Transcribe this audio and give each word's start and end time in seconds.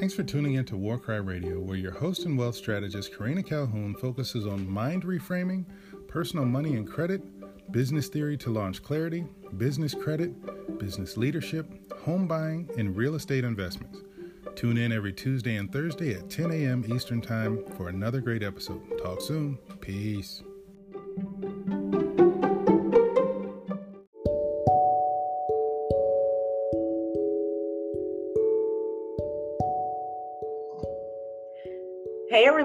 Thanks 0.00 0.14
for 0.14 0.22
tuning 0.22 0.54
in 0.54 0.64
to 0.64 0.78
Warcry 0.78 1.20
Radio, 1.20 1.60
where 1.60 1.76
your 1.76 1.92
host 1.92 2.24
and 2.24 2.38
wealth 2.38 2.54
strategist 2.54 3.14
Karina 3.14 3.42
Calhoun 3.42 3.94
focuses 3.94 4.46
on 4.46 4.66
mind 4.66 5.02
reframing, 5.02 5.66
personal 6.08 6.46
money 6.46 6.74
and 6.76 6.88
credit, 6.88 7.20
business 7.70 8.08
theory 8.08 8.38
to 8.38 8.48
launch 8.48 8.82
clarity, 8.82 9.26
business 9.58 9.92
credit, 9.92 10.78
business 10.78 11.18
leadership, 11.18 11.92
home 12.00 12.26
buying, 12.26 12.66
and 12.78 12.96
real 12.96 13.14
estate 13.14 13.44
investments. 13.44 13.98
Tune 14.56 14.78
in 14.78 14.90
every 14.90 15.12
Tuesday 15.12 15.56
and 15.56 15.70
Thursday 15.70 16.14
at 16.14 16.30
10 16.30 16.50
a.m. 16.50 16.82
Eastern 16.90 17.20
Time 17.20 17.62
for 17.76 17.90
another 17.90 18.22
great 18.22 18.42
episode. 18.42 18.80
Talk 19.02 19.20
soon. 19.20 19.58
Peace. 19.82 20.42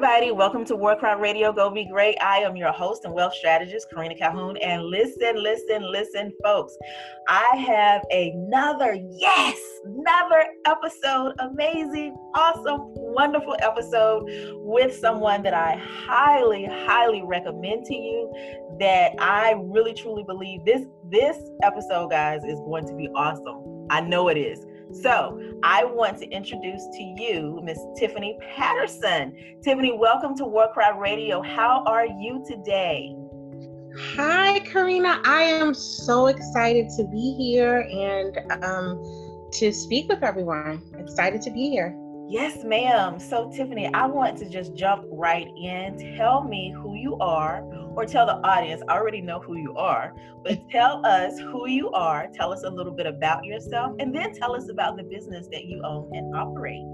Everybody, 0.06 0.32
welcome 0.32 0.64
to 0.64 0.76
Warcry 0.76 1.16
Radio 1.16 1.52
Go 1.52 1.72
Be 1.72 1.84
Great. 1.84 2.16
I 2.22 2.38
am 2.38 2.56
your 2.56 2.72
host 2.72 3.06
and 3.06 3.14
wealth 3.14 3.34
strategist, 3.34 3.88
Karina 3.92 4.14
Calhoun. 4.14 4.56
And 4.58 4.84
listen, 4.84 5.42
listen, 5.42 5.82
listen, 5.82 6.32
folks. 6.44 6.78
I 7.28 7.56
have 7.66 8.04
another, 8.12 9.00
yes, 9.10 9.58
another 9.84 10.46
episode, 10.66 11.34
amazing, 11.40 12.16
awesome, 12.36 12.82
wonderful 12.94 13.56
episode 13.62 14.30
with 14.58 14.96
someone 14.96 15.42
that 15.42 15.56
I 15.56 15.76
highly, 16.06 16.66
highly 16.66 17.24
recommend 17.24 17.86
to 17.86 17.96
you. 17.96 18.32
That 18.80 19.14
I 19.18 19.56
really, 19.58 19.96
truly 19.96 20.24
believe 20.24 20.64
this 20.66 20.86
this 21.10 21.38
episode, 21.64 22.12
guys, 22.12 22.44
is 22.44 22.60
going 22.60 22.86
to 22.90 22.94
be 22.94 23.10
awesome. 23.16 23.88
I 23.90 24.02
know 24.02 24.28
it 24.28 24.38
is. 24.38 24.64
So 25.02 25.42
I 25.64 25.84
want 25.84 26.20
to 26.20 26.30
introduce 26.30 26.88
to 26.94 27.04
you 27.04 27.60
Miss 27.64 27.80
Tiffany 27.98 28.38
Patterson. 28.56 29.36
Tiffany, 29.62 29.92
welcome 29.98 30.36
to 30.38 30.46
Warcry 30.46 30.86
Radio. 30.98 31.42
How 31.42 31.84
are 31.86 32.06
you 32.06 32.44
today? 32.48 33.14
Hi, 34.16 34.60
Karina. 34.60 35.22
I 35.26 35.44
am 35.44 35.74
so 35.74 36.28
excited 36.28 36.90
to 36.98 37.04
be 37.08 37.36
here 37.38 37.82
and 37.92 38.64
um, 38.64 39.50
to 39.54 39.74
speak 39.74 40.08
with 40.08 40.24
everyone. 40.24 40.82
Excited 40.98 41.42
to 41.42 41.52
be 41.52 41.70
here. 41.70 41.98
Yes, 42.28 42.64
ma'am. 42.64 43.20
So, 43.20 43.52
Tiffany, 43.52 43.94
I 43.94 44.06
want 44.06 44.38
to 44.40 44.50
just 44.50 44.76
jump 44.76 45.06
right 45.12 45.48
in. 45.58 46.16
Tell 46.16 46.44
me 46.44 46.74
who 46.76 46.96
you 46.96 47.18
are, 47.18 47.64
or 47.96 48.06
tell 48.06 48.26
the 48.26 48.36
audience. 48.48 48.82
I 48.88 48.94
already 48.94 49.22
know 49.22 49.40
who 49.40 49.58
you 49.58 49.76
are, 49.76 50.14
but 50.44 50.70
tell 50.72 51.06
us 51.06 51.38
who 51.40 51.68
you 51.68 51.90
are. 51.92 52.28
Tell 52.34 52.52
us 52.52 52.64
a 52.64 52.70
little 52.70 52.94
bit 52.94 53.06
about 53.06 53.44
yourself, 53.46 53.96
and 54.00 54.16
then 54.16 54.34
tell 54.34 54.56
us 54.56 54.70
about 54.70 54.98
the 54.98 55.04
business 55.04 55.48
that 55.52 55.66
you 55.66 55.82
own 55.84 56.10
and 56.16 56.36
operate. 56.36 56.86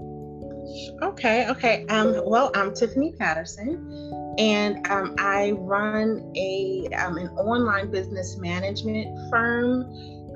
Okay, 1.02 1.48
okay. 1.48 1.84
Um, 1.86 2.22
well, 2.24 2.50
I'm 2.54 2.72
Tiffany 2.72 3.12
Patterson, 3.18 4.34
and 4.38 4.86
um, 4.88 5.14
I 5.18 5.52
run 5.52 6.32
a 6.36 6.88
um, 6.96 7.18
an 7.18 7.28
online 7.30 7.90
business 7.90 8.36
management 8.38 9.30
firm. 9.30 9.82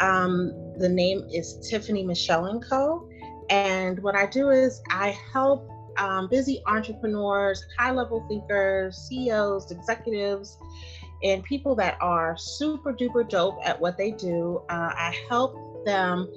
Um, 0.00 0.52
the 0.78 0.88
name 0.88 1.26
is 1.32 1.58
Tiffany 1.70 2.04
Michelle 2.04 2.46
and 2.46 2.62
Co 2.62 3.08
and 3.50 4.02
what 4.02 4.16
I 4.16 4.26
do 4.26 4.50
is 4.50 4.82
I 4.90 5.16
help 5.32 5.70
um, 5.98 6.28
busy 6.28 6.62
entrepreneurs, 6.66 7.64
high 7.78 7.90
level 7.90 8.24
thinkers, 8.28 8.96
CEOs, 9.08 9.70
executives, 9.70 10.58
and 11.22 11.42
people 11.44 11.74
that 11.76 11.96
are 12.00 12.36
super 12.36 12.92
duper 12.92 13.28
dope 13.28 13.58
at 13.64 13.80
what 13.80 13.96
they 13.96 14.10
do. 14.12 14.62
Uh, 14.68 14.92
I 14.94 15.16
help 15.28 15.84
them 15.84 16.28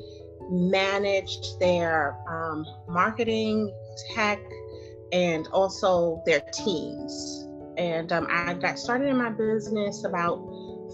manage 0.50 1.38
their 1.60 2.18
um, 2.28 2.66
marketing, 2.88 3.74
tech, 4.14 4.40
and 5.12 5.48
also 5.48 6.22
their 6.26 6.42
teams. 6.54 7.48
And 7.78 8.12
um, 8.12 8.28
I 8.30 8.54
got 8.56 8.78
started 8.78 9.08
in 9.08 9.18
my 9.18 9.30
business 9.30 10.04
about 10.04 10.38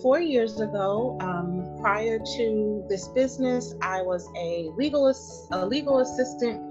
four 0.02 0.20
years 0.20 0.60
ago. 0.60 1.18
Um, 1.22 1.78
prior 1.82 2.20
to 2.20 2.86
this 2.90 3.08
business, 3.10 3.74
I 3.82 4.02
was 4.02 4.28
a 4.38 4.70
legal 4.76 5.14
a 5.52 5.66
legal 5.66 6.00
assistant, 6.00 6.62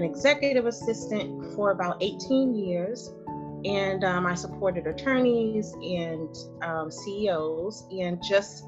an 0.00 0.08
executive 0.08 0.66
assistant 0.66 1.54
for 1.54 1.72
about 1.72 1.98
18 2.00 2.54
years, 2.54 3.12
and 3.64 4.02
um, 4.02 4.26
I 4.26 4.34
supported 4.34 4.86
attorneys 4.86 5.74
and 5.74 6.34
um, 6.62 6.90
CEOs, 6.90 7.86
and 7.92 8.22
just 8.22 8.64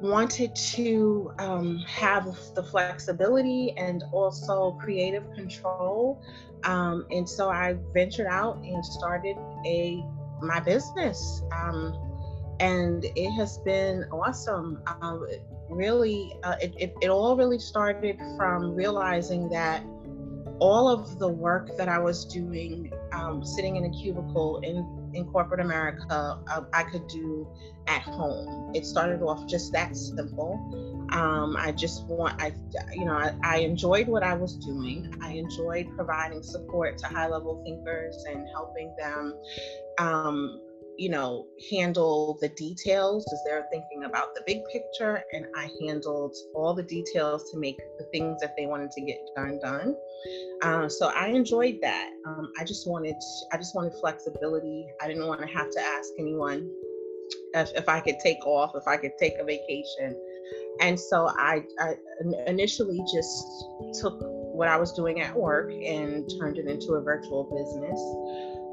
wanted 0.00 0.54
to 0.54 1.32
um, 1.38 1.78
have 1.86 2.24
the 2.54 2.62
flexibility 2.62 3.72
and 3.76 4.02
also 4.12 4.72
creative 4.80 5.32
control. 5.34 6.20
Um, 6.64 7.06
and 7.10 7.28
so 7.28 7.48
I 7.48 7.76
ventured 7.94 8.26
out 8.26 8.56
and 8.58 8.84
started 8.84 9.36
a 9.64 10.04
my 10.42 10.60
business. 10.60 11.42
Um, 11.52 11.96
and 12.58 13.04
it 13.04 13.30
has 13.32 13.58
been 13.58 14.04
awesome. 14.12 14.82
Um, 15.00 15.26
really, 15.70 16.36
uh, 16.42 16.56
it, 16.60 16.74
it, 16.78 16.94
it 17.00 17.08
all 17.08 17.36
really 17.36 17.58
started 17.58 18.18
from 18.36 18.74
realizing 18.74 19.48
that 19.50 19.82
all 20.58 20.88
of 20.88 21.18
the 21.18 21.28
work 21.28 21.76
that 21.76 21.88
I 21.88 21.98
was 21.98 22.24
doing, 22.24 22.92
um, 23.12 23.44
sitting 23.44 23.76
in 23.76 23.84
a 23.84 23.90
cubicle 23.90 24.58
in, 24.60 25.10
in 25.14 25.26
corporate 25.26 25.60
America, 25.60 26.38
uh, 26.48 26.62
I 26.72 26.84
could 26.84 27.06
do 27.08 27.46
at 27.86 28.02
home. 28.02 28.72
It 28.74 28.86
started 28.86 29.22
off 29.22 29.46
just 29.46 29.72
that 29.72 29.96
simple. 29.96 31.06
Um, 31.12 31.56
I 31.56 31.72
just 31.72 32.04
want, 32.06 32.40
I, 32.42 32.52
you 32.92 33.04
know, 33.04 33.12
I, 33.12 33.34
I, 33.44 33.58
enjoyed 33.58 34.08
what 34.08 34.24
I 34.24 34.34
was 34.34 34.56
doing. 34.56 35.14
I 35.22 35.34
enjoyed 35.34 35.88
providing 35.94 36.42
support 36.42 36.98
to 36.98 37.06
high 37.06 37.28
level 37.28 37.62
thinkers 37.64 38.24
and 38.28 38.44
helping 38.52 38.92
them 38.98 39.34
um, 39.98 40.60
you 40.98 41.08
know, 41.08 41.46
handle 41.70 42.38
the 42.40 42.48
details 42.50 43.26
as 43.32 43.40
they're 43.44 43.66
thinking 43.70 44.04
about 44.04 44.34
the 44.34 44.42
big 44.46 44.62
picture, 44.72 45.22
and 45.32 45.46
I 45.56 45.70
handled 45.84 46.36
all 46.54 46.74
the 46.74 46.82
details 46.82 47.50
to 47.50 47.58
make 47.58 47.78
the 47.98 48.04
things 48.12 48.40
that 48.40 48.54
they 48.56 48.66
wanted 48.66 48.90
to 48.92 49.00
get 49.02 49.18
done 49.34 49.58
done. 49.62 49.96
Uh, 50.62 50.88
so 50.88 51.08
I 51.08 51.28
enjoyed 51.28 51.78
that. 51.82 52.10
Um, 52.26 52.52
I 52.58 52.64
just 52.64 52.88
wanted, 52.88 53.16
I 53.52 53.56
just 53.56 53.74
wanted 53.74 53.92
flexibility. 54.00 54.86
I 55.00 55.08
didn't 55.08 55.26
want 55.26 55.40
to 55.40 55.46
have 55.46 55.70
to 55.70 55.80
ask 55.80 56.10
anyone 56.18 56.70
if, 57.54 57.72
if 57.74 57.88
I 57.88 58.00
could 58.00 58.18
take 58.20 58.44
off, 58.46 58.72
if 58.74 58.86
I 58.86 58.96
could 58.96 59.12
take 59.18 59.34
a 59.38 59.44
vacation. 59.44 60.16
And 60.80 60.98
so 60.98 61.28
I, 61.28 61.64
I 61.78 61.94
initially 62.46 63.00
just 63.12 63.64
took 64.00 64.18
what 64.20 64.68
I 64.68 64.76
was 64.76 64.92
doing 64.92 65.20
at 65.20 65.34
work 65.34 65.70
and 65.70 66.28
turned 66.38 66.58
it 66.58 66.66
into 66.66 66.92
a 66.92 67.02
virtual 67.02 67.44
business. 67.44 68.00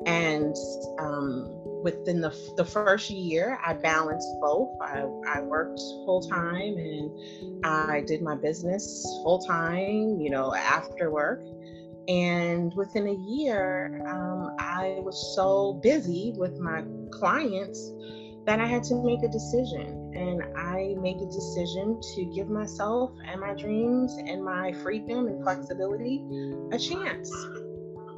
And 0.05 0.55
um, 0.99 1.62
within 1.83 2.21
the, 2.21 2.33
the 2.55 2.65
first 2.65 3.09
year, 3.09 3.59
I 3.63 3.73
balanced 3.73 4.27
both. 4.41 4.69
I, 4.81 5.01
I 5.27 5.41
worked 5.41 5.79
full 6.05 6.21
time 6.21 6.77
and 6.77 7.65
I 7.65 8.01
did 8.01 8.21
my 8.21 8.35
business 8.35 9.03
full 9.23 9.39
time, 9.39 10.19
you 10.19 10.29
know, 10.29 10.55
after 10.55 11.11
work. 11.11 11.41
And 12.07 12.73
within 12.73 13.07
a 13.07 13.13
year, 13.13 14.01
um, 14.07 14.55
I 14.59 14.99
was 14.99 15.35
so 15.35 15.79
busy 15.83 16.33
with 16.35 16.57
my 16.59 16.83
clients 17.11 17.91
that 18.45 18.59
I 18.59 18.65
had 18.65 18.83
to 18.85 18.95
make 18.95 19.23
a 19.23 19.29
decision. 19.29 20.11
And 20.15 20.43
I 20.57 20.95
made 20.99 21.17
a 21.17 21.25
decision 21.25 21.99
to 22.15 22.25
give 22.25 22.49
myself 22.49 23.11
and 23.25 23.39
my 23.39 23.53
dreams 23.53 24.15
and 24.17 24.43
my 24.43 24.73
freedom 24.73 25.27
and 25.27 25.43
flexibility 25.43 26.23
a 26.71 26.79
chance. 26.79 27.29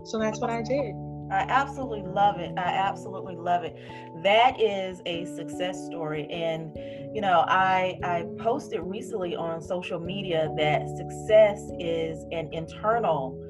So 0.06 0.20
that's 0.20 0.40
what 0.40 0.50
I 0.50 0.62
did. 0.62 0.96
I 1.32 1.46
absolutely 1.50 2.04
love 2.04 2.40
it. 2.40 2.52
I 2.58 2.70
absolutely 2.70 3.36
love 3.36 3.64
it. 3.64 3.76
That 4.24 4.60
is 4.60 5.02
a 5.06 5.26
success 5.26 5.86
story. 5.86 6.28
And, 6.32 6.76
you 7.14 7.22
know, 7.22 7.46
I, 7.48 8.00
I 8.04 8.26
posted 8.38 8.82
recently 8.82 9.36
on 9.36 9.62
social 9.62 10.00
media 10.00 10.54
that 10.58 10.88
success 10.90 11.70
is 11.80 12.24
an 12.32 12.54
internal 12.54 13.42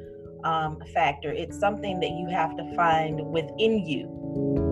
um, 0.45 0.81
factor, 0.93 1.31
it's 1.31 1.59
something 1.59 1.99
that 1.99 2.11
you 2.11 2.27
have 2.27 2.55
to 2.55 2.75
find 2.75 3.19
within 3.31 3.85
you. 3.85 4.64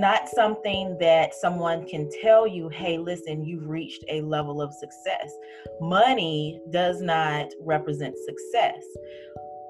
Not 0.00 0.28
something 0.28 0.96
that 0.98 1.34
someone 1.34 1.86
can 1.86 2.08
tell 2.22 2.46
you, 2.46 2.68
hey, 2.70 2.98
listen, 2.98 3.44
you've 3.44 3.68
reached 3.68 4.04
a 4.08 4.22
level 4.22 4.62
of 4.62 4.72
success. 4.72 5.32
Money 5.80 6.60
does 6.70 7.00
not 7.02 7.48
represent 7.60 8.16
success. 8.18 8.82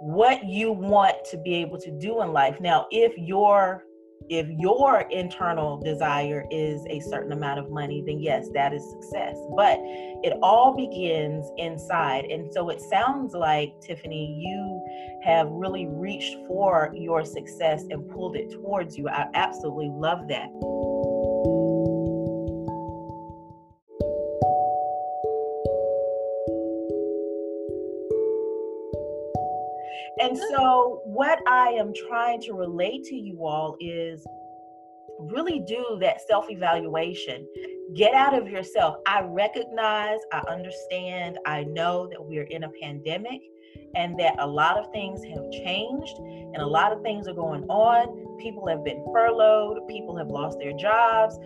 What 0.01 0.45
you 0.47 0.73
want 0.73 1.17
to 1.31 1.37
be 1.37 1.55
able 1.55 1.79
to 1.79 1.91
do 1.91 2.23
in 2.23 2.33
life. 2.33 2.61
Now, 2.61 2.87
if 2.91 3.13
your 3.19 3.85
if 4.31 4.47
your 4.61 5.01
internal 5.11 5.77
desire 5.77 6.47
is 6.53 6.87
a 6.89 7.01
certain 7.01 7.33
amount 7.33 7.59
of 7.59 7.69
money, 7.69 8.01
then 8.07 8.21
yes, 8.21 8.49
that 8.55 8.73
is 8.73 8.89
success. 8.89 9.37
But 9.57 9.79
it 10.23 10.39
all 10.41 10.73
begins 10.77 11.51
inside. 11.59 12.27
And 12.27 12.51
so 12.53 12.71
it 12.71 12.81
sounds 12.81 13.35
like, 13.35 13.75
Tiffany, 13.81 14.39
you 14.41 15.21
have 15.25 15.49
really 15.51 15.89
reached 15.89 16.37
for 16.47 16.93
your 16.95 17.25
success 17.25 17.83
and 17.91 18.09
pulled 18.09 18.37
it 18.37 18.53
towards 18.53 18.97
you. 18.97 19.09
I 19.09 19.27
absolutely 19.35 19.91
love 19.93 20.29
that. 20.29 20.49
What 31.15 31.41
I 31.49 31.71
am 31.71 31.93
trying 31.93 32.41
to 32.43 32.53
relate 32.53 33.03
to 33.05 33.17
you 33.17 33.45
all 33.45 33.77
is 33.81 34.25
really 35.19 35.61
do 35.67 35.99
that 36.01 36.21
self 36.27 36.49
evaluation. 36.49 37.47
Get 37.97 38.15
out 38.15 38.41
of 38.41 38.49
yourself. 38.49 38.97
I 39.09 39.23
recognize, 39.23 40.21
I 40.33 40.39
understand, 40.49 41.39
I 41.47 41.65
know 41.65 42.07
that 42.11 42.25
we're 42.25 42.45
in 42.45 42.63
a 42.63 42.69
pandemic 42.81 43.41
and 43.97 44.19
that 44.21 44.37
a 44.39 44.47
lot 44.47 44.79
of 44.79 44.93
things 44.93 45.25
have 45.25 45.51
changed 45.51 46.17
and 46.19 46.59
a 46.59 46.67
lot 46.67 46.93
of 46.93 47.03
things 47.03 47.27
are 47.27 47.35
going 47.35 47.65
on. 47.65 48.39
People 48.39 48.69
have 48.69 48.85
been 48.85 49.05
furloughed, 49.13 49.79
people 49.89 50.17
have 50.17 50.29
lost 50.29 50.61
their 50.61 50.73
jobs, 50.75 51.37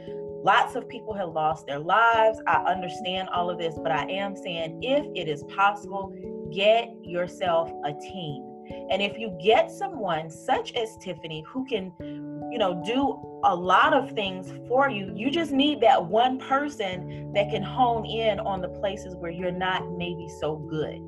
lots 0.44 0.74
of 0.74 0.86
people 0.90 1.14
have 1.14 1.30
lost 1.30 1.66
their 1.66 1.78
lives. 1.78 2.38
I 2.46 2.56
understand 2.64 3.30
all 3.30 3.48
of 3.48 3.58
this, 3.58 3.78
but 3.82 3.92
I 3.92 4.04
am 4.10 4.36
saying 4.36 4.80
if 4.82 5.06
it 5.14 5.26
is 5.26 5.42
possible, 5.44 6.14
get 6.52 6.94
yourself 7.02 7.70
a 7.86 7.94
team. 7.94 8.53
And 8.90 9.02
if 9.02 9.18
you 9.18 9.36
get 9.42 9.70
someone 9.70 10.30
such 10.30 10.72
as 10.74 10.96
Tiffany 10.98 11.44
who 11.46 11.64
can, 11.66 11.92
you 12.50 12.58
know, 12.58 12.82
do 12.84 13.40
a 13.44 13.54
lot 13.54 13.92
of 13.92 14.12
things 14.12 14.52
for 14.68 14.88
you, 14.88 15.12
you 15.14 15.30
just 15.30 15.52
need 15.52 15.80
that 15.80 16.04
one 16.04 16.38
person 16.38 17.32
that 17.34 17.50
can 17.50 17.62
hone 17.62 18.06
in 18.06 18.40
on 18.40 18.60
the 18.60 18.68
places 18.68 19.14
where 19.16 19.30
you're 19.30 19.52
not 19.52 19.90
maybe 19.96 20.28
so 20.40 20.56
good. 20.56 21.00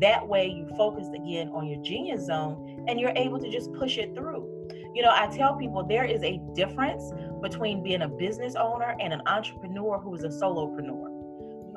That 0.00 0.26
way 0.26 0.46
you 0.46 0.68
focus 0.76 1.08
again 1.14 1.48
on 1.48 1.66
your 1.66 1.82
genius 1.82 2.26
zone 2.26 2.84
and 2.88 2.98
you're 2.98 3.12
able 3.16 3.38
to 3.40 3.50
just 3.50 3.72
push 3.74 3.98
it 3.98 4.14
through. 4.14 4.46
You 4.94 5.02
know, 5.02 5.12
I 5.12 5.26
tell 5.28 5.56
people 5.56 5.84
there 5.84 6.04
is 6.04 6.22
a 6.22 6.40
difference 6.54 7.12
between 7.42 7.82
being 7.82 8.02
a 8.02 8.08
business 8.08 8.54
owner 8.54 8.96
and 9.00 9.12
an 9.12 9.22
entrepreneur 9.26 9.98
who 9.98 10.14
is 10.14 10.24
a 10.24 10.28
solopreneur. 10.28 11.10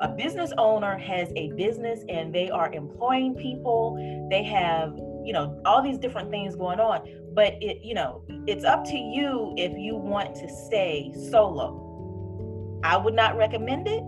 A 0.00 0.08
business 0.08 0.52
owner 0.58 0.98
has 0.98 1.32
a 1.36 1.52
business 1.52 2.00
and 2.08 2.34
they 2.34 2.50
are 2.50 2.72
employing 2.72 3.34
people. 3.34 3.96
They 4.28 4.42
have, 4.42 4.98
you 5.24 5.32
know, 5.32 5.60
all 5.64 5.82
these 5.82 5.98
different 5.98 6.30
things 6.30 6.56
going 6.56 6.80
on. 6.80 7.08
But 7.34 7.54
it, 7.60 7.78
you 7.82 7.94
know, 7.94 8.24
it's 8.46 8.64
up 8.64 8.84
to 8.86 8.96
you 8.96 9.54
if 9.56 9.76
you 9.76 9.96
want 9.96 10.34
to 10.36 10.48
stay 10.48 11.12
solo. 11.30 12.80
I 12.84 12.96
would 12.96 13.14
not 13.14 13.36
recommend 13.36 13.88
it, 13.88 14.02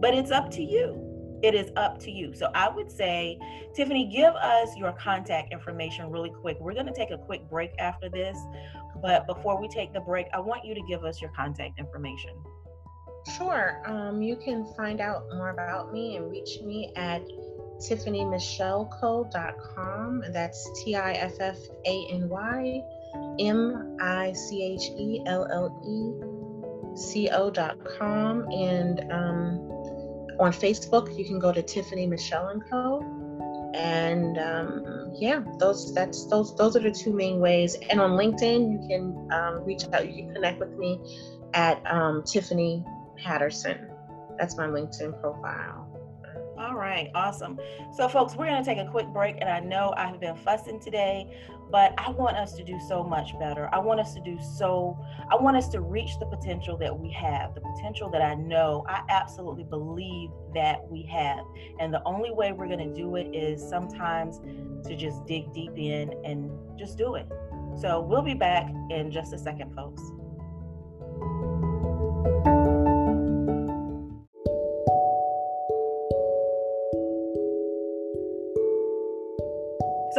but 0.00 0.14
it's 0.14 0.30
up 0.30 0.50
to 0.52 0.62
you 0.62 1.10
it 1.42 1.54
is 1.54 1.70
up 1.76 1.98
to 2.00 2.10
you. 2.10 2.34
So 2.34 2.50
I 2.54 2.68
would 2.68 2.90
say, 2.90 3.38
Tiffany, 3.74 4.06
give 4.06 4.34
us 4.34 4.76
your 4.76 4.92
contact 4.92 5.52
information 5.52 6.10
really 6.10 6.30
quick. 6.30 6.58
We're 6.60 6.74
going 6.74 6.86
to 6.86 6.92
take 6.92 7.10
a 7.10 7.18
quick 7.18 7.48
break 7.48 7.70
after 7.78 8.08
this. 8.08 8.36
But 9.02 9.26
before 9.26 9.60
we 9.60 9.68
take 9.68 9.92
the 9.92 10.00
break, 10.00 10.26
I 10.34 10.40
want 10.40 10.64
you 10.64 10.74
to 10.74 10.82
give 10.88 11.04
us 11.04 11.20
your 11.20 11.30
contact 11.30 11.78
information. 11.78 12.32
Sure. 13.36 13.82
Um, 13.86 14.22
you 14.22 14.36
can 14.36 14.66
find 14.76 15.00
out 15.00 15.24
more 15.32 15.50
about 15.50 15.92
me 15.92 16.16
and 16.16 16.30
reach 16.30 16.60
me 16.62 16.92
at 16.96 17.22
tiffanymichelleco.com. 17.80 20.24
That's 20.32 20.82
T 20.82 20.94
I 20.94 21.12
F 21.12 21.40
F 21.40 21.56
A 21.86 22.06
N 22.10 22.28
Y 22.28 22.82
M 23.38 23.96
I 24.00 24.32
C 24.32 24.62
H 24.62 24.90
E 24.98 25.22
L 25.26 25.46
L 25.50 25.82
E 25.86 26.12
C 26.96 27.28
O.com. 27.30 28.48
And 28.52 29.00
um, 29.10 29.58
on 30.38 30.52
Facebook, 30.52 31.16
you 31.18 31.24
can 31.24 31.38
go 31.38 31.52
to 31.52 31.62
Tiffany 31.62 32.06
Michelle 32.06 32.48
and 32.48 32.62
Co. 32.70 33.00
And 33.74 34.38
um, 34.38 35.12
yeah, 35.14 35.42
those 35.58 35.94
that's 35.94 36.26
those 36.26 36.56
those 36.56 36.76
are 36.76 36.80
the 36.80 36.90
two 36.90 37.12
main 37.12 37.40
ways. 37.40 37.76
And 37.88 38.00
on 38.00 38.12
LinkedIn, 38.12 38.72
you 38.72 38.88
can 38.88 39.28
um, 39.32 39.64
reach 39.64 39.84
out. 39.92 40.08
You 40.08 40.24
can 40.24 40.34
connect 40.34 40.58
with 40.58 40.76
me 40.76 41.00
at 41.54 41.80
um, 41.90 42.22
Tiffany 42.24 42.84
Patterson. 43.16 43.88
That's 44.38 44.56
my 44.56 44.66
LinkedIn 44.66 45.20
profile. 45.20 45.89
All 46.60 46.74
right, 46.74 47.10
awesome. 47.14 47.58
So, 47.90 48.06
folks, 48.06 48.36
we're 48.36 48.44
going 48.44 48.62
to 48.62 48.68
take 48.68 48.76
a 48.76 48.90
quick 48.90 49.06
break, 49.06 49.36
and 49.40 49.48
I 49.48 49.60
know 49.60 49.94
I 49.96 50.06
have 50.08 50.20
been 50.20 50.36
fussing 50.36 50.78
today, 50.78 51.34
but 51.70 51.94
I 51.96 52.10
want 52.10 52.36
us 52.36 52.52
to 52.56 52.62
do 52.62 52.78
so 52.86 53.02
much 53.02 53.30
better. 53.38 53.70
I 53.72 53.78
want 53.78 53.98
us 53.98 54.12
to 54.12 54.20
do 54.20 54.38
so, 54.58 54.98
I 55.32 55.36
want 55.36 55.56
us 55.56 55.70
to 55.70 55.80
reach 55.80 56.18
the 56.18 56.26
potential 56.26 56.76
that 56.76 56.96
we 56.96 57.10
have, 57.12 57.54
the 57.54 57.62
potential 57.62 58.10
that 58.10 58.20
I 58.20 58.34
know, 58.34 58.84
I 58.86 59.02
absolutely 59.08 59.64
believe 59.64 60.28
that 60.54 60.86
we 60.86 61.02
have. 61.04 61.46
And 61.78 61.94
the 61.94 62.02
only 62.04 62.30
way 62.30 62.52
we're 62.52 62.68
going 62.68 62.92
to 62.92 62.94
do 62.94 63.16
it 63.16 63.34
is 63.34 63.66
sometimes 63.66 64.38
to 64.86 64.94
just 64.94 65.24
dig 65.24 65.54
deep 65.54 65.72
in 65.78 66.12
and 66.26 66.50
just 66.78 66.98
do 66.98 67.14
it. 67.14 67.26
So, 67.80 68.02
we'll 68.02 68.20
be 68.20 68.34
back 68.34 68.70
in 68.90 69.10
just 69.10 69.32
a 69.32 69.38
second, 69.38 69.74
folks. 69.74 70.02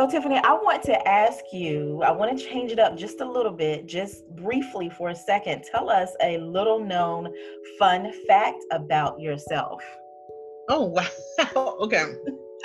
So, 0.02 0.10
Tiffany, 0.10 0.38
I 0.38 0.54
want 0.54 0.82
to 0.86 1.08
ask 1.08 1.44
you, 1.54 2.02
I 2.02 2.12
want 2.12 2.36
to 2.36 2.44
change 2.44 2.72
it 2.72 2.80
up 2.80 2.98
just 2.98 3.22
a 3.22 3.24
little 3.32 3.52
bit, 3.52 3.86
just 3.86 4.28
briefly 4.36 4.90
for 4.90 5.10
a 5.10 5.16
second. 5.16 5.64
Tell 5.72 5.92
us 5.92 6.10
a 6.24 6.40
little 6.40 6.84
known 6.84 7.32
fun 7.78 8.12
fact 8.28 8.58
about 8.72 9.20
yourself. 9.20 9.80
Oh, 10.70 10.86
wow. 10.86 11.76
okay. 11.82 12.04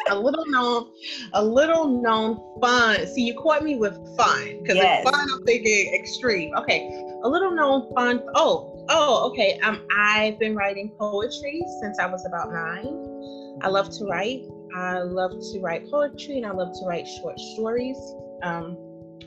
a 0.08 0.18
little 0.18 0.46
known, 0.46 0.90
a 1.34 1.44
little 1.44 2.00
known 2.00 2.58
fun. 2.62 3.06
See, 3.06 3.26
you 3.26 3.34
caught 3.34 3.62
me 3.62 3.76
with 3.76 3.96
fun 4.16 4.62
because 4.62 4.76
yes. 4.76 5.04
fun, 5.04 5.28
I'm 5.34 5.44
thinking 5.44 5.92
extreme. 5.94 6.56
Okay. 6.56 6.88
A 7.22 7.28
little 7.28 7.50
known 7.54 7.92
fun. 7.94 8.22
Oh, 8.34 8.86
oh, 8.88 9.28
okay. 9.30 9.60
Um, 9.62 9.86
I've 9.94 10.38
been 10.38 10.56
writing 10.56 10.90
poetry 10.98 11.62
since 11.82 11.98
I 11.98 12.06
was 12.06 12.24
about 12.24 12.50
nine. 12.50 13.58
I 13.60 13.68
love 13.68 13.90
to 13.98 14.06
write. 14.06 14.40
I 14.74 14.98
love 15.00 15.32
to 15.52 15.60
write 15.60 15.90
poetry 15.90 16.38
and 16.38 16.46
I 16.46 16.50
love 16.50 16.72
to 16.80 16.86
write 16.86 17.06
short 17.20 17.38
stories, 17.38 17.96
um, 18.42 18.76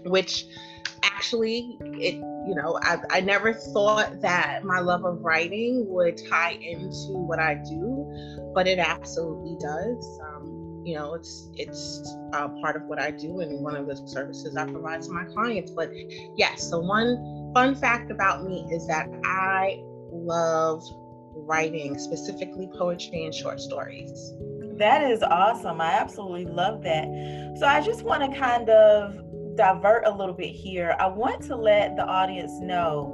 which 0.05 0.45
actually, 1.03 1.77
it 1.81 2.15
you 2.47 2.55
know, 2.55 2.79
I, 2.81 2.97
I 3.11 3.21
never 3.21 3.53
thought 3.53 4.21
that 4.21 4.63
my 4.63 4.79
love 4.79 5.05
of 5.05 5.21
writing 5.21 5.85
would 5.87 6.19
tie 6.29 6.57
into 6.61 7.13
what 7.13 7.37
I 7.37 7.55
do, 7.55 8.51
but 8.55 8.67
it 8.67 8.79
absolutely 8.79 9.55
does. 9.59 10.19
Um, 10.23 10.81
you 10.85 10.95
know, 10.95 11.13
it's 11.13 11.49
it's 11.55 12.15
uh, 12.33 12.47
part 12.61 12.75
of 12.75 12.83
what 12.83 12.99
I 12.99 13.11
do 13.11 13.41
and 13.41 13.61
one 13.61 13.75
of 13.75 13.85
the 13.85 13.95
services 14.07 14.55
I 14.55 14.65
provide 14.65 15.01
to 15.03 15.11
my 15.11 15.25
clients. 15.25 15.71
But 15.71 15.91
yes, 16.35 16.69
the 16.69 16.79
one 16.79 17.51
fun 17.53 17.75
fact 17.75 18.09
about 18.09 18.45
me 18.45 18.67
is 18.71 18.87
that 18.87 19.07
I 19.23 19.83
love 20.11 20.81
writing, 21.35 21.99
specifically 21.99 22.69
poetry 22.77 23.25
and 23.25 23.33
short 23.35 23.59
stories. 23.59 24.33
That 24.79 25.11
is 25.11 25.21
awesome. 25.21 25.81
I 25.81 25.91
absolutely 25.91 26.45
love 26.45 26.83
that. 26.83 27.03
So 27.59 27.67
I 27.67 27.81
just 27.81 28.03
want 28.03 28.31
to 28.31 28.39
kind 28.39 28.69
of 28.69 29.13
divert 29.57 30.07
a 30.07 30.09
little 30.09 30.33
bit 30.33 30.55
here. 30.55 30.95
I 30.99 31.07
want 31.07 31.41
to 31.43 31.55
let 31.57 31.97
the 31.97 32.05
audience 32.05 32.53
know, 32.61 33.13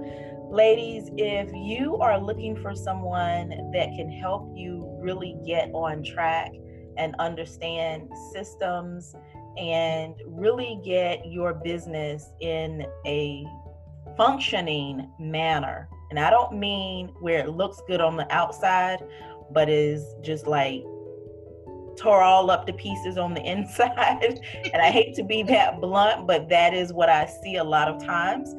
ladies, 0.52 1.10
if 1.18 1.50
you 1.56 1.98
are 1.98 2.22
looking 2.22 2.56
for 2.56 2.76
someone 2.76 3.50
that 3.74 3.90
can 3.98 4.12
help 4.12 4.48
you 4.56 4.88
really 5.02 5.38
get 5.44 5.72
on 5.74 6.04
track 6.04 6.52
and 6.98 7.16
understand 7.18 8.12
systems 8.32 9.16
and 9.58 10.14
really 10.28 10.80
get 10.86 11.26
your 11.26 11.56
business 11.56 12.30
in 12.42 12.86
a 13.08 13.44
functioning 14.16 15.10
manner. 15.20 15.90
And 16.12 16.20
I 16.20 16.30
don't 16.30 16.60
mean 16.60 17.08
where 17.22 17.40
it 17.40 17.50
looks 17.50 17.82
good 17.88 18.02
on 18.02 18.18
the 18.18 18.32
outside, 18.32 19.04
but 19.52 19.68
is 19.68 20.04
just 20.22 20.46
like 20.46 20.84
tore 21.98 22.22
all 22.22 22.50
up 22.52 22.66
to 22.68 22.74
pieces 22.74 23.18
on 23.18 23.34
the 23.34 23.42
inside. 23.52 24.40
and 24.74 24.82
I 24.82 24.92
hate 24.92 25.16
to 25.16 25.24
be 25.24 25.44
that 25.44 25.82
blunt, 25.82 26.28
but 26.28 26.50
that 26.50 26.74
is 26.74 26.94
what 26.94 27.10
I 27.10 27.26
see 27.26 27.58
a 27.58 27.64
lot 27.64 27.88
of 27.88 28.04
times. 28.04 28.54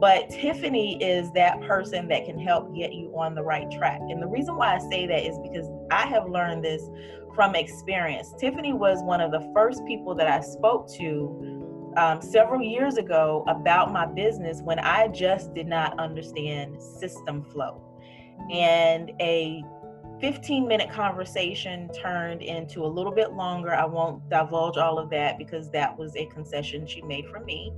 But 0.00 0.30
Tiffany 0.30 1.02
is 1.02 1.32
that 1.32 1.60
person 1.62 2.06
that 2.08 2.24
can 2.24 2.38
help 2.38 2.74
get 2.74 2.94
you 2.94 3.12
on 3.18 3.34
the 3.34 3.42
right 3.42 3.68
track. 3.70 4.00
And 4.00 4.22
the 4.22 4.28
reason 4.28 4.56
why 4.56 4.76
I 4.76 4.78
say 4.90 5.06
that 5.06 5.24
is 5.24 5.36
because 5.42 5.68
I 5.90 6.06
have 6.06 6.28
learned 6.28 6.64
this 6.64 6.88
from 7.34 7.56
experience. 7.56 8.32
Tiffany 8.38 8.72
was 8.72 9.02
one 9.02 9.20
of 9.20 9.32
the 9.32 9.50
first 9.52 9.84
people 9.86 10.14
that 10.14 10.28
I 10.28 10.40
spoke 10.40 10.88
to 10.94 11.92
um, 11.96 12.20
several 12.22 12.62
years 12.62 12.96
ago 12.96 13.44
about 13.48 13.92
my 13.92 14.06
business 14.06 14.60
when 14.62 14.78
I 14.78 15.08
just 15.08 15.52
did 15.52 15.66
not 15.66 15.98
understand 15.98 16.80
system 16.80 17.42
flow. 17.42 17.82
And 18.52 19.10
a 19.20 19.64
15 20.20 20.66
minute 20.66 20.90
conversation 20.90 21.88
turned 21.92 22.42
into 22.42 22.84
a 22.84 22.86
little 22.86 23.12
bit 23.12 23.32
longer. 23.32 23.74
I 23.74 23.84
won't 23.84 24.28
divulge 24.28 24.76
all 24.76 24.98
of 24.98 25.10
that 25.10 25.38
because 25.38 25.70
that 25.70 25.96
was 25.96 26.16
a 26.16 26.26
concession 26.26 26.86
she 26.86 27.02
made 27.02 27.26
for 27.28 27.40
me. 27.40 27.72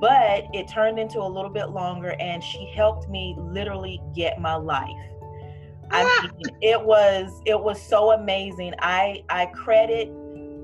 But 0.00 0.44
it 0.52 0.68
turned 0.68 0.98
into 0.98 1.20
a 1.20 1.26
little 1.28 1.50
bit 1.50 1.70
longer 1.70 2.16
and 2.20 2.42
she 2.42 2.70
helped 2.74 3.08
me 3.08 3.36
literally 3.38 4.00
get 4.14 4.40
my 4.40 4.54
life. 4.54 4.88
I 5.90 6.04
mean, 6.22 6.56
it 6.60 6.80
was 6.80 7.42
it 7.46 7.58
was 7.58 7.82
so 7.82 8.12
amazing. 8.12 8.74
I 8.78 9.24
I 9.28 9.46
credit 9.46 10.08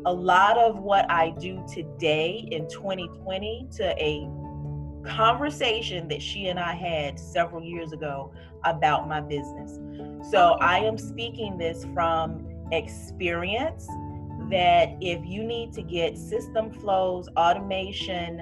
a 0.06 0.12
lot 0.12 0.56
of 0.56 0.78
what 0.78 1.10
I 1.10 1.30
do 1.30 1.64
today 1.72 2.48
in 2.52 2.68
2020 2.68 3.68
to 3.72 3.84
a 4.00 4.28
conversation 5.06 6.08
that 6.08 6.22
she 6.22 6.48
and 6.48 6.58
I 6.58 6.74
had 6.74 7.18
several 7.18 7.62
years 7.62 7.92
ago 7.92 8.32
about 8.64 9.08
my 9.08 9.20
business. 9.20 9.78
So 10.30 10.52
I 10.60 10.78
am 10.78 10.98
speaking 10.98 11.56
this 11.58 11.84
from 11.94 12.46
experience 12.72 13.86
that 14.50 14.96
if 15.00 15.24
you 15.24 15.42
need 15.44 15.72
to 15.74 15.82
get 15.82 16.16
system 16.16 16.72
flows, 16.72 17.28
automation, 17.36 18.40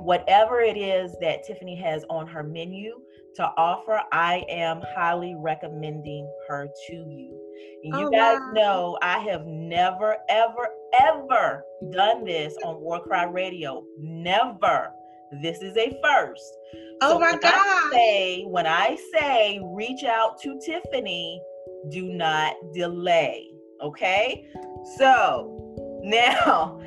whatever 0.00 0.60
it 0.60 0.76
is 0.76 1.14
that 1.20 1.44
Tiffany 1.44 1.76
has 1.76 2.04
on 2.08 2.26
her 2.26 2.42
menu 2.42 3.00
to 3.36 3.50
offer, 3.56 4.00
I 4.12 4.44
am 4.48 4.82
highly 4.94 5.34
recommending 5.36 6.30
her 6.48 6.68
to 6.88 6.94
you. 6.94 7.38
And 7.84 7.94
you 7.94 8.06
oh, 8.06 8.10
guys 8.10 8.38
wow. 8.38 8.52
know 8.52 8.98
I 9.02 9.18
have 9.18 9.46
never, 9.46 10.16
ever, 10.28 10.68
ever 11.00 11.64
done 11.90 12.24
this 12.24 12.54
on 12.64 12.80
Warcry 12.80 13.26
Radio. 13.28 13.84
Never. 13.98 14.92
This 15.40 15.62
is 15.62 15.76
a 15.76 15.98
first. 16.02 16.58
Oh 17.00 17.14
so 17.14 17.18
my 17.18 17.32
God. 17.32 17.42
I 17.44 17.90
say, 17.92 18.42
when 18.44 18.66
I 18.66 18.98
say 19.14 19.60
reach 19.62 20.04
out 20.04 20.40
to 20.42 20.60
Tiffany, 20.60 21.40
do 21.90 22.12
not 22.12 22.54
delay. 22.74 23.50
Okay. 23.80 24.46
So 24.98 25.58
now, 26.04 26.80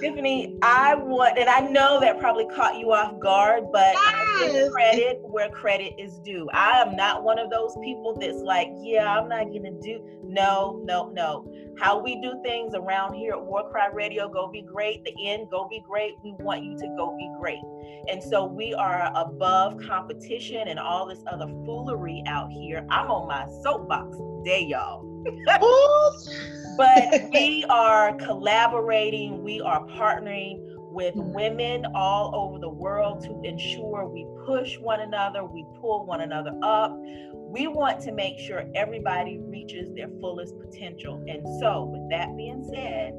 Tiffany, 0.00 0.56
I 0.62 0.94
want, 0.94 1.38
and 1.38 1.48
I 1.48 1.60
know 1.60 2.00
that 2.00 2.20
probably 2.20 2.46
caught 2.54 2.78
you 2.78 2.92
off 2.92 3.18
guard, 3.20 3.64
but 3.72 3.94
yes. 4.40 4.70
credit 4.72 5.18
where 5.22 5.50
credit 5.50 5.92
is 5.98 6.18
due. 6.20 6.48
I 6.52 6.80
am 6.80 6.96
not 6.96 7.24
one 7.24 7.38
of 7.38 7.50
those 7.50 7.76
people 7.82 8.16
that's 8.18 8.38
like, 8.38 8.68
yeah, 8.80 9.18
I'm 9.18 9.28
not 9.28 9.46
gonna 9.52 9.72
do. 9.82 10.00
No, 10.34 10.80
no, 10.82 11.10
no. 11.10 11.46
How 11.78 12.02
we 12.02 12.20
do 12.20 12.40
things 12.42 12.74
around 12.74 13.14
here 13.14 13.34
at 13.34 13.44
Warcry 13.44 13.82
Radio, 13.92 14.28
go 14.28 14.48
be 14.48 14.62
great. 14.62 15.04
The 15.04 15.14
end, 15.28 15.48
go 15.48 15.68
be 15.68 15.80
great. 15.86 16.14
We 16.24 16.34
want 16.40 16.64
you 16.64 16.76
to 16.76 16.86
go 16.96 17.16
be 17.16 17.30
great. 17.38 17.62
And 18.10 18.20
so 18.20 18.44
we 18.44 18.74
are 18.74 19.12
above 19.14 19.78
competition 19.86 20.66
and 20.66 20.80
all 20.80 21.06
this 21.06 21.22
other 21.30 21.46
foolery 21.64 22.24
out 22.26 22.50
here. 22.50 22.84
I'm 22.90 23.12
on 23.12 23.28
my 23.28 23.46
soapbox 23.62 24.16
day, 24.44 24.64
y'all. 24.64 25.04
but 26.76 27.30
we 27.32 27.64
are 27.70 28.14
collaborating, 28.16 29.44
we 29.44 29.60
are 29.60 29.86
partnering 29.86 30.73
with 30.94 31.14
women 31.16 31.84
all 31.94 32.34
over 32.34 32.58
the 32.60 32.68
world 32.68 33.20
to 33.24 33.42
ensure 33.42 34.06
we 34.06 34.24
push 34.46 34.78
one 34.78 35.00
another, 35.00 35.44
we 35.44 35.64
pull 35.80 36.06
one 36.06 36.20
another 36.20 36.52
up. 36.62 36.96
We 37.34 37.66
want 37.66 38.00
to 38.02 38.12
make 38.12 38.38
sure 38.38 38.64
everybody 38.74 39.38
reaches 39.38 39.92
their 39.94 40.08
fullest 40.20 40.54
potential. 40.58 41.22
And 41.28 41.42
so, 41.60 41.84
with 41.84 42.08
that 42.10 42.36
being 42.36 42.64
said, 42.72 43.12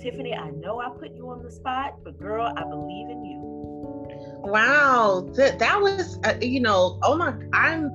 Tiffany, 0.00 0.34
I 0.34 0.50
know 0.50 0.80
I 0.80 0.90
put 0.90 1.16
you 1.16 1.30
on 1.30 1.42
the 1.42 1.50
spot, 1.50 1.96
but 2.04 2.18
girl, 2.18 2.52
I 2.54 2.62
believe 2.62 3.08
in 3.08 3.24
you. 3.24 3.38
Wow, 4.44 5.28
that, 5.36 5.58
that 5.58 5.80
was, 5.80 6.18
uh, 6.24 6.34
you 6.40 6.60
know, 6.60 6.98
oh 7.02 7.16
my, 7.16 7.34
I'm, 7.52 7.90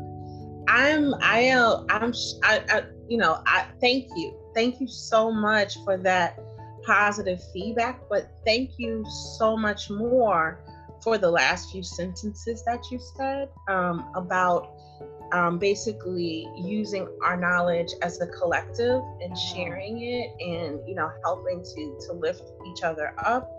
I'm, 0.67 1.13
I 1.21 1.39
am, 1.41 1.85
I'm, 1.89 2.13
I, 2.43 2.63
I 2.69 2.83
you 3.07 3.17
know, 3.17 3.41
I 3.45 3.65
thank 3.79 4.09
you. 4.15 4.35
Thank 4.55 4.81
you 4.81 4.87
so 4.87 5.31
much 5.31 5.75
for 5.85 5.97
that 5.97 6.39
positive 6.85 7.41
feedback, 7.53 8.01
but 8.09 8.31
thank 8.45 8.71
you 8.77 9.05
so 9.37 9.55
much 9.57 9.89
more 9.89 10.59
for 11.03 11.17
the 11.17 11.29
last 11.29 11.71
few 11.71 11.83
sentences 11.83 12.63
that 12.65 12.79
you 12.91 12.99
said 13.17 13.49
um, 13.67 14.11
about 14.15 14.69
um, 15.31 15.57
basically 15.57 16.47
using 16.57 17.07
our 17.23 17.37
knowledge 17.37 17.87
as 18.01 18.19
a 18.21 18.27
collective 18.27 19.01
and 19.21 19.37
sharing 19.37 20.01
it 20.01 20.29
and 20.41 20.79
you 20.87 20.93
know 20.93 21.09
helping 21.23 21.63
to 21.63 21.97
to 22.07 22.13
lift 22.13 22.43
each 22.67 22.83
other 22.83 23.13
up 23.25 23.49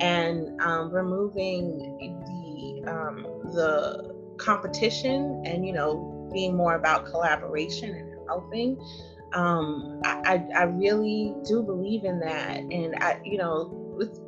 and 0.00 0.60
um, 0.62 0.90
removing 0.90 1.78
the 1.98 2.90
um, 2.90 3.22
the 3.52 4.12
competition 4.36 5.42
and 5.46 5.64
you 5.64 5.72
know 5.72 6.28
being 6.32 6.56
more 6.56 6.74
about 6.74 7.06
collaboration 7.06 7.90
and 7.94 8.12
helping 8.26 8.76
um 9.34 10.00
I, 10.04 10.44
I 10.56 10.64
really 10.64 11.34
do 11.46 11.62
believe 11.62 12.04
in 12.04 12.20
that 12.20 12.58
and 12.58 12.94
i 12.96 13.20
you 13.24 13.38
know 13.38 13.82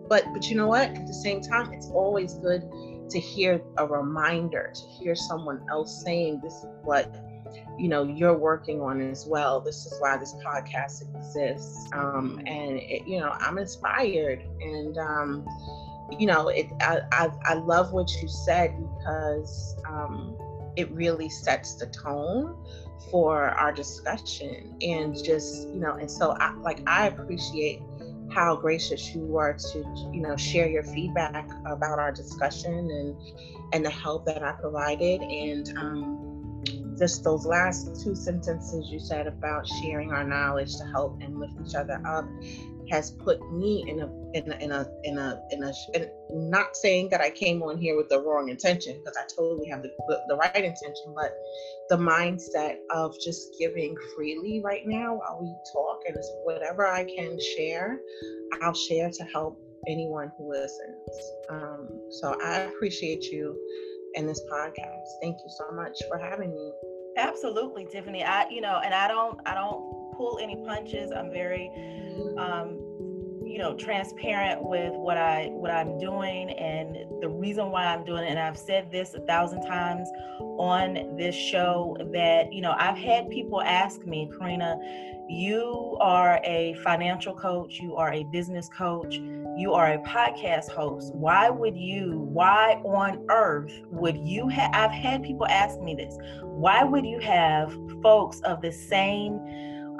but 0.08 0.25
but 0.32 0.49
you 0.49 0.56
know 0.56 0.68
what? 0.68 0.90
At 0.90 1.06
the 1.06 1.14
same 1.14 1.40
time 1.40 1.73
it's 1.73 1.88
always 1.90 2.34
good 2.34 2.62
to 3.11 3.20
hear 3.20 3.61
a 3.78 3.87
reminder 3.87 4.73
to 4.75 4.87
hear 4.99 5.14
someone 5.14 5.64
else 5.70 6.02
saying 6.04 6.40
this 6.42 6.52
is 6.52 6.66
what 6.82 7.14
you 7.78 7.88
know 7.88 8.04
you're 8.04 8.37
working 8.37 8.80
on 8.80 9.00
as 9.00 9.26
well. 9.26 9.61
This 9.61 9.87
is 9.87 9.94
why 10.00 10.16
this 10.16 10.34
podcast 10.44 11.02
exists. 11.02 11.88
Um 11.92 12.40
and 12.46 12.78
it, 12.78 13.06
you 13.06 13.20
know 13.20 13.30
i'm 13.40 13.58
inspired 13.58 14.42
and 14.61 14.99
um 14.99 15.46
you 16.18 16.26
know 16.26 16.49
it 16.49 16.66
I, 16.80 17.00
I 17.12 17.30
i 17.44 17.54
love 17.54 17.92
what 17.92 18.11
you 18.20 18.28
said 18.28 18.75
because 18.99 19.76
um 19.88 20.37
it 20.76 20.90
really 20.90 21.28
sets 21.28 21.74
the 21.74 21.86
tone 21.86 22.56
for 23.10 23.48
our 23.50 23.72
discussion 23.72 24.76
and 24.80 25.22
just 25.22 25.68
you 25.68 25.80
know 25.80 25.94
and 25.94 26.10
so 26.10 26.34
I, 26.40 26.54
like 26.56 26.80
i 26.86 27.06
appreciate 27.06 27.80
how 28.30 28.56
gracious 28.56 29.14
you 29.14 29.20
were 29.20 29.52
to 29.52 29.78
you 30.12 30.20
know 30.20 30.36
share 30.36 30.68
your 30.68 30.82
feedback 30.82 31.48
about 31.66 31.98
our 31.98 32.10
discussion 32.10 32.72
and 32.72 33.16
and 33.74 33.84
the 33.84 33.90
help 33.90 34.24
that 34.24 34.42
i 34.42 34.52
provided. 34.52 35.20
And 35.20 35.76
um, 35.76 36.62
just 36.96 37.24
those 37.24 37.44
last 37.44 38.02
two 38.02 38.14
sentences 38.14 38.88
you 38.90 39.00
said 39.00 39.26
about 39.26 39.66
sharing 39.66 40.12
our 40.12 40.24
knowledge 40.24 40.76
to 40.76 40.84
help 40.84 41.20
and 41.20 41.38
lift 41.40 41.54
each 41.66 41.74
other 41.74 42.00
up 42.06 42.24
has 42.90 43.10
put 43.10 43.40
me 43.52 43.84
in 43.88 44.00
a 44.00 44.23
in 44.34 44.50
a 44.50 44.56
in 44.56 44.72
a 44.72 44.86
in 45.04 45.18
a, 45.18 45.40
in 45.50 45.62
a 45.62 45.72
in, 45.94 46.10
not 46.50 46.76
saying 46.76 47.08
that 47.10 47.20
I 47.20 47.30
came 47.30 47.62
on 47.62 47.78
here 47.78 47.96
with 47.96 48.08
the 48.08 48.20
wrong 48.20 48.48
intention 48.48 48.98
because 48.98 49.16
I 49.16 49.26
totally 49.34 49.68
have 49.68 49.82
the, 49.82 49.90
the 50.28 50.36
right 50.36 50.56
intention, 50.56 51.14
but 51.14 51.32
the 51.88 51.96
mindset 51.96 52.78
of 52.90 53.14
just 53.24 53.56
giving 53.58 53.96
freely 54.14 54.60
right 54.64 54.86
now 54.86 55.14
while 55.14 55.38
we 55.40 55.54
talk 55.72 56.00
and 56.06 56.16
whatever 56.42 56.86
I 56.86 57.04
can 57.04 57.38
share, 57.56 58.00
I'll 58.62 58.74
share 58.74 59.10
to 59.10 59.24
help 59.24 59.60
anyone 59.86 60.32
who 60.36 60.50
listens. 60.50 60.98
Um, 61.50 61.88
so 62.10 62.36
I 62.42 62.60
appreciate 62.60 63.24
you 63.24 63.56
in 64.14 64.26
this 64.26 64.40
podcast. 64.52 65.06
Thank 65.22 65.38
you 65.38 65.50
so 65.58 65.70
much 65.72 65.96
for 66.08 66.18
having 66.18 66.52
me. 66.52 66.72
Absolutely, 67.16 67.86
Tiffany. 67.92 68.24
I 68.24 68.48
you 68.48 68.60
know, 68.60 68.80
and 68.84 68.92
I 68.92 69.06
don't 69.06 69.38
I 69.46 69.54
don't 69.54 69.94
pull 70.16 70.38
any 70.42 70.56
punches. 70.66 71.12
I'm 71.12 71.30
very, 71.30 71.70
um, 72.38 72.78
you 73.54 73.61
know, 73.61 73.73
transparent 73.76 74.61
with 74.64 74.92
what 74.94 75.16
I 75.16 75.46
what 75.52 75.70
I'm 75.70 75.96
doing 75.96 76.50
and 76.50 76.96
the 77.23 77.28
reason 77.28 77.70
why 77.70 77.84
I'm 77.84 78.04
doing 78.04 78.25
it. 78.25 78.30
And 78.30 78.38
I've 78.40 78.58
said 78.58 78.90
this 78.90 79.14
a 79.14 79.20
thousand 79.20 79.62
times 79.62 80.08
on 80.58 81.16
this 81.16 81.37
show 81.37 81.96
that 82.12 82.52
you 82.52 82.61
know 82.61 82.75
I've 82.76 82.99
had 82.99 83.30
people 83.30 83.62
ask 83.62 84.04
me, 84.06 84.28
Karina, 84.37 84.76
you 85.28 85.96
are 86.00 86.40
a 86.42 86.75
financial 86.82 87.32
coach, 87.32 87.78
you 87.78 87.94
are 87.94 88.12
a 88.12 88.25
business 88.25 88.68
coach, 88.68 89.14
you 89.56 89.73
are 89.73 89.92
a 89.92 89.99
podcast 89.99 90.68
host. 90.68 91.14
Why 91.14 91.49
would 91.49 91.76
you? 91.76 92.28
Why 92.32 92.82
on 92.84 93.25
earth 93.30 93.73
would 93.84 94.16
you 94.18 94.49
have? 94.49 94.73
I've 94.75 94.90
had 94.90 95.23
people 95.23 95.46
ask 95.46 95.78
me 95.78 95.94
this. 95.94 96.18
Why 96.42 96.82
would 96.82 97.06
you 97.06 97.20
have 97.20 97.73
folks 98.02 98.40
of 98.40 98.62
the 98.62 98.73
same 98.73 99.38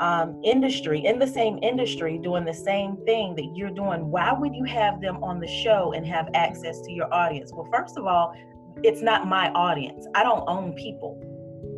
um, 0.01 0.41
industry, 0.45 1.05
in 1.05 1.19
the 1.19 1.27
same 1.27 1.59
industry, 1.63 2.19
doing 2.23 2.45
the 2.45 2.55
same 2.55 2.97
thing 3.05 3.35
that 3.37 3.53
you're 3.55 3.71
doing, 3.71 4.11
why 4.11 4.33
would 4.33 4.55
you 4.55 4.65
have 4.65 5.01
them 5.01 5.23
on 5.23 5.41
the 5.41 5.47
show 5.47 5.93
and 5.93 6.07
have 6.07 6.29
access 6.35 6.81
to 6.83 6.93
your 6.93 7.13
audience? 7.13 7.53
Well, 7.53 7.69
first 7.73 7.97
of 7.97 8.07
all, 8.07 8.35
it's 8.83 9.03
not 9.03 9.27
my 9.27 9.51
audience. 9.51 10.07
I 10.15 10.23
don't 10.25 10.45
own 10.49 10.73
people. 10.75 11.21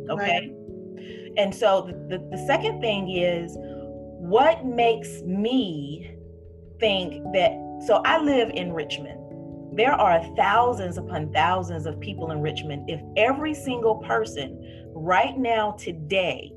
Okay. 0.09 0.23
Right. 0.23 1.33
And 1.37 1.53
so 1.53 1.81
the, 1.81 2.17
the, 2.17 2.27
the 2.31 2.45
second 2.47 2.81
thing 2.81 3.11
is 3.11 3.55
what 3.59 4.65
makes 4.65 5.21
me 5.21 6.15
think 6.79 7.23
that, 7.33 7.51
so 7.85 8.01
I 8.03 8.19
live 8.19 8.49
in 8.49 8.73
Richmond. 8.73 9.21
There 9.77 9.93
are 9.93 10.23
thousands 10.35 10.97
upon 10.97 11.31
thousands 11.31 11.85
of 11.85 11.99
people 11.99 12.31
in 12.31 12.41
Richmond. 12.41 12.89
If 12.89 12.99
every 13.15 13.53
single 13.53 13.97
person 13.97 14.91
right 14.95 15.37
now, 15.37 15.73
today, 15.73 16.51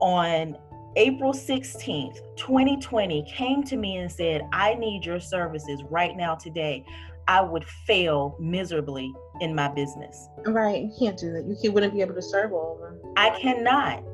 on 0.00 0.56
April 0.96 1.32
16th, 1.32 2.20
2020, 2.36 3.24
came 3.24 3.62
to 3.64 3.76
me 3.76 3.96
and 3.96 4.10
said, 4.10 4.42
I 4.52 4.74
need 4.74 5.04
your 5.04 5.18
services 5.18 5.82
right 5.90 6.16
now 6.16 6.36
today, 6.36 6.84
I 7.26 7.40
would 7.40 7.64
fail 7.64 8.36
miserably 8.38 9.12
in 9.40 9.54
my 9.54 9.68
business. 9.68 10.28
Right. 10.46 10.82
You 10.82 10.92
can't 10.98 11.18
do 11.18 11.32
that. 11.32 11.58
You 11.62 11.72
wouldn't 11.72 11.94
be 11.94 12.00
able 12.00 12.14
to 12.14 12.22
serve 12.22 12.52
all 12.52 12.74
of 12.74 12.80
them. 12.80 13.12
I 13.16 13.30
cannot. 13.30 14.04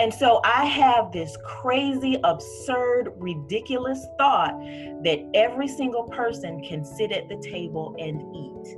And 0.00 0.12
so 0.12 0.40
I 0.44 0.64
have 0.64 1.12
this 1.12 1.36
crazy, 1.44 2.18
absurd, 2.24 3.12
ridiculous 3.16 4.04
thought 4.16 4.58
that 5.04 5.18
every 5.34 5.68
single 5.68 6.04
person 6.04 6.62
can 6.62 6.84
sit 6.84 7.12
at 7.12 7.28
the 7.28 7.36
table 7.36 7.94
and 7.98 8.22
eat. 8.34 8.76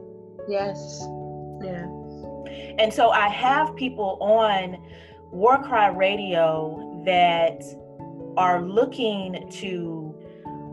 Yes. 0.49 1.01
Yeah. 1.63 1.87
And 2.79 2.93
so 2.93 3.11
I 3.11 3.29
have 3.29 3.77
people 3.77 4.19
on 4.21 4.79
War 5.31 5.63
Cry 5.63 5.89
Radio 5.89 6.90
that 7.05 7.63
are 8.37 8.63
looking 8.63 9.49
to 9.51 10.15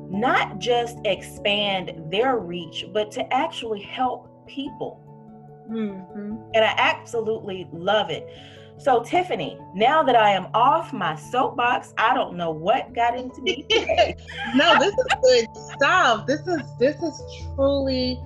not 0.09 0.59
just 0.59 0.97
expand 1.05 2.11
their 2.11 2.37
reach, 2.37 2.85
but 2.93 3.11
to 3.11 3.33
actually 3.33 3.81
help 3.81 4.29
people. 4.47 5.03
Mm-hmm. 5.69 6.35
And 6.53 6.63
I 6.63 6.73
absolutely 6.77 7.67
love 7.73 8.09
it. 8.09 8.27
So, 8.79 9.03
Tiffany, 9.03 9.57
now 9.73 10.03
that 10.03 10.15
I 10.15 10.31
am 10.31 10.47
off 10.53 10.93
my 10.93 11.15
soapbox, 11.15 11.93
I 11.97 12.13
don't 12.13 12.37
know 12.37 12.51
what 12.51 12.93
got 12.93 13.17
into 13.17 13.41
me 13.41 13.65
no, 14.55 14.77
this 14.79 14.93
is 14.93 15.07
good 15.23 15.47
stuff. 15.55 16.27
This 16.27 16.41
is 16.41 16.61
this 16.77 17.01
is 17.01 17.21
truly 17.55 18.19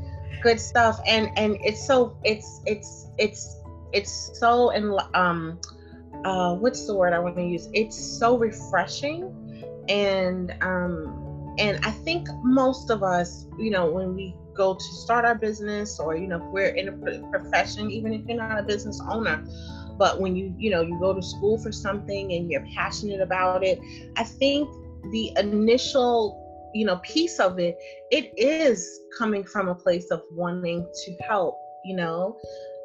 good 0.43 0.59
stuff, 0.59 0.99
and 1.07 1.29
and 1.37 1.57
it's 1.61 1.85
so 1.85 2.17
it's 2.25 2.61
it's 2.65 3.07
it's 3.17 3.61
it's 3.93 4.37
so 4.37 4.71
and 4.71 4.99
um 5.13 5.57
uh 6.25 6.55
what's 6.55 6.85
the 6.87 6.95
word 6.95 7.13
I 7.13 7.19
want 7.19 7.35
to 7.37 7.43
use? 7.43 7.67
It's 7.73 8.19
so 8.19 8.37
refreshing, 8.37 9.31
and 9.89 10.53
um 10.61 11.55
and 11.57 11.79
I 11.83 11.91
think 11.91 12.27
most 12.43 12.89
of 12.89 13.03
us, 13.03 13.45
you 13.59 13.71
know, 13.71 13.89
when 13.89 14.15
we 14.15 14.35
go 14.55 14.73
to 14.73 14.83
start 14.83 15.25
our 15.25 15.35
business 15.35 15.99
or 15.99 16.15
you 16.15 16.27
know 16.27 16.37
if 16.37 16.43
we're 16.51 16.75
in 16.75 16.89
a 16.89 16.91
profession 17.31 17.89
even 17.89 18.13
if 18.13 18.21
you're 18.27 18.37
not 18.37 18.59
a 18.59 18.63
business 18.63 19.01
owner 19.09 19.43
but 19.97 20.19
when 20.19 20.35
you 20.35 20.53
you 20.57 20.69
know 20.69 20.81
you 20.81 20.97
go 20.99 21.13
to 21.13 21.21
school 21.21 21.57
for 21.57 21.71
something 21.71 22.33
and 22.33 22.51
you're 22.51 22.65
passionate 22.75 23.21
about 23.21 23.63
it 23.63 23.79
i 24.17 24.23
think 24.23 24.67
the 25.11 25.31
initial 25.37 26.37
you 26.73 26.85
know 26.85 26.97
piece 27.03 27.39
of 27.39 27.59
it 27.59 27.75
it 28.11 28.31
is 28.37 28.99
coming 29.17 29.43
from 29.43 29.69
a 29.69 29.75
place 29.75 30.09
of 30.11 30.21
wanting 30.31 30.85
to 30.93 31.15
help 31.27 31.55
you 31.83 31.95
know 31.95 32.37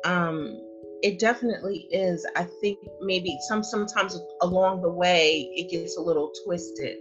um 0.05 0.61
it 1.03 1.19
definitely 1.19 1.87
is 1.91 2.27
i 2.37 2.45
think 2.61 2.79
maybe 3.01 3.37
some 3.49 3.63
sometimes 3.63 4.19
along 4.43 4.83
the 4.83 4.91
way 4.91 5.49
it 5.55 5.71
gets 5.71 5.97
a 5.97 6.01
little 6.01 6.33
twisted 6.45 6.97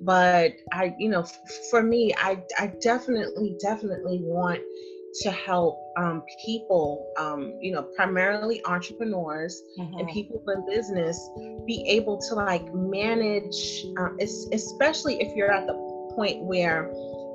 but 0.00 0.52
i 0.72 0.94
you 0.98 1.08
know 1.08 1.20
f- 1.20 1.38
for 1.70 1.82
me 1.82 2.12
i 2.18 2.42
i 2.58 2.66
definitely 2.80 3.56
definitely 3.60 4.18
want 4.22 4.60
to 5.14 5.30
help 5.30 5.80
um, 5.96 6.24
people, 6.44 7.12
um, 7.16 7.56
you 7.60 7.72
know, 7.72 7.82
primarily 7.94 8.64
entrepreneurs 8.66 9.62
mm-hmm. 9.78 9.98
and 9.98 10.08
people 10.08 10.42
in 10.48 10.66
business, 10.66 11.30
be 11.66 11.84
able 11.86 12.18
to 12.28 12.34
like 12.34 12.74
manage, 12.74 13.86
uh, 13.98 14.08
especially 14.20 15.20
if 15.20 15.34
you're 15.36 15.52
at 15.52 15.66
the 15.66 15.74
point 16.16 16.42
where 16.42 16.90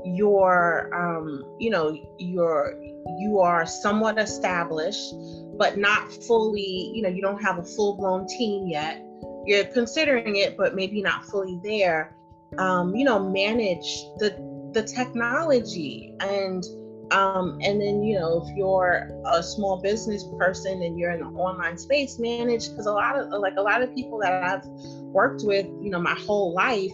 you're, 0.05 0.89
um, 0.93 1.43
you 1.59 1.69
know, 1.69 1.97
you're 2.17 2.73
you 3.17 3.39
are 3.39 3.65
somewhat 3.65 4.19
established, 4.19 5.13
but 5.57 5.77
not 5.77 6.11
fully, 6.27 6.91
you 6.93 7.01
know, 7.01 7.09
you 7.09 7.21
don't 7.21 7.41
have 7.41 7.57
a 7.57 7.63
full 7.63 7.97
blown 7.97 8.27
team 8.27 8.67
yet. 8.67 9.03
You're 9.45 9.65
considering 9.65 10.35
it, 10.37 10.57
but 10.57 10.75
maybe 10.75 11.01
not 11.01 11.25
fully 11.25 11.59
there. 11.63 12.15
Um, 12.57 12.95
you 12.95 13.05
know, 13.05 13.19
manage 13.19 13.87
the 14.17 14.35
the 14.73 14.83
technology 14.83 16.13
and 16.19 16.63
um, 17.11 17.57
and 17.61 17.81
then, 17.81 18.03
you 18.03 18.19
know, 18.19 18.43
if 18.45 18.55
you're 18.55 19.09
a 19.25 19.41
small 19.41 19.81
business 19.81 20.23
person 20.37 20.83
and 20.83 20.97
you're 20.97 21.11
in 21.11 21.21
the 21.21 21.25
online 21.25 21.77
space, 21.77 22.19
manage 22.19 22.69
because 22.69 22.85
a 22.85 22.91
lot 22.91 23.17
of 23.17 23.29
like 23.41 23.55
a 23.57 23.61
lot 23.61 23.81
of 23.81 23.93
people 23.95 24.19
that 24.19 24.43
I've 24.43 24.65
worked 25.11 25.41
with, 25.43 25.65
you 25.81 25.89
know, 25.89 25.99
my 25.99 26.13
whole 26.13 26.53
life 26.53 26.91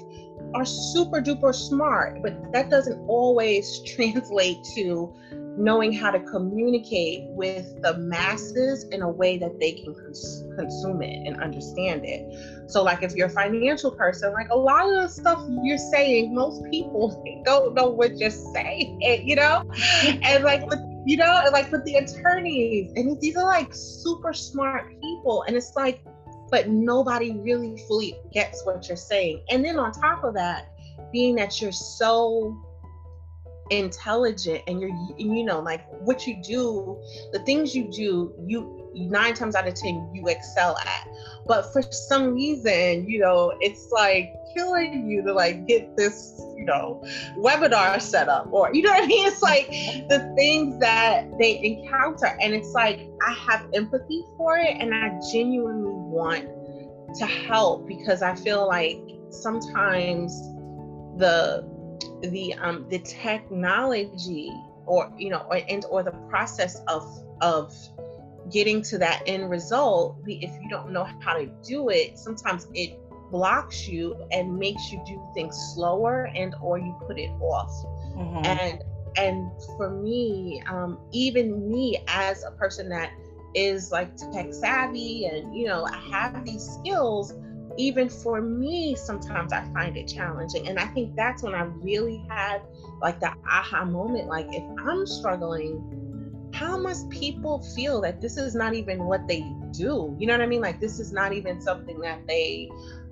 are 0.56 0.66
super 0.66 1.22
duper 1.22 1.54
smart, 1.54 2.22
but 2.24 2.34
that 2.54 2.70
doesn't 2.70 2.98
always 3.08 3.82
translate 3.96 4.58
to 4.76 5.14
knowing 5.58 5.94
how 5.94 6.12
to 6.12 6.20
communicate 6.20 7.24
with 7.30 7.82
the 7.82 7.98
masses 7.98 8.84
in 8.92 9.02
a 9.02 9.10
way 9.10 9.38
that 9.38 9.60
they 9.60 9.72
can 9.72 9.94
cons- 9.94 10.44
consume 10.58 11.02
it 11.02 11.28
and 11.28 11.42
understand 11.42 12.04
it. 12.04 12.70
So, 12.70 12.84
like 12.84 13.04
if 13.04 13.14
you're 13.16 13.28
a 13.28 13.30
financial 13.30 13.92
person, 13.92 14.34
like 14.34 14.50
a 14.50 14.58
lot 14.58 14.90
of 14.90 15.04
the 15.04 15.08
stuff 15.08 15.46
you're 15.64 15.78
saying, 15.78 16.34
most 16.34 16.64
people 16.72 17.24
don't 17.46 17.74
know 17.74 17.90
what 17.90 18.18
you're 18.18 18.30
saying, 18.30 19.00
you 19.02 19.36
know? 19.36 19.70
and 20.04 20.44
like 20.44 20.66
with 20.68 20.80
you 21.06 21.18
know, 21.18 21.42
and 21.44 21.54
like 21.54 21.72
with 21.72 21.86
the 21.86 21.96
attorneys, 21.98 22.92
and 22.96 23.20
these 23.22 23.38
are 23.38 23.46
like 23.46 23.70
super 23.72 24.34
smart 24.34 24.90
people, 25.02 25.44
and 25.44 25.56
it's 25.56 25.76
like, 25.76 26.02
but 26.50 26.70
nobody 26.70 27.34
really 27.34 27.78
fully 27.88 28.18
gets 28.34 28.66
what 28.66 28.88
you're 28.88 28.98
saying. 28.98 29.42
And 29.50 29.64
then 29.64 29.78
on 29.78 29.92
top 29.92 30.24
of 30.24 30.34
that, 30.36 30.68
being 31.12 31.36
that 31.36 31.62
you're 31.62 31.72
so 31.72 32.58
intelligent 33.72 34.62
and 34.68 34.80
you're 34.80 34.92
you 35.18 35.44
know 35.44 35.60
like 35.60 35.88
what 36.02 36.28
you 36.28 36.40
do 36.44 37.02
the 37.34 37.40
things 37.40 37.76
you 37.76 37.90
do 37.92 38.32
you 38.46 38.85
nine 38.96 39.34
times 39.34 39.56
out 39.56 39.68
of 39.68 39.74
ten 39.76 40.10
you 40.14 40.28
excel 40.28 40.78
at. 40.78 41.08
But 41.48 41.72
for 41.74 41.82
some 41.82 42.34
reason 42.34 43.08
you 43.08 43.20
know 43.20 43.54
it's 43.60 43.92
like 43.92 44.34
killing 44.56 45.10
you 45.10 45.22
to 45.24 45.34
like 45.34 45.68
get 45.68 45.96
this 45.98 46.34
you 46.58 46.66
know 46.66 47.04
webinar 47.38 48.02
set 48.02 48.30
up 48.30 48.48
or 48.52 48.74
you 48.74 48.82
know 48.82 48.92
what 48.92 49.04
i 49.04 49.08
mean? 49.08 49.28
It's 49.28 49.42
like 49.42 49.68
the 50.10 50.34
things 50.36 50.80
that 50.80 51.26
they 51.40 51.62
encounter. 51.64 52.38
And 52.42 52.54
it's 52.54 52.74
like 52.74 53.00
i 53.26 53.32
have 53.32 53.68
empathy 53.74 54.24
for 54.38 54.58
it 54.58 54.78
and 54.80 54.94
i 54.94 55.12
genuinely 55.32 55.92
want 55.94 56.46
to 57.16 57.26
help 57.26 57.88
because 57.88 58.22
i 58.22 58.36
feel 58.36 58.68
like 58.68 59.00
sometimes 59.30 60.32
the 61.18 61.64
the 62.24 62.54
um 62.56 62.86
the 62.90 63.00
technology 63.00 64.52
or 64.86 65.12
you 65.18 65.30
know 65.30 65.46
or, 65.50 65.60
and 65.70 65.86
or 65.90 66.04
the 66.04 66.12
process 66.30 66.82
of 66.88 67.04
of 67.42 67.74
getting 68.52 68.82
to 68.82 68.98
that 68.98 69.24
end 69.26 69.50
result 69.50 70.18
if 70.28 70.52
you 70.62 70.70
don't 70.70 70.92
know 70.92 71.08
how 71.20 71.34
to 71.34 71.48
do 71.64 71.90
it 71.90 72.18
sometimes 72.18 72.68
it 72.74 73.00
blocks 73.32 73.88
you 73.88 74.16
and 74.32 74.58
makes 74.58 74.92
you 74.92 75.02
do 75.06 75.22
things 75.34 75.56
slower 75.74 76.30
and 76.36 76.56
or 76.62 76.78
you 76.78 76.96
put 77.08 77.18
it 77.18 77.32
off 77.42 77.72
mm-hmm. 78.16 78.46
and 78.46 78.84
and 79.18 79.50
for 79.78 79.90
me 79.90 80.62
um, 80.68 81.00
even 81.12 81.70
me 81.72 82.04
as 82.08 82.44
a 82.44 82.52
person 82.52 82.88
that 82.90 83.12
is 83.56 83.92
like 83.92 84.16
tech 84.32 84.54
savvy 84.54 85.26
and 85.26 85.56
you 85.56 85.66
know 85.66 85.86
i 85.86 85.98
have 86.12 86.46
these 86.46 86.64
skills 86.80 87.34
even 87.78 88.10
for 88.10 88.42
me, 88.42 88.96
sometimes 88.96 89.52
I 89.52 89.64
find 89.74 89.98
it 89.98 90.08
challenging. 90.08 90.68
And 90.68 90.80
I 90.80 90.88
think 90.88 91.16
that's 91.16 91.44
when 91.44 91.54
I 91.54 91.64
really 91.64 92.26
had 92.30 92.62
like 93.02 93.20
the 93.20 93.34
aha 93.50 93.86
moment 93.86 94.28
like, 94.28 94.48
if 94.52 94.64
I'm 94.80 95.06
struggling, 95.06 96.05
how 96.56 96.78
must 96.78 97.10
people 97.10 97.62
feel 97.76 98.00
that 98.02 98.22
this 98.22 98.38
is 98.38 98.56
not 98.56 98.74
even 98.74 99.04
what 99.04 99.28
they 99.28 99.42
do? 99.72 100.16
You 100.18 100.28
know 100.28 100.34
what 100.34 100.42
I 100.42 100.46
mean? 100.46 100.62
Like, 100.62 100.80
this 100.80 101.00
is 101.00 101.12
not 101.12 101.34
even 101.34 101.60
something 101.60 102.00
that 102.00 102.26
they 102.28 102.70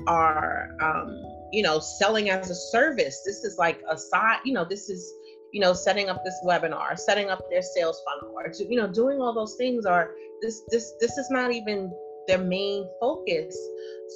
are, 0.07 0.75
um, 0.81 1.09
you 1.51 1.61
know, 1.61 1.79
selling 1.79 2.29
as 2.29 2.49
a 2.49 2.55
service. 2.55 3.21
This 3.25 3.43
is 3.43 3.57
like 3.57 3.81
a 3.89 3.97
side, 3.97 4.39
you 4.45 4.53
know, 4.53 4.63
this 4.63 4.89
is, 4.89 5.13
you 5.51 5.59
know, 5.59 5.73
setting 5.73 6.09
up 6.09 6.23
this 6.23 6.39
webinar, 6.45 6.97
setting 6.97 7.29
up 7.29 7.41
their 7.49 7.61
sales 7.61 8.01
funnel, 8.05 8.33
or, 8.33 8.51
you 8.69 8.77
know, 8.77 8.87
doing 8.87 9.19
all 9.19 9.33
those 9.33 9.55
things 9.55 9.85
are 9.85 10.11
this, 10.41 10.61
this, 10.69 10.93
this 11.01 11.17
is 11.17 11.29
not 11.29 11.51
even 11.51 11.91
their 12.27 12.37
main 12.37 12.87
focus. 13.01 13.57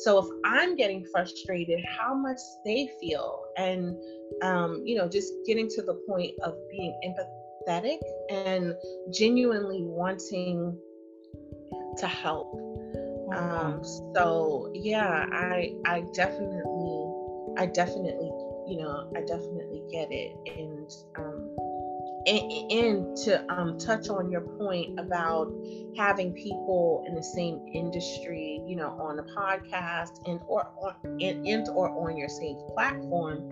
So 0.04 0.20
if 0.20 0.26
I'm 0.46 0.76
getting 0.76 1.06
frustrated, 1.12 1.84
how 2.00 2.14
much 2.14 2.40
they 2.64 2.90
feel, 3.02 3.44
and 3.58 3.96
um, 4.42 4.84
you 4.86 4.96
know, 4.96 5.08
just 5.10 5.34
getting 5.46 5.68
to 5.70 5.82
the 5.82 5.96
point 6.08 6.32
of 6.44 6.56
being 6.72 6.98
empathetic 7.06 7.37
and 8.30 8.74
genuinely 9.12 9.84
wanting 9.84 10.78
to 11.98 12.08
help. 12.08 12.54
Um, 13.36 13.82
so 14.16 14.72
yeah, 14.74 15.26
I 15.32 15.74
I 15.86 16.04
definitely 16.14 17.14
I 17.58 17.66
definitely 17.66 18.32
you 18.68 18.78
know 18.80 19.12
I 19.16 19.20
definitely 19.22 19.84
get 19.92 20.08
it, 20.12 20.32
and 20.58 20.90
um, 21.18 21.37
and, 22.28 23.18
to 23.18 23.52
um, 23.52 23.78
touch 23.78 24.10
on 24.10 24.30
your 24.30 24.42
point 24.42 25.00
about 25.00 25.52
having 25.96 26.34
people 26.34 27.04
in 27.08 27.16
the 27.16 27.24
same 27.24 27.62
industry, 27.74 28.62
you 28.66 28.76
know, 28.76 28.90
on 29.00 29.20
a 29.20 29.24
podcast 29.24 30.28
and 30.28 30.40
or 30.48 30.70
on 30.82 30.96
and, 31.04 31.48
and 31.48 31.68
or 31.70 31.90
on 31.90 32.18
your 32.18 32.30
same 32.30 32.58
platform, 32.74 33.50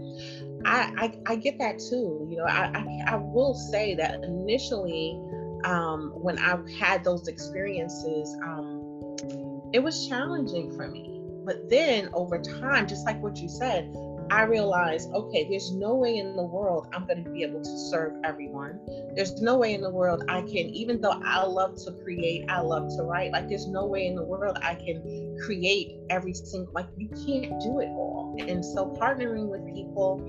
I, 0.66 0.92
I, 0.98 1.34
I 1.34 1.36
get 1.38 1.58
that 1.60 1.80
too. 1.80 2.28
You 2.30 2.38
know, 2.38 2.46
I, 2.46 2.72
I, 2.74 3.14
I 3.14 3.16
will 3.16 3.54
say 3.54 3.96
that 3.96 4.24
initially, 4.24 5.20
um, 5.64 6.12
when 6.16 6.38
I 6.38 6.58
had 6.78 7.04
those 7.04 7.28
experiences, 7.28 8.36
um, 8.44 9.70
it 9.74 9.80
was 9.80 10.08
challenging 10.08 10.76
for 10.76 10.88
me. 10.88 11.12
But 11.46 11.70
then 11.70 12.10
over 12.14 12.42
time, 12.42 12.88
just 12.88 13.06
like 13.06 13.22
what 13.22 13.38
you 13.38 13.48
said, 13.50 13.92
I 14.32 14.44
realized, 14.44 15.12
okay, 15.14 15.48
there's 15.50 15.72
no 15.72 15.96
way 15.96 16.18
in 16.18 16.36
the 16.36 16.44
world 16.44 16.88
I'm 16.94 17.06
going 17.06 17.24
to 17.24 17.30
be 17.30 17.44
able 17.44 17.62
to 17.62 17.78
serve 17.78 18.14
everyone. 18.24 18.80
There's 19.16 19.40
no 19.42 19.58
way 19.58 19.74
in 19.74 19.82
the 19.82 19.90
world 19.90 20.24
I 20.28 20.42
can, 20.42 20.52
even 20.52 21.00
though 21.00 21.22
I 21.24 21.44
love 21.44 21.76
to 21.86 21.92
create, 22.04 22.50
I 22.50 22.60
love 22.62 22.90
to 22.98 23.04
write, 23.04 23.32
like, 23.32 23.48
there's 23.50 23.68
no 23.68 23.86
way 23.86 24.08
in 24.08 24.16
the 24.16 24.24
world 24.24 24.58
I 24.62 24.76
can 24.76 25.38
create 25.46 25.98
every 26.10 26.34
single, 26.34 26.74
like, 26.74 26.88
you 26.98 27.08
can't 27.10 27.62
do 27.62 27.80
it 27.80 27.90
all. 27.90 28.36
And 28.40 28.66
so 28.66 28.96
partnering 29.00 29.48
with 29.48 29.66
people, 29.74 30.24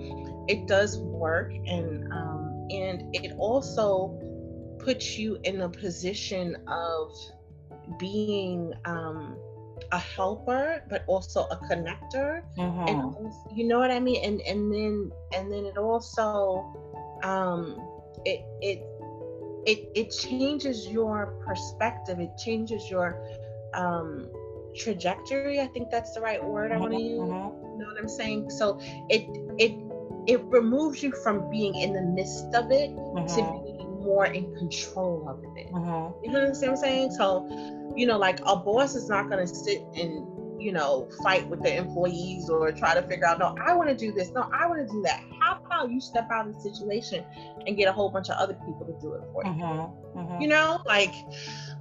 it 0.48 0.66
does 0.68 0.98
work. 0.98 1.52
And, 1.52 2.12
um, 2.12 2.68
and 2.70 3.14
it 3.14 3.32
also 3.38 4.18
puts 4.78 5.16
you 5.16 5.38
in 5.44 5.62
a 5.62 5.68
position 5.68 6.56
of 6.68 7.16
being, 7.98 8.72
um, 8.84 9.38
a 9.92 9.98
helper 9.98 10.82
but 10.88 11.04
also 11.06 11.42
a 11.50 11.56
connector 11.68 12.42
mm-hmm. 12.58 12.88
and 12.88 13.32
you 13.54 13.66
know 13.66 13.78
what 13.78 13.90
i 13.90 14.00
mean 14.00 14.22
and 14.24 14.40
and 14.42 14.72
then 14.72 15.10
and 15.34 15.52
then 15.52 15.64
it 15.64 15.76
also 15.76 16.74
um 17.22 17.76
it 18.24 18.40
it 18.60 18.82
it 19.66 19.88
it 19.94 20.10
changes 20.10 20.88
your 20.88 21.38
perspective 21.46 22.18
it 22.20 22.30
changes 22.38 22.90
your 22.90 23.22
um 23.74 24.28
trajectory. 24.76 25.60
I 25.60 25.66
think 25.66 25.90
that's 25.90 26.12
the 26.12 26.20
right 26.20 26.42
word 26.42 26.72
I 26.72 26.76
want 26.76 26.92
to 26.92 27.00
use. 27.00 27.20
Mm-hmm. 27.20 27.72
You 27.72 27.78
know 27.78 27.86
what 27.86 27.98
I'm 27.98 28.08
saying? 28.08 28.50
So 28.50 28.78
it 29.08 29.26
it 29.58 29.74
it 30.26 30.44
removes 30.44 31.02
you 31.02 31.12
from 31.22 31.50
being 31.50 31.74
in 31.74 31.92
the 31.92 32.02
midst 32.02 32.54
of 32.54 32.70
it 32.70 32.90
mm-hmm. 32.90 33.26
to 33.26 33.62
being 33.64 33.75
more 34.06 34.26
in 34.26 34.54
control 34.56 35.28
of 35.28 35.42
it. 35.56 35.72
Mm-hmm. 35.72 36.24
You 36.24 36.32
know 36.32 36.40
what 36.48 36.64
I'm 36.64 36.76
saying? 36.76 37.10
So, 37.12 37.46
you 37.94 38.06
know, 38.06 38.18
like 38.18 38.40
a 38.46 38.56
boss 38.56 38.94
is 38.94 39.08
not 39.08 39.28
going 39.28 39.46
to 39.46 39.54
sit 39.54 39.82
and 39.94 40.26
you 40.58 40.72
know, 40.72 41.08
fight 41.22 41.46
with 41.48 41.62
the 41.62 41.76
employees 41.76 42.48
or 42.48 42.72
try 42.72 42.94
to 42.94 43.02
figure 43.02 43.26
out, 43.26 43.38
no, 43.38 43.54
I 43.64 43.74
want 43.74 43.88
to 43.88 43.96
do 43.96 44.12
this. 44.12 44.30
No, 44.30 44.48
I 44.52 44.66
want 44.66 44.86
to 44.86 44.92
do 44.92 45.02
that. 45.02 45.22
How 45.40 45.60
about 45.64 45.90
you 45.90 46.00
step 46.00 46.28
out 46.30 46.48
of 46.48 46.54
the 46.54 46.60
situation 46.60 47.24
and 47.66 47.76
get 47.76 47.88
a 47.88 47.92
whole 47.92 48.10
bunch 48.10 48.30
of 48.30 48.36
other 48.36 48.54
people 48.54 48.86
to 48.86 48.98
do 49.00 49.14
it 49.14 49.22
for 49.32 49.44
you? 49.44 49.50
Mm-hmm, 49.50 50.18
mm-hmm. 50.18 50.40
You 50.40 50.48
know, 50.48 50.80
like 50.86 51.14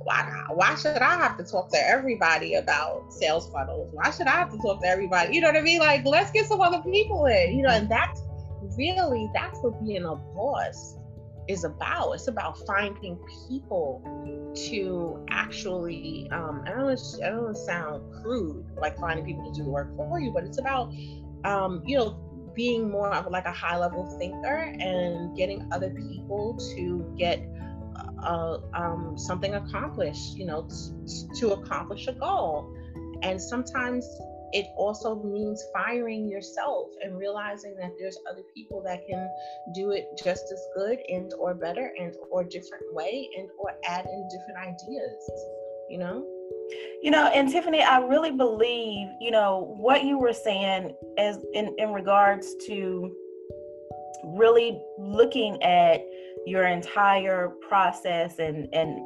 why 0.04 0.44
why 0.50 0.76
should 0.76 0.98
I 0.98 1.16
have 1.16 1.38
to 1.38 1.44
talk 1.44 1.72
to 1.72 1.78
everybody 1.78 2.56
about 2.56 3.12
sales 3.14 3.50
funnels? 3.50 3.90
Why 3.94 4.12
should 4.12 4.28
I 4.28 4.32
have 4.32 4.52
to 4.52 4.58
talk 4.58 4.82
to 4.82 4.88
everybody? 4.88 5.34
You 5.34 5.42
know 5.42 5.48
what 5.48 5.58
I 5.58 5.62
mean? 5.62 5.80
Like, 5.80 6.06
let's 6.06 6.32
get 6.32 6.46
some 6.46 6.62
other 6.62 6.82
people 6.84 7.26
in, 7.26 7.58
you 7.58 7.64
know, 7.64 7.70
and 7.70 7.90
that's 7.90 8.22
really 8.78 9.30
that's 9.34 9.60
what 9.60 9.84
being 9.84 10.04
a 10.04 10.16
boss 10.16 10.98
is 11.48 11.64
about. 11.64 12.14
It's 12.14 12.28
about 12.28 12.58
finding 12.66 13.18
people 13.48 14.02
to 14.70 15.26
actually, 15.30 16.30
um, 16.32 16.64
I 16.66 16.72
don't, 16.72 17.00
I 17.24 17.30
don't 17.30 17.56
sound 17.56 18.14
crude, 18.22 18.66
like 18.78 18.98
finding 18.98 19.26
people 19.26 19.52
to 19.52 19.58
do 19.58 19.64
the 19.64 19.70
work 19.70 19.96
for 19.96 20.20
you, 20.20 20.32
but 20.32 20.44
it's 20.44 20.60
about, 20.60 20.94
um, 21.44 21.82
you 21.86 21.98
know, 21.98 22.22
being 22.56 22.90
more 22.90 23.14
of 23.14 23.30
like 23.32 23.46
a 23.46 23.52
high 23.52 23.78
level 23.78 24.06
thinker 24.18 24.74
and 24.80 25.36
getting 25.36 25.68
other 25.74 25.90
people 25.90 26.58
to 26.76 27.14
get 27.18 27.46
uh, 28.24 28.58
um, 28.74 29.16
something 29.18 29.56
accomplished, 29.56 30.36
you 30.36 30.46
know, 30.46 30.68
t- 30.68 31.28
to 31.40 31.52
accomplish 31.52 32.08
a 32.08 32.14
goal. 32.14 32.74
And 33.22 33.42
sometimes 33.42 34.08
it 34.56 34.68
also 34.78 35.22
means 35.22 35.62
firing 35.74 36.30
yourself 36.30 36.88
and 37.04 37.18
realizing 37.18 37.76
that 37.76 37.92
there's 38.00 38.18
other 38.32 38.44
people 38.56 38.82
that 38.86 39.06
can 39.06 39.30
do 39.74 39.92
it 39.92 40.06
just 40.24 40.46
as 40.52 40.66
good 40.74 40.98
and 41.10 41.34
or 41.38 41.54
better 41.54 41.92
and 42.00 42.16
or 42.32 42.46
different 42.46 42.86
way 42.94 43.30
and 43.38 43.50
or 43.60 43.74
add 43.86 44.06
in 44.06 44.30
different 44.32 44.58
ideas 44.60 45.32
you 45.90 45.98
know? 45.98 46.26
You 47.04 47.12
know 47.12 47.28
and 47.28 47.52
tiffany 47.52 47.84
i 47.84 48.00
really 48.00 48.32
believe 48.32 49.08
you 49.22 49.30
know 49.30 49.76
what 49.78 50.04
you 50.04 50.18
were 50.18 50.34
saying 50.34 50.96
as 51.18 51.38
in 51.54 51.76
in 51.78 51.94
regards 51.94 52.56
to 52.66 53.16
really 54.24 54.82
looking 54.98 55.62
at 55.62 56.02
your 56.48 56.66
entire 56.66 57.50
process 57.68 58.40
and 58.40 58.68
and 58.74 59.06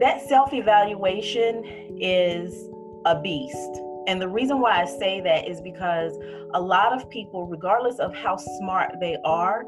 that 0.00 0.20
self-evaluation 0.26 1.62
is 2.00 2.68
a 3.04 3.20
beast 3.20 3.80
and 4.06 4.20
the 4.20 4.28
reason 4.28 4.60
why 4.60 4.82
I 4.82 4.84
say 4.84 5.20
that 5.20 5.48
is 5.48 5.60
because 5.60 6.18
a 6.54 6.60
lot 6.60 6.92
of 6.92 7.08
people, 7.08 7.46
regardless 7.46 7.98
of 7.98 8.14
how 8.14 8.36
smart 8.36 8.96
they 9.00 9.16
are, 9.24 9.64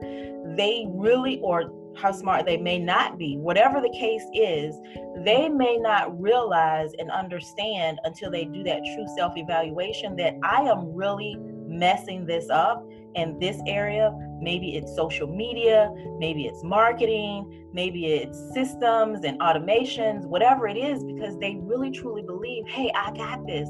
they 0.57 0.87
really, 0.89 1.41
or 1.41 1.73
how 1.97 2.13
smart 2.13 2.45
they 2.45 2.57
may 2.57 2.79
not 2.79 3.19
be, 3.19 3.37
whatever 3.37 3.81
the 3.81 3.91
case 3.91 4.25
is, 4.35 4.77
they 5.25 5.49
may 5.49 5.77
not 5.77 6.21
realize 6.21 6.91
and 6.99 7.11
understand 7.11 8.01
until 8.05 8.31
they 8.31 8.45
do 8.45 8.63
that 8.65 8.81
true 8.85 9.07
self 9.17 9.37
evaluation 9.37 10.17
that 10.17 10.35
I 10.43 10.63
am 10.63 10.93
really 10.93 11.37
messing 11.67 12.27
this 12.27 12.49
up 12.51 12.87
in 13.15 13.39
this 13.39 13.61
area. 13.67 14.13
Maybe 14.41 14.77
it's 14.77 14.95
social 14.95 15.27
media, 15.27 15.91
maybe 16.19 16.47
it's 16.47 16.63
marketing, 16.63 17.69
maybe 17.73 18.07
it's 18.07 18.39
systems 18.53 19.25
and 19.25 19.39
automations, 19.41 20.27
whatever 20.27 20.69
it 20.69 20.77
is, 20.77 21.05
because 21.05 21.39
they 21.39 21.57
really 21.63 21.91
truly 21.91 22.23
believe, 22.23 22.67
hey, 22.67 22.91
I 22.95 23.13
got 23.13 23.47
this. 23.47 23.69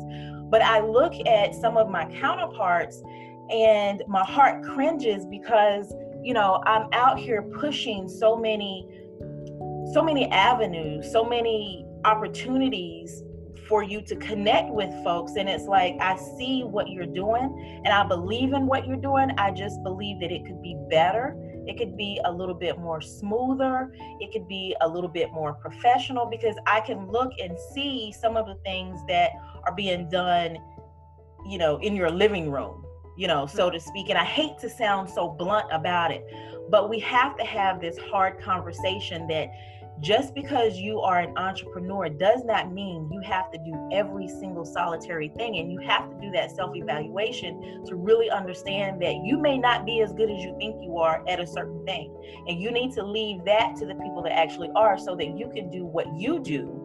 But 0.51 0.63
I 0.63 0.81
look 0.81 1.15
at 1.27 1.55
some 1.55 1.77
of 1.77 1.89
my 1.89 2.07
counterparts 2.07 3.03
and 3.51 4.03
my 4.09 4.25
heart 4.25 4.65
cringes 4.65 5.27
because, 5.27 5.95
you 6.23 6.35
know, 6.35 6.63
I'm 6.67 6.89
out 6.93 7.19
here 7.19 7.43
pushing 7.43 8.09
so 8.09 8.37
many, 8.37 8.89
so 9.93 10.03
many 10.03 10.29
avenues, 10.31 11.11
so 11.11 11.25
many 11.25 11.87
opportunities 12.05 13.23
for 13.69 13.83
you 13.83 14.01
to 14.03 14.17
connect 14.17 14.71
with 14.71 14.91
folks. 15.03 15.33
And 15.37 15.49
it's 15.49 15.65
like, 15.65 15.97
I 16.01 16.17
see 16.17 16.63
what 16.63 16.89
you're 16.91 17.07
doing 17.07 17.83
and 17.85 17.93
I 17.93 18.07
believe 18.07 18.53
in 18.53 18.67
what 18.67 18.87
you're 18.87 18.97
doing. 18.97 19.31
I 19.39 19.51
just 19.51 19.83
believe 19.83 20.21
that 20.21 20.31
it 20.31 20.45
could 20.45 20.63
be 20.63 20.77
better. 20.91 21.37
It 21.67 21.79
could 21.79 21.97
be 21.97 22.21
a 22.25 22.31
little 22.31 22.55
bit 22.55 22.79
more 22.79 23.01
smoother. 23.01 23.91
It 24.21 24.33
could 24.33 24.47
be 24.49 24.77
a 24.83 24.89
little 24.89 25.09
bit 25.09 25.33
more 25.33 25.55
professional 25.55 26.27
because 26.27 26.57
I 26.67 26.81
can 26.81 27.11
look 27.11 27.31
and 27.43 27.57
see 27.75 28.13
some 28.13 28.37
of 28.37 28.47
the 28.47 28.57
things 28.65 29.01
that 29.09 29.31
are 29.65 29.75
being 29.75 30.09
done, 30.11 30.59
you 31.47 31.59
know, 31.59 31.79
in 31.79 31.97
your 31.97 32.11
living 32.11 32.51
room, 32.51 32.85
you 33.17 33.27
know, 33.27 33.47
so 33.47 33.71
to 33.71 33.81
speak. 33.81 34.11
And 34.11 34.19
I 34.19 34.25
hate 34.25 34.59
to 34.59 34.69
sound 34.69 35.09
so 35.09 35.29
blunt 35.29 35.67
about 35.73 36.11
it, 36.11 36.23
but 36.71 36.91
we 36.91 37.01
have 37.01 37.37
to 37.39 37.45
have 37.45 37.81
this 37.81 37.97
hard 37.97 38.41
conversation 38.43 39.27
that 39.29 39.49
just 40.01 40.35
because 40.35 40.77
you 40.77 41.01
are 41.01 41.21
an 41.21 41.37
entrepreneur 41.39 42.09
does 42.09 42.45
not 42.45 42.73
mean 42.73 43.09
you 43.13 43.21
have 43.21 43.51
to 43.53 43.59
do 43.59 43.89
every 43.93 44.29
single 44.29 44.65
solitary 44.65 45.29
thing 45.37 45.59
and 45.59 45.73
you 45.73 45.79
have 45.79 46.11
to 46.11 46.21
do 46.21 46.31
that 46.33 46.51
self-evaluation 46.51 47.85
to 47.87 47.97
really 47.97 48.29
understand 48.31 49.01
that 49.01 49.15
you 49.25 49.39
may 49.39 49.57
not 49.57 49.87
be 49.87 50.01
as 50.01 50.13
good 50.13 50.31
as 50.31 50.43
you 50.43 50.55
think 50.59 50.77
you 50.83 50.99
are 50.99 51.25
at 51.29 51.41
a 51.41 51.47
certain 51.47 51.85
thing. 51.87 52.15
And 52.49 52.61
you 52.61 52.71
need 52.71 52.93
to 52.95 53.03
leave 53.03 53.45
that 53.45 53.77
to 53.77 53.87
the 53.87 53.95
people 53.95 54.23
that 54.25 54.33
actually 54.33 54.71
are 54.75 54.99
so 54.99 55.15
that 55.17 55.39
you 55.39 55.49
can 55.55 55.71
do 55.71 55.85
what 55.85 56.07
you 56.19 56.41
do 56.41 56.84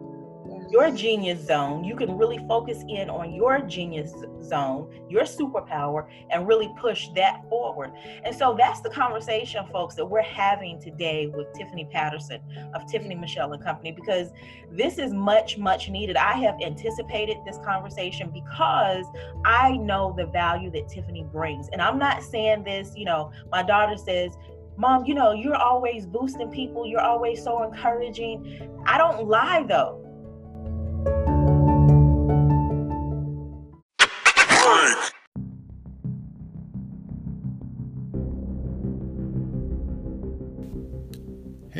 your 0.70 0.90
genius 0.90 1.44
zone. 1.44 1.84
You 1.84 1.96
can 1.96 2.16
really 2.16 2.38
focus 2.46 2.84
in 2.88 3.10
on 3.10 3.34
your 3.34 3.60
genius 3.60 4.12
zone, 4.42 4.88
your 5.08 5.24
superpower, 5.24 6.06
and 6.30 6.46
really 6.46 6.72
push 6.78 7.08
that 7.16 7.42
forward. 7.48 7.90
And 8.24 8.34
so 8.34 8.54
that's 8.56 8.80
the 8.80 8.90
conversation, 8.90 9.66
folks, 9.72 9.96
that 9.96 10.06
we're 10.06 10.22
having 10.22 10.80
today 10.80 11.26
with 11.26 11.52
Tiffany 11.54 11.88
Patterson 11.90 12.40
of 12.74 12.86
Tiffany 12.86 13.14
Michelle 13.14 13.52
and 13.52 13.62
Company, 13.62 13.92
because 13.92 14.30
this 14.70 14.98
is 14.98 15.12
much, 15.12 15.58
much 15.58 15.88
needed. 15.88 16.16
I 16.16 16.34
have 16.34 16.56
anticipated 16.62 17.38
this 17.44 17.58
conversation 17.64 18.30
because 18.30 19.06
I 19.44 19.76
know 19.76 20.14
the 20.16 20.26
value 20.26 20.70
that 20.70 20.88
Tiffany 20.88 21.26
brings. 21.32 21.68
And 21.72 21.82
I'm 21.82 21.98
not 21.98 22.22
saying 22.22 22.64
this, 22.64 22.92
you 22.96 23.04
know, 23.04 23.32
my 23.50 23.62
daughter 23.62 23.96
says, 23.96 24.36
Mom, 24.76 25.04
you 25.04 25.14
know, 25.14 25.32
you're 25.32 25.56
always 25.56 26.06
boosting 26.06 26.50
people. 26.50 26.86
You're 26.86 27.02
always 27.02 27.42
so 27.42 27.64
encouraging. 27.64 28.80
I 28.86 28.96
don't 28.96 29.28
lie 29.28 29.64
though. 29.68 29.99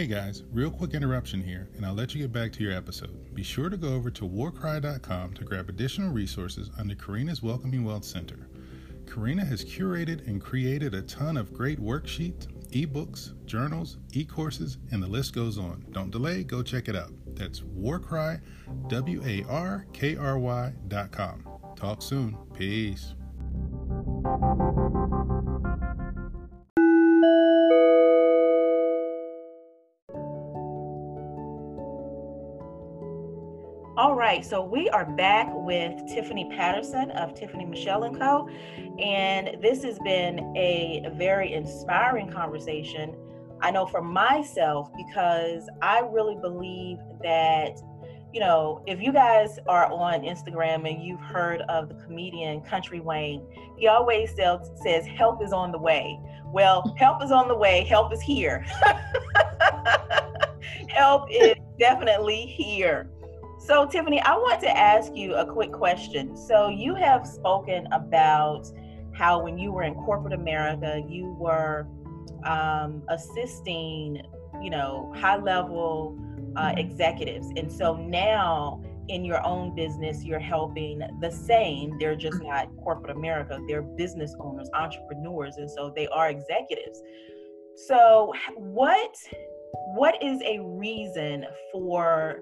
Hey 0.01 0.07
guys, 0.07 0.45
real 0.51 0.71
quick 0.71 0.95
interruption 0.95 1.43
here, 1.43 1.69
and 1.77 1.85
I'll 1.85 1.93
let 1.93 2.15
you 2.15 2.23
get 2.23 2.33
back 2.33 2.53
to 2.53 2.63
your 2.63 2.73
episode. 2.73 3.35
Be 3.35 3.43
sure 3.43 3.69
to 3.69 3.77
go 3.77 3.89
over 3.89 4.11
to 4.13 4.25
warcry.com 4.25 5.35
to 5.35 5.45
grab 5.45 5.69
additional 5.69 6.11
resources 6.11 6.71
under 6.79 6.95
Karina's 6.95 7.43
Welcoming 7.43 7.85
Wealth 7.85 8.07
Center. 8.07 8.49
Karina 9.07 9.45
has 9.45 9.63
curated 9.63 10.27
and 10.27 10.41
created 10.41 10.95
a 10.95 11.03
ton 11.03 11.37
of 11.37 11.53
great 11.53 11.79
worksheets, 11.79 12.47
ebooks, 12.71 13.35
journals, 13.45 13.99
e 14.15 14.25
courses, 14.25 14.79
and 14.91 15.03
the 15.03 15.07
list 15.07 15.35
goes 15.35 15.59
on. 15.59 15.85
Don't 15.91 16.11
delay, 16.11 16.45
go 16.45 16.63
check 16.63 16.89
it 16.89 16.97
out. 16.97 17.13
That's 17.35 17.63
warcry, 17.63 18.39
W 18.89 19.23
A 19.27 19.45
R 19.51 19.85
K 19.93 20.17
R 20.17 20.39
Y.com. 20.39 21.47
Talk 21.77 22.01
soon. 22.01 22.39
Peace. 22.55 23.13
Right, 34.31 34.45
so 34.45 34.63
we 34.63 34.89
are 34.91 35.05
back 35.05 35.49
with 35.51 36.07
Tiffany 36.07 36.49
Patterson 36.57 37.11
of 37.11 37.35
Tiffany 37.35 37.65
Michelle 37.65 38.05
and 38.05 38.17
Co. 38.17 38.49
And 39.01 39.61
this 39.61 39.83
has 39.83 39.99
been 40.05 40.55
a 40.57 41.05
very 41.17 41.53
inspiring 41.53 42.31
conversation. 42.31 43.17
I 43.61 43.73
know 43.73 43.87
for 43.87 44.01
myself, 44.01 44.89
because 44.97 45.69
I 45.83 46.09
really 46.13 46.37
believe 46.37 46.99
that, 47.25 47.81
you 48.33 48.39
know, 48.39 48.85
if 48.87 49.03
you 49.03 49.13
guys 49.13 49.59
are 49.67 49.91
on 49.91 50.21
Instagram 50.21 50.89
and 50.89 51.05
you've 51.05 51.19
heard 51.19 51.63
of 51.63 51.89
the 51.89 51.97
comedian 51.97 52.61
Country 52.61 53.01
Wayne, 53.01 53.45
he 53.79 53.89
always 53.89 54.33
says, 54.37 55.07
help 55.07 55.43
is 55.43 55.53
on 55.53 55.73
the 55.73 55.79
way. 55.79 56.21
Well, 56.47 56.95
help 56.99 57.21
is 57.25 57.33
on 57.33 57.49
the 57.49 57.57
way, 57.57 57.83
help 57.83 58.13
is 58.13 58.21
here. 58.21 58.61
help 60.89 61.27
is 61.33 61.57
definitely 61.81 62.47
here. 62.47 63.11
So, 63.61 63.87
Tiffany, 63.87 64.21
I 64.23 64.35
want 64.37 64.61
to 64.63 64.77
ask 64.77 65.15
you 65.15 65.35
a 65.35 65.45
quick 65.45 65.71
question. 65.71 66.37
So, 66.37 66.69
you 66.69 66.95
have 66.95 67.27
spoken 67.27 67.87
about 67.93 68.67
how 69.13 69.43
when 69.43 69.59
you 69.59 69.71
were 69.71 69.83
in 69.83 69.95
corporate 69.95 70.33
America, 70.33 71.03
you 71.07 71.37
were 71.39 71.87
um, 72.45 73.03
assisting, 73.09 74.23
you 74.63 74.71
know, 74.71 75.13
high 75.15 75.37
level 75.37 76.19
uh, 76.57 76.73
executives. 76.77 77.49
And 77.57 77.71
so 77.71 77.97
now 77.97 78.83
in 79.09 79.25
your 79.25 79.45
own 79.45 79.75
business, 79.75 80.25
you're 80.25 80.39
helping 80.39 81.03
the 81.21 81.31
same. 81.31 81.99
They're 81.99 82.17
just 82.17 82.39
mm-hmm. 82.39 82.49
not 82.49 82.69
corporate 82.83 83.17
America. 83.17 83.61
They're 83.69 83.83
business 83.83 84.35
owners, 84.39 84.69
entrepreneurs, 84.75 85.57
and 85.57 85.71
so 85.71 85.93
they 85.95 86.07
are 86.09 86.31
executives. 86.31 87.03
So, 87.87 88.33
what 88.57 89.15
what 89.95 90.23
is 90.23 90.41
a 90.43 90.61
reason 90.61 91.47
for 91.73 92.41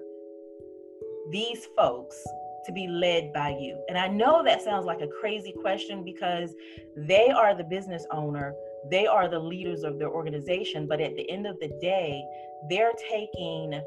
these 1.31 1.67
folks 1.75 2.21
to 2.65 2.71
be 2.71 2.87
led 2.87 3.33
by 3.33 3.49
you? 3.49 3.81
And 3.89 3.97
I 3.97 4.07
know 4.07 4.43
that 4.43 4.61
sounds 4.61 4.85
like 4.85 5.01
a 5.01 5.07
crazy 5.19 5.53
question 5.61 6.03
because 6.03 6.53
they 6.95 7.29
are 7.29 7.55
the 7.55 7.63
business 7.63 8.05
owner, 8.11 8.53
they 8.89 9.07
are 9.07 9.27
the 9.27 9.39
leaders 9.39 9.83
of 9.83 9.99
their 9.99 10.09
organization, 10.09 10.87
but 10.87 11.01
at 11.01 11.15
the 11.15 11.29
end 11.29 11.47
of 11.47 11.59
the 11.59 11.69
day, 11.81 12.23
they're 12.69 12.93
taking 13.09 13.81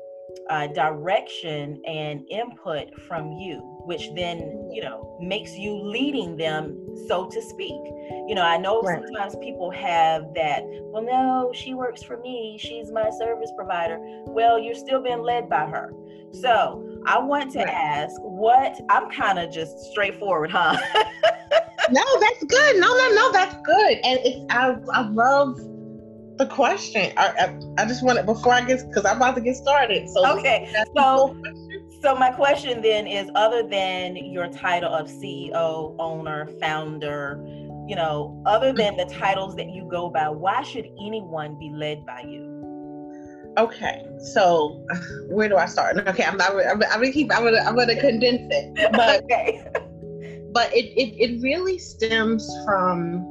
uh, 0.51 0.67
direction 0.69 1.81
and 1.87 2.25
input 2.31 2.89
from 3.03 3.33
you, 3.33 3.59
which 3.85 4.11
then, 4.15 4.69
you 4.73 4.83
know, 4.83 5.19
makes 5.21 5.57
you 5.57 5.77
leading 5.83 6.37
them, 6.37 6.79
so 7.09 7.29
to 7.29 7.43
speak. 7.43 7.81
You 8.29 8.35
know, 8.35 8.43
I 8.43 8.57
know 8.57 8.81
right. 8.83 9.03
sometimes 9.05 9.37
people 9.37 9.71
have 9.71 10.35
that, 10.35 10.63
well, 10.65 11.03
no, 11.03 11.53
she 11.55 11.75
works 11.75 12.03
for 12.03 12.19
me, 12.19 12.59
she's 12.61 12.91
my 12.91 13.11
service 13.19 13.51
provider. 13.57 13.99
Well, 14.27 14.59
you're 14.59 14.75
still 14.75 15.03
being 15.03 15.23
led 15.23 15.49
by 15.49 15.67
her. 15.67 15.93
So 16.33 16.92
I 17.07 17.19
want 17.19 17.53
to 17.53 17.61
right. 17.61 17.69
ask 17.69 18.15
what 18.21 18.81
I'm 18.91 19.11
kind 19.11 19.39
of 19.39 19.53
just 19.53 19.79
straightforward, 19.91 20.51
huh? 20.51 20.77
no, 21.91 22.03
that's 22.21 22.45
good. 22.45 22.77
No, 22.77 22.89
no, 22.89 23.11
no, 23.15 23.33
that's 23.33 23.55
good. 23.65 23.99
And 24.05 24.21
it's 24.25 24.45
I 24.51 24.77
I 24.93 25.09
love 25.09 25.57
the 26.39 26.47
question. 26.47 27.13
I, 27.17 27.29
I, 27.29 27.83
I 27.83 27.87
just 27.87 28.03
want 28.03 28.19
it 28.19 28.27
before 28.27 28.53
I 28.53 28.63
get 28.65 28.87
because 28.89 29.05
I'm 29.05 29.17
about 29.17 29.35
to 29.37 29.41
get 29.41 29.57
started. 29.57 30.09
So 30.09 30.39
okay, 30.39 30.73
so 30.97 31.37
so 32.03 32.17
my 32.17 32.31
question 32.31 32.83
then 32.83 33.07
is, 33.07 33.31
other 33.35 33.63
than 33.63 34.17
your 34.17 34.49
title 34.49 34.93
of 34.93 35.07
CEO, 35.07 35.95
owner, 35.99 36.49
founder, 36.61 37.41
you 37.87 37.95
know, 37.97 38.43
other 38.47 38.73
than 38.73 38.97
the 38.97 39.05
titles 39.05 39.55
that 39.57 39.71
you 39.71 39.89
go 39.89 40.09
by, 40.09 40.29
why 40.29 40.63
should 40.63 40.87
anyone 41.01 41.59
be 41.59 41.71
led 41.71 42.05
by 42.05 42.23
you? 42.23 42.52
Okay, 43.59 44.07
so 44.19 44.85
where 45.29 45.49
do 45.49 45.57
I 45.57 45.67
start? 45.67 45.97
Okay, 45.99 46.25
I'm 46.25 46.37
not. 46.37 46.53
I'm, 46.53 46.83
I'm 46.83 47.01
gonna 47.01 47.13
keep. 47.13 47.35
I'm 47.35 47.45
gonna. 47.45 47.59
I'm 47.59 47.77
gonna 47.77 48.01
condense 48.01 48.49
it. 48.51 48.93
But 48.93 49.25
okay. 49.25 49.65
But 50.53 50.75
it, 50.75 50.87
it 51.01 51.17
it 51.19 51.43
really 51.43 51.79
stems 51.79 52.49
from 52.65 53.27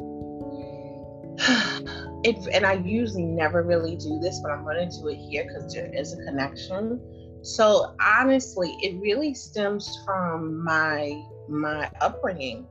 it, 2.24 2.48
and 2.54 2.66
I 2.66 2.74
usually 2.74 3.24
never 3.24 3.64
really 3.64 3.96
do 3.96 4.20
this, 4.20 4.40
but 4.42 4.52
I'm 4.52 4.64
to 4.66 5.00
do 5.00 5.08
it 5.08 5.16
here 5.16 5.46
because 5.46 5.74
there 5.74 5.92
is 5.94 6.14
a 6.14 6.24
connection. 6.24 7.00
So 7.44 7.96
honestly, 8.00 8.78
it 8.82 9.02
really 9.02 9.34
stems 9.34 9.98
from 10.06 10.64
my 10.64 11.24
my 11.48 11.90
upbringing. 12.00 12.68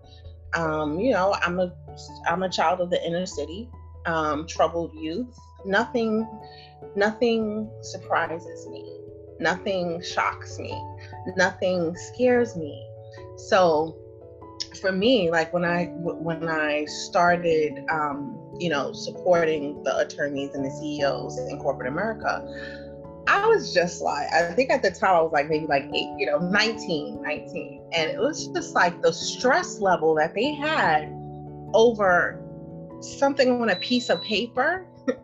Um, 0.54 0.98
you 0.98 1.12
know, 1.12 1.34
I'm 1.42 1.58
a 1.58 1.72
I'm 2.28 2.42
a 2.42 2.48
child 2.48 2.80
of 2.80 2.90
the 2.90 3.04
inner 3.04 3.26
city, 3.26 3.68
um, 4.06 4.46
troubled 4.46 4.94
youth. 4.94 5.36
Nothing, 5.64 6.26
nothing 6.96 7.70
surprises 7.82 8.66
me. 8.68 8.98
Nothing 9.38 10.02
shocks 10.02 10.58
me. 10.58 10.78
Nothing 11.36 11.96
scares 11.96 12.56
me. 12.56 12.86
So 13.36 13.96
for 14.80 14.92
me, 14.92 15.30
like 15.30 15.52
when 15.52 15.64
I 15.64 15.86
when 15.86 16.48
I 16.48 16.84
started, 16.84 17.84
um, 17.90 18.38
you 18.58 18.68
know, 18.68 18.92
supporting 18.92 19.82
the 19.82 19.96
attorneys 19.98 20.54
and 20.54 20.64
the 20.64 20.70
CEOs 20.70 21.38
in 21.38 21.58
corporate 21.58 21.88
America, 21.88 22.44
I 23.26 23.46
was 23.46 23.72
just 23.72 24.02
like, 24.02 24.26
I 24.32 24.52
think 24.52 24.70
at 24.70 24.82
the 24.82 24.90
time 24.90 25.14
I 25.14 25.20
was 25.20 25.32
like 25.32 25.48
maybe 25.48 25.66
like 25.66 25.84
eight, 25.94 26.14
you 26.18 26.26
know, 26.26 26.38
19, 26.38 27.22
19. 27.22 27.82
And 27.92 28.10
it 28.10 28.18
was 28.18 28.48
just 28.48 28.74
like 28.74 29.00
the 29.02 29.12
stress 29.12 29.80
level 29.80 30.14
that 30.16 30.34
they 30.34 30.52
had 30.52 31.08
over 31.72 32.42
something 33.00 33.62
on 33.62 33.70
a 33.70 33.76
piece 33.76 34.10
of 34.10 34.20
paper 34.22 34.86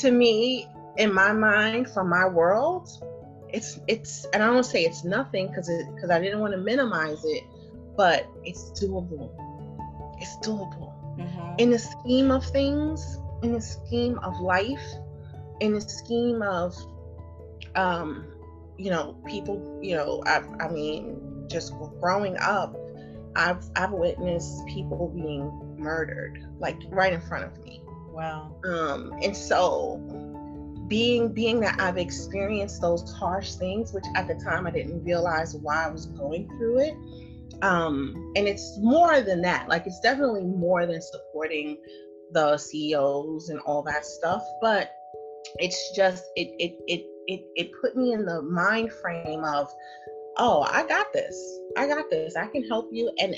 to 0.00 0.10
me, 0.10 0.66
in 0.98 1.12
my 1.12 1.32
mind, 1.32 1.90
from 1.90 2.08
my 2.08 2.26
world, 2.26 2.88
it's 3.48 3.80
it's 3.88 4.26
and 4.32 4.42
I 4.42 4.46
don't 4.46 4.64
say 4.64 4.82
it's 4.82 5.04
nothing 5.04 5.48
because 5.48 5.68
it 5.68 5.86
because 5.94 6.10
I 6.10 6.20
didn't 6.20 6.40
want 6.40 6.52
to 6.54 6.58
minimize 6.58 7.24
it 7.24 7.44
but 7.96 8.26
it's 8.44 8.70
doable. 8.72 9.30
It's 10.20 10.36
doable. 10.46 10.92
Mm-hmm. 11.18 11.54
In 11.58 11.70
the 11.70 11.78
scheme 11.78 12.30
of 12.30 12.44
things, 12.44 13.18
in 13.42 13.52
the 13.52 13.60
scheme 13.60 14.18
of 14.18 14.38
life, 14.40 14.84
in 15.60 15.74
the 15.74 15.80
scheme 15.80 16.42
of, 16.42 16.74
um, 17.76 18.26
you 18.76 18.90
know, 18.90 19.16
people, 19.26 19.80
you 19.82 19.94
know, 19.94 20.22
I, 20.26 20.42
I 20.60 20.68
mean, 20.68 21.46
just 21.48 21.72
growing 22.00 22.36
up, 22.38 22.76
I've 23.36 23.64
I've 23.76 23.92
witnessed 23.92 24.66
people 24.66 25.08
being 25.14 25.76
murdered, 25.76 26.46
like 26.58 26.80
right 26.88 27.12
in 27.12 27.20
front 27.20 27.44
of 27.44 27.64
me. 27.64 27.82
Wow. 28.08 28.56
Um, 28.64 29.12
and 29.22 29.36
so 29.36 30.00
being 30.88 31.32
being 31.32 31.60
that 31.60 31.80
I've 31.80 31.96
experienced 31.96 32.80
those 32.80 33.12
harsh 33.12 33.54
things, 33.54 33.92
which 33.92 34.04
at 34.16 34.26
the 34.26 34.34
time 34.34 34.66
I 34.66 34.70
didn't 34.70 35.04
realize 35.04 35.54
why 35.56 35.84
I 35.86 35.90
was 35.90 36.06
going 36.06 36.48
through 36.58 36.80
it, 36.80 36.94
um, 37.62 38.32
and 38.36 38.46
it's 38.46 38.78
more 38.78 39.20
than 39.20 39.40
that. 39.42 39.68
Like 39.68 39.86
it's 39.86 40.00
definitely 40.00 40.44
more 40.44 40.86
than 40.86 41.00
supporting 41.00 41.78
the 42.32 42.56
CEOs 42.58 43.48
and 43.48 43.60
all 43.60 43.82
that 43.82 44.04
stuff, 44.04 44.42
but 44.60 44.90
it's 45.56 45.94
just 45.96 46.24
it 46.36 46.48
it 46.58 46.76
it 46.86 47.06
it 47.26 47.40
it 47.56 47.70
put 47.80 47.96
me 47.96 48.12
in 48.12 48.24
the 48.24 48.42
mind 48.42 48.92
frame 48.92 49.44
of, 49.44 49.72
oh, 50.36 50.62
I 50.62 50.86
got 50.86 51.12
this. 51.12 51.36
I 51.76 51.86
got 51.86 52.10
this. 52.10 52.36
I 52.36 52.46
can 52.46 52.64
help 52.64 52.88
you, 52.92 53.10
and 53.18 53.36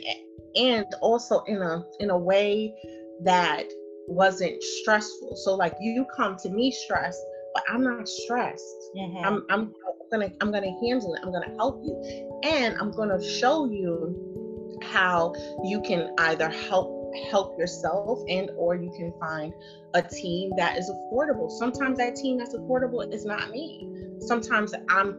and 0.57 0.87
also 1.01 1.43
in 1.47 1.63
a 1.63 1.85
in 2.01 2.11
a 2.11 2.19
way 2.19 2.75
that 3.23 3.65
wasn't 4.09 4.63
stressful. 4.63 5.37
So 5.37 5.55
like 5.55 5.75
you 5.81 6.07
come 6.17 6.37
to 6.39 6.49
me 6.49 6.71
stressed, 6.71 7.23
but 7.57 7.65
I'm 7.73 7.83
not 7.83 8.07
stressed. 8.07 8.91
Mm-hmm. 8.95 9.25
I'm 9.25 9.47
I'm 9.49 9.73
gonna 10.11 10.29
I'm 10.43 10.53
gonna 10.53 10.75
handle 10.83 11.15
it. 11.15 11.21
I'm 11.25 11.33
gonna 11.33 11.55
help 11.57 11.83
you, 11.83 12.41
and 12.45 12.77
I'm 12.77 12.91
gonna 12.93 13.23
show 13.23 13.65
you 13.65 14.79
how 14.83 15.35
you 15.65 15.81
can 15.81 16.15
either 16.19 16.51
help 16.51 17.15
help 17.31 17.59
yourself 17.59 18.21
and 18.29 18.51
or 18.59 18.75
you 18.75 18.91
can 18.91 19.11
find 19.19 19.55
a 19.95 20.03
team 20.03 20.53
that 20.59 20.77
is 20.77 20.91
affordable. 20.91 21.51
Sometimes 21.51 21.97
that 21.97 22.15
team 22.15 22.37
that's 22.37 22.55
affordable 22.55 23.11
is 23.11 23.25
not 23.25 23.51
me. 23.51 23.89
Sometimes 24.21 24.75
I'm 24.91 25.17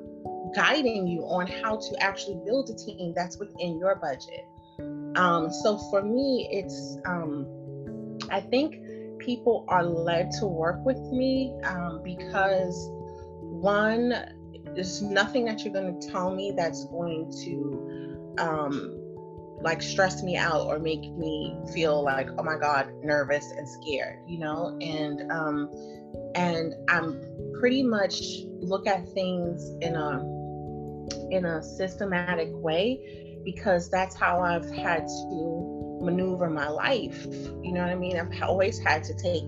guiding 0.53 1.07
you 1.07 1.21
on 1.21 1.47
how 1.47 1.77
to 1.77 2.03
actually 2.03 2.39
build 2.45 2.69
a 2.69 2.75
team 2.75 3.13
that's 3.15 3.39
within 3.39 3.79
your 3.79 3.95
budget. 3.95 4.45
Um, 5.15 5.51
so 5.51 5.79
for 5.89 6.03
me, 6.03 6.47
it's 6.51 6.99
um, 7.07 7.47
I 8.29 8.41
think 8.41 8.75
people 9.27 9.65
are 9.67 9.83
led 9.83 10.31
to 10.31 10.47
work 10.47 10.83
with 10.85 10.97
me 11.11 11.53
um, 11.65 12.01
because 12.01 12.89
one 13.41 14.13
there's 14.73 15.01
nothing 15.01 15.43
that 15.45 15.63
you're 15.63 15.73
going 15.73 15.99
to 15.99 16.07
tell 16.09 16.33
me 16.33 16.53
that's 16.55 16.85
going 16.85 17.29
to 17.43 18.35
um, 18.39 18.97
like 19.61 19.81
stress 19.81 20.23
me 20.23 20.37
out 20.37 20.65
or 20.67 20.79
make 20.79 21.11
me 21.17 21.57
feel 21.73 22.01
like 22.03 22.29
oh 22.37 22.43
my 22.43 22.57
god 22.57 22.89
nervous 23.03 23.51
and 23.57 23.67
scared 23.67 24.19
you 24.27 24.39
know? 24.39 24.77
And 24.81 25.29
um 25.31 25.69
and 26.35 26.73
i'm 26.89 27.21
pretty 27.59 27.83
much 27.83 28.21
look 28.61 28.87
at 28.87 29.07
things 29.13 29.69
in 29.81 29.95
a 29.95 30.19
in 31.31 31.45
a 31.45 31.61
systematic 31.63 32.49
way 32.51 33.41
because 33.43 33.89
that's 33.89 34.15
how 34.15 34.41
i've 34.41 34.69
had 34.69 35.07
to 35.07 35.86
maneuver 36.01 36.49
my 36.49 36.67
life 36.67 37.25
you 37.67 37.73
know 37.73 37.81
what 37.81 37.89
i 37.89 37.95
mean? 37.95 38.17
I've 38.17 38.41
always 38.43 38.79
had 38.79 39.03
to 39.05 39.13
take 39.13 39.43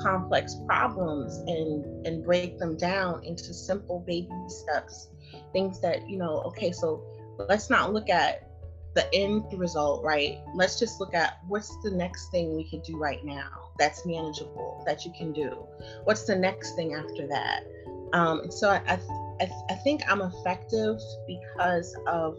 complex 0.00 0.56
problems 0.66 1.36
and 1.48 2.06
and 2.06 2.24
break 2.24 2.58
them 2.58 2.76
down 2.76 3.24
into 3.24 3.52
simple 3.54 4.00
baby 4.00 4.28
steps. 4.48 5.08
Things 5.52 5.80
that 5.80 6.08
you 6.08 6.18
know 6.18 6.42
okay 6.46 6.72
so 6.72 7.04
let's 7.48 7.70
not 7.70 7.92
look 7.92 8.08
at 8.10 8.48
the 8.94 9.12
end 9.12 9.44
result 9.54 10.04
right? 10.04 10.38
Let's 10.54 10.78
just 10.78 11.00
look 11.00 11.14
at 11.14 11.38
what's 11.48 11.76
the 11.82 11.90
next 11.90 12.30
thing 12.30 12.54
we 12.54 12.68
can 12.68 12.80
do 12.80 12.96
right 12.96 13.24
now 13.24 13.70
that's 13.76 14.06
manageable 14.06 14.84
that 14.86 15.04
you 15.04 15.12
can 15.12 15.32
do. 15.32 15.66
What's 16.04 16.24
the 16.24 16.36
next 16.36 16.76
thing 16.76 16.94
after 16.94 17.26
that? 17.26 17.64
Um, 18.12 18.50
so 18.50 18.70
I, 18.70 19.00
I, 19.40 19.50
I 19.68 19.74
think 19.82 20.02
i'm 20.08 20.20
effective 20.20 21.00
because 21.26 21.96
of 22.06 22.38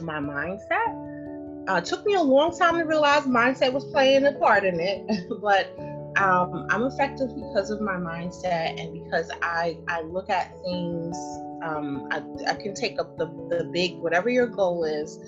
my 0.00 0.18
mindset 0.18 1.15
uh, 1.68 1.80
took 1.80 2.04
me 2.06 2.14
a 2.14 2.22
long 2.22 2.56
time 2.56 2.76
to 2.76 2.84
realize 2.84 3.24
mindset 3.24 3.72
was 3.72 3.84
playing 3.86 4.24
a 4.24 4.32
part 4.32 4.64
in 4.64 4.78
it 4.80 5.04
but 5.40 5.76
um, 6.16 6.66
I'm 6.70 6.84
effective 6.84 7.34
because 7.34 7.70
of 7.70 7.80
my 7.80 7.96
mindset 7.96 8.80
and 8.80 9.04
because 9.04 9.30
I 9.42 9.78
I 9.88 10.02
look 10.02 10.30
at 10.30 10.50
things. 10.64 11.16
Um, 11.62 12.08
I, 12.10 12.22
I 12.50 12.54
can 12.54 12.74
take 12.74 12.98
up 13.00 13.16
the, 13.16 13.26
the 13.50 13.64
big 13.72 13.96
whatever 13.98 14.28
your 14.28 14.46
goal 14.46 14.84
is 14.84 15.18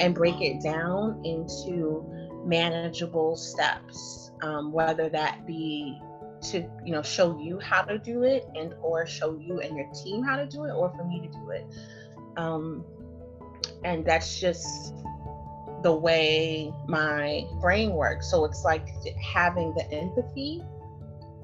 and 0.00 0.14
break 0.14 0.40
it 0.40 0.62
down 0.62 1.20
into 1.24 2.04
manageable 2.44 3.36
steps. 3.36 4.30
Um, 4.42 4.72
whether 4.72 5.08
that 5.08 5.46
be 5.46 5.98
to 6.42 6.68
you 6.84 6.92
know 6.92 7.02
show 7.02 7.38
you 7.38 7.58
how 7.58 7.82
to 7.82 7.98
do 7.98 8.22
it 8.22 8.46
and 8.54 8.74
or 8.82 9.06
show 9.06 9.38
you 9.38 9.60
and 9.60 9.76
your 9.76 9.86
team 10.04 10.22
how 10.22 10.36
to 10.36 10.46
do 10.46 10.64
it 10.64 10.72
or 10.72 10.90
for 10.94 11.04
me 11.04 11.20
to 11.20 11.28
do 11.28 11.50
it 11.50 11.66
um, 12.36 12.84
and 13.84 14.04
that's 14.04 14.38
just 14.38 14.94
the 15.86 15.92
way 15.92 16.74
my 16.88 17.46
brain 17.60 17.92
works. 17.92 18.28
So 18.28 18.44
it's 18.44 18.64
like 18.64 18.88
having 19.22 19.72
the 19.74 19.88
empathy, 19.92 20.60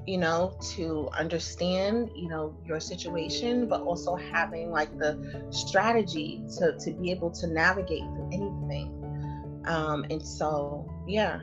you 0.05 0.17
know, 0.17 0.57
to 0.75 1.07
understand, 1.17 2.11
you 2.13 2.27
know, 2.27 2.53
your 2.65 2.81
situation, 2.81 3.69
but 3.69 3.83
also 3.83 4.17
having 4.17 4.69
like 4.69 4.99
the 4.99 5.47
strategy 5.49 6.43
to, 6.57 6.77
to 6.77 6.91
be 6.91 7.09
able 7.09 7.31
to 7.31 7.47
navigate 7.47 8.03
through 8.03 8.29
anything. 8.33 9.63
Um, 9.65 10.05
and 10.09 10.21
so, 10.21 10.91
yeah, 11.07 11.39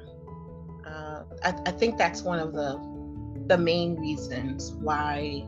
uh, 0.87 1.23
I, 1.43 1.55
I 1.65 1.71
think 1.71 1.97
that's 1.97 2.21
one 2.21 2.39
of 2.39 2.53
the 2.53 2.79
the 3.47 3.57
main 3.57 3.97
reasons 3.97 4.73
why 4.73 5.43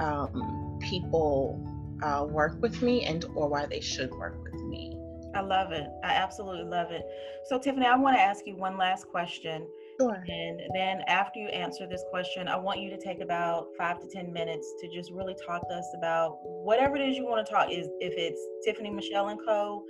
um, 0.00 0.80
people 0.82 1.64
uh, 2.02 2.26
work 2.28 2.60
with 2.60 2.82
me 2.82 3.04
and 3.04 3.24
or 3.36 3.48
why 3.48 3.66
they 3.66 3.80
should 3.80 4.10
work 4.10 4.42
with 4.42 4.60
me. 4.64 4.97
I 5.34 5.40
love 5.40 5.72
it. 5.72 5.86
I 6.04 6.12
absolutely 6.12 6.64
love 6.64 6.90
it. 6.90 7.02
So, 7.44 7.58
Tiffany, 7.58 7.86
I 7.86 7.96
want 7.96 8.16
to 8.16 8.20
ask 8.20 8.46
you 8.46 8.56
one 8.56 8.76
last 8.76 9.08
question. 9.08 9.66
Sure. 10.00 10.24
And 10.28 10.60
then 10.74 11.02
after 11.06 11.40
you 11.40 11.48
answer 11.48 11.86
this 11.86 12.04
question, 12.10 12.48
I 12.48 12.56
want 12.56 12.80
you 12.80 12.90
to 12.90 12.96
take 12.96 13.20
about 13.20 13.68
five 13.76 14.00
to 14.00 14.06
10 14.06 14.32
minutes 14.32 14.72
to 14.80 14.88
just 14.88 15.10
really 15.12 15.34
talk 15.46 15.68
to 15.68 15.74
us 15.74 15.86
about 15.96 16.38
whatever 16.42 16.96
it 16.96 17.08
is 17.08 17.16
you 17.16 17.26
want 17.26 17.44
to 17.44 17.52
talk 17.52 17.70
is 17.70 17.88
if 18.00 18.14
it's 18.16 18.40
Tiffany 18.64 18.90
Michelle 18.90 19.28
and 19.28 19.40
Co., 19.44 19.84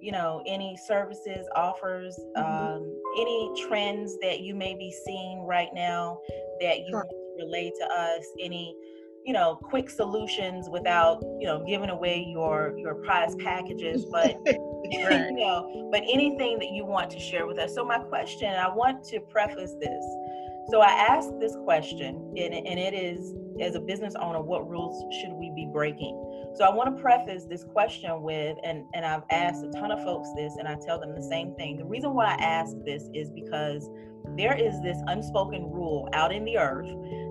you 0.00 0.12
know, 0.12 0.42
any 0.46 0.76
services, 0.86 1.46
offers, 1.56 2.18
mm-hmm. 2.36 2.74
um, 2.76 3.00
any 3.18 3.50
trends 3.66 4.16
that 4.20 4.40
you 4.40 4.54
may 4.54 4.74
be 4.74 4.94
seeing 5.04 5.40
right 5.40 5.70
now 5.74 6.18
that 6.60 6.80
you 6.80 6.88
sure. 6.90 7.08
relate 7.38 7.72
to 7.80 7.86
us, 7.86 8.24
any 8.40 8.76
you 9.26 9.32
know 9.32 9.56
quick 9.56 9.90
solutions 9.90 10.68
without 10.70 11.20
you 11.40 11.46
know 11.46 11.62
giving 11.66 11.90
away 11.90 12.24
your 12.28 12.74
your 12.78 12.94
prize 12.94 13.34
packages 13.36 14.04
but 14.12 14.36
you 14.90 15.32
know 15.32 15.88
but 15.90 16.02
anything 16.02 16.58
that 16.60 16.70
you 16.70 16.84
want 16.84 17.10
to 17.10 17.18
share 17.18 17.46
with 17.46 17.58
us. 17.58 17.74
So 17.74 17.84
my 17.84 17.98
question 17.98 18.54
i 18.54 18.68
want 18.68 19.04
to 19.04 19.20
preface 19.20 19.74
this. 19.80 20.04
So 20.70 20.80
i 20.80 20.90
asked 20.90 21.38
this 21.40 21.56
question 21.64 22.32
and, 22.36 22.54
and 22.54 22.78
it 22.78 22.94
is 22.94 23.34
as 23.60 23.74
a 23.74 23.80
business 23.80 24.14
owner 24.20 24.40
what 24.40 24.68
rules 24.68 25.02
should 25.20 25.32
we 25.32 25.50
be 25.56 25.68
breaking? 25.72 26.14
So 26.54 26.64
i 26.64 26.70
want 26.70 26.96
to 26.96 27.02
preface 27.02 27.46
this 27.46 27.64
question 27.64 28.22
with 28.22 28.56
and 28.62 28.84
and 28.94 29.04
i've 29.04 29.24
asked 29.30 29.64
a 29.64 29.70
ton 29.72 29.90
of 29.90 30.04
folks 30.04 30.28
this 30.36 30.54
and 30.56 30.68
i 30.68 30.76
tell 30.86 31.00
them 31.00 31.14
the 31.16 31.22
same 31.22 31.54
thing. 31.56 31.78
The 31.78 31.84
reason 31.84 32.14
why 32.14 32.26
i 32.26 32.34
ask 32.34 32.76
this 32.84 33.08
is 33.12 33.28
because 33.30 33.90
there 34.36 34.56
is 34.56 34.80
this 34.82 34.98
unspoken 35.06 35.70
rule 35.70 36.08
out 36.12 36.32
in 36.32 36.44
the 36.44 36.58
earth 36.58 36.90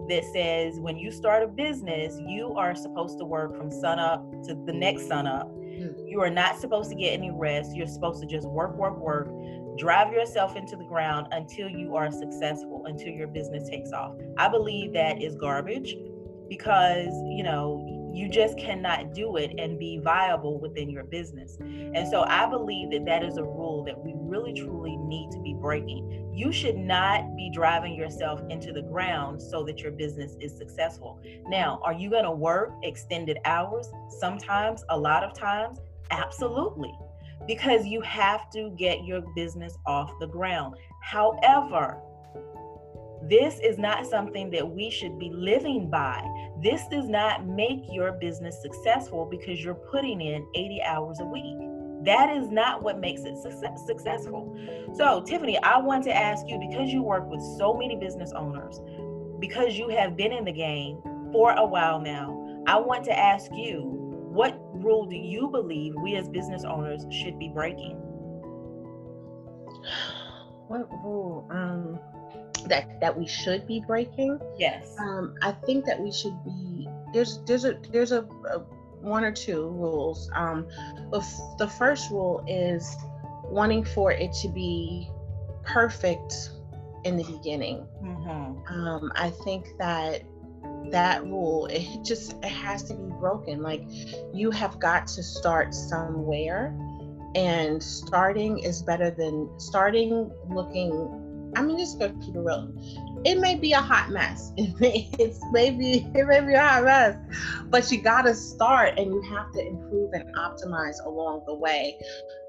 that 0.09 0.23
says 0.33 0.79
when 0.79 0.97
you 0.97 1.11
start 1.11 1.43
a 1.43 1.47
business, 1.47 2.19
you 2.25 2.53
are 2.53 2.75
supposed 2.75 3.17
to 3.19 3.25
work 3.25 3.57
from 3.57 3.71
sun 3.71 3.99
up 3.99 4.29
to 4.43 4.55
the 4.65 4.73
next 4.73 5.07
sun 5.07 5.27
up. 5.27 5.47
Hmm. 5.47 5.89
You 6.07 6.21
are 6.21 6.29
not 6.29 6.59
supposed 6.59 6.89
to 6.91 6.95
get 6.95 7.13
any 7.13 7.31
rest. 7.31 7.75
You're 7.75 7.87
supposed 7.87 8.21
to 8.21 8.27
just 8.27 8.47
work, 8.47 8.75
work, 8.77 8.97
work, 8.97 9.29
drive 9.77 10.13
yourself 10.13 10.55
into 10.55 10.75
the 10.75 10.85
ground 10.85 11.27
until 11.31 11.69
you 11.69 11.95
are 11.95 12.11
successful, 12.11 12.83
until 12.85 13.09
your 13.09 13.27
business 13.27 13.69
takes 13.69 13.91
off. 13.91 14.13
I 14.37 14.47
believe 14.47 14.93
that 14.93 15.21
is 15.21 15.35
garbage 15.35 15.95
because, 16.47 17.11
you 17.27 17.43
know, 17.43 17.94
you 18.15 18.29
just 18.29 18.57
cannot 18.57 19.13
do 19.13 19.35
it 19.35 19.53
and 19.57 19.77
be 19.77 19.99
viable 19.99 20.59
within 20.59 20.89
your 20.89 21.03
business. 21.03 21.57
And 21.59 22.07
so 22.07 22.23
I 22.23 22.49
believe 22.49 22.91
that 22.91 23.05
that 23.05 23.23
is 23.23 23.37
a 23.37 23.43
rule 23.43 23.83
that 23.85 23.97
we 23.97 24.13
really 24.15 24.53
truly 24.53 24.95
need 24.95 25.31
to 25.31 25.39
be 25.41 25.53
breaking. 25.53 26.31
You 26.33 26.51
should 26.51 26.77
not 26.77 27.35
be 27.35 27.49
driving 27.53 27.93
yourself 27.93 28.41
into 28.49 28.71
the 28.71 28.81
ground 28.81 29.41
so 29.41 29.63
that 29.63 29.79
your 29.79 29.91
business 29.91 30.35
is 30.39 30.57
successful. 30.57 31.19
Now, 31.47 31.79
are 31.83 31.93
you 31.93 32.09
going 32.09 32.23
to 32.23 32.31
work 32.31 32.73
extended 32.83 33.37
hours? 33.45 33.89
Sometimes, 34.19 34.83
a 34.89 34.97
lot 34.97 35.23
of 35.23 35.33
times, 35.33 35.79
absolutely. 36.11 36.93
Because 37.47 37.85
you 37.85 38.01
have 38.01 38.49
to 38.51 38.71
get 38.77 39.03
your 39.03 39.21
business 39.35 39.77
off 39.85 40.11
the 40.19 40.27
ground. 40.27 40.75
However, 41.01 42.01
this 43.29 43.59
is 43.59 43.77
not 43.77 44.05
something 44.05 44.49
that 44.51 44.67
we 44.67 44.89
should 44.89 45.17
be 45.17 45.31
living 45.33 45.89
by. 45.89 46.23
This 46.61 46.87
does 46.89 47.07
not 47.07 47.47
make 47.47 47.81
your 47.89 48.13
business 48.13 48.61
successful 48.61 49.25
because 49.25 49.63
you're 49.63 49.73
putting 49.73 50.21
in 50.21 50.45
80 50.53 50.81
hours 50.83 51.19
a 51.19 51.25
week. 51.25 51.57
That 52.05 52.35
is 52.35 52.49
not 52.49 52.83
what 52.83 52.99
makes 52.99 53.21
it 53.23 53.37
success- 53.37 53.85
successful. 53.85 54.55
So, 54.93 55.21
Tiffany, 55.21 55.57
I 55.63 55.79
want 55.79 56.03
to 56.03 56.15
ask 56.15 56.47
you 56.47 56.59
because 56.59 56.93
you 56.93 57.01
work 57.01 57.29
with 57.29 57.41
so 57.57 57.73
many 57.73 57.95
business 57.95 58.31
owners, 58.33 58.79
because 59.39 59.77
you 59.77 59.89
have 59.89 60.15
been 60.15 60.31
in 60.31 60.45
the 60.45 60.51
game 60.51 60.99
for 61.31 61.53
a 61.53 61.65
while 61.65 61.99
now, 61.99 62.63
I 62.67 62.79
want 62.79 63.03
to 63.05 63.17
ask 63.17 63.51
you 63.53 63.81
what 64.35 64.59
rule 64.73 65.05
do 65.05 65.15
you 65.15 65.47
believe 65.47 65.93
we 66.03 66.15
as 66.15 66.27
business 66.29 66.63
owners 66.63 67.05
should 67.09 67.39
be 67.39 67.49
breaking? 67.49 67.97
What 70.67 70.89
rule? 71.03 71.47
Um, 71.51 71.99
that 72.67 72.99
that 73.01 73.17
we 73.17 73.27
should 73.27 73.67
be 73.67 73.83
breaking. 73.85 74.39
Yes. 74.57 74.95
Um, 74.99 75.35
I 75.41 75.51
think 75.51 75.85
that 75.85 75.99
we 75.99 76.11
should 76.11 76.37
be 76.43 76.87
there's 77.13 77.39
there's 77.45 77.65
a 77.65 77.79
there's 77.91 78.11
a, 78.11 78.21
a 78.49 78.59
one 79.01 79.23
or 79.23 79.31
two 79.31 79.69
rules. 79.69 80.29
Um, 80.33 80.67
the 81.11 81.67
first 81.77 82.09
rule 82.11 82.43
is 82.47 82.95
wanting 83.43 83.83
for 83.83 84.11
it 84.11 84.33
to 84.41 84.49
be 84.49 85.09
perfect 85.63 86.33
in 87.03 87.17
the 87.17 87.23
beginning. 87.23 87.87
Mm-hmm. 88.03 88.73
Um, 88.73 89.11
I 89.15 89.29
think 89.29 89.67
that 89.77 90.23
that 90.91 91.23
rule 91.23 91.67
it 91.67 92.03
just 92.03 92.33
it 92.43 92.49
has 92.49 92.83
to 92.83 92.93
be 92.93 93.09
broken. 93.19 93.61
Like 93.61 93.83
you 94.33 94.51
have 94.51 94.79
got 94.79 95.07
to 95.07 95.23
start 95.23 95.73
somewhere, 95.73 96.75
and 97.35 97.81
starting 97.81 98.59
is 98.59 98.81
better 98.81 99.11
than 99.11 99.49
starting 99.57 100.31
looking 100.49 101.24
I 101.55 101.61
mean, 101.61 101.77
just 101.77 101.99
go 101.99 102.09
keep 102.21 102.35
it 102.35 102.39
real. 102.39 102.71
It 103.25 103.39
may 103.39 103.55
be 103.55 103.73
a 103.73 103.81
hot 103.81 104.11
mess. 104.11 104.51
It 104.57 104.79
may, 104.79 105.09
it's 105.19 105.39
maybe 105.51 106.07
it 106.15 106.27
may 106.27 106.41
be 106.41 106.53
a 106.53 106.61
hot 106.61 106.83
mess, 106.83 107.17
but 107.69 107.91
you 107.91 108.01
got 108.01 108.23
to 108.23 108.33
start, 108.33 108.97
and 108.97 109.13
you 109.13 109.21
have 109.29 109.51
to 109.53 109.65
improve 109.65 110.11
and 110.13 110.33
optimize 110.35 111.03
along 111.05 111.43
the 111.45 111.55
way. 111.55 111.97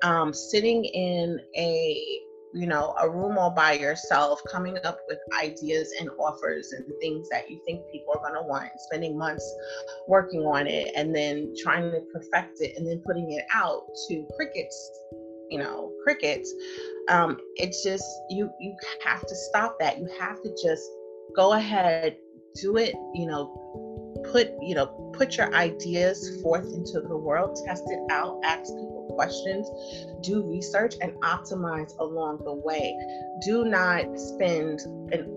Um, 0.02 0.32
sitting 0.32 0.84
in 0.84 1.40
a 1.56 2.20
you 2.54 2.66
know 2.66 2.94
a 3.00 3.08
room 3.08 3.38
all 3.38 3.50
by 3.50 3.72
yourself, 3.72 4.40
coming 4.50 4.78
up 4.84 4.98
with 5.08 5.18
ideas 5.40 5.92
and 6.00 6.10
offers 6.18 6.72
and 6.72 6.84
things 7.00 7.28
that 7.30 7.50
you 7.50 7.60
think 7.66 7.82
people 7.92 8.14
are 8.24 8.34
to 8.34 8.42
want, 8.42 8.70
spending 8.78 9.16
months 9.16 9.46
working 10.08 10.42
on 10.42 10.66
it, 10.66 10.92
and 10.96 11.14
then 11.14 11.52
trying 11.62 11.90
to 11.90 12.00
perfect 12.12 12.60
it, 12.60 12.76
and 12.76 12.86
then 12.86 13.02
putting 13.06 13.32
it 13.32 13.44
out 13.52 13.82
to 14.08 14.26
crickets 14.36 14.90
you 15.50 15.58
know 15.58 15.92
crickets 16.02 16.52
um 17.08 17.38
it's 17.56 17.82
just 17.82 18.04
you 18.30 18.50
you 18.60 18.74
have 19.04 19.20
to 19.26 19.34
stop 19.34 19.78
that. 19.80 19.98
You 19.98 20.08
have 20.18 20.42
to 20.42 20.56
just 20.62 20.84
go 21.34 21.52
ahead 21.52 22.16
do 22.54 22.76
it 22.78 22.94
you 23.14 23.26
know 23.26 23.62
put 24.32 24.50
you 24.62 24.74
know 24.74 24.86
put 25.16 25.36
your 25.36 25.54
ideas 25.54 26.40
forth 26.42 26.66
into 26.74 27.00
the 27.00 27.16
world 27.16 27.58
test 27.66 27.84
it 27.86 28.00
out 28.10 28.40
ask 28.44 28.64
people 28.64 29.12
questions 29.14 29.68
do 30.22 30.42
research 30.42 30.94
and 31.00 31.12
optimize 31.22 31.96
along 31.98 32.38
the 32.44 32.52
way. 32.52 32.94
Do 33.44 33.64
not 33.64 34.18
spend 34.18 34.80
an 35.12 35.30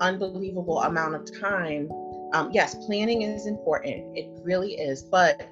unbelievable 0.00 0.82
amount 0.82 1.14
of 1.14 1.40
time 1.40 1.90
um, 2.32 2.50
yes 2.52 2.74
planning 2.86 3.22
is 3.22 3.46
important 3.46 4.16
it 4.16 4.28
really 4.42 4.72
is 4.72 5.02
but 5.02 5.48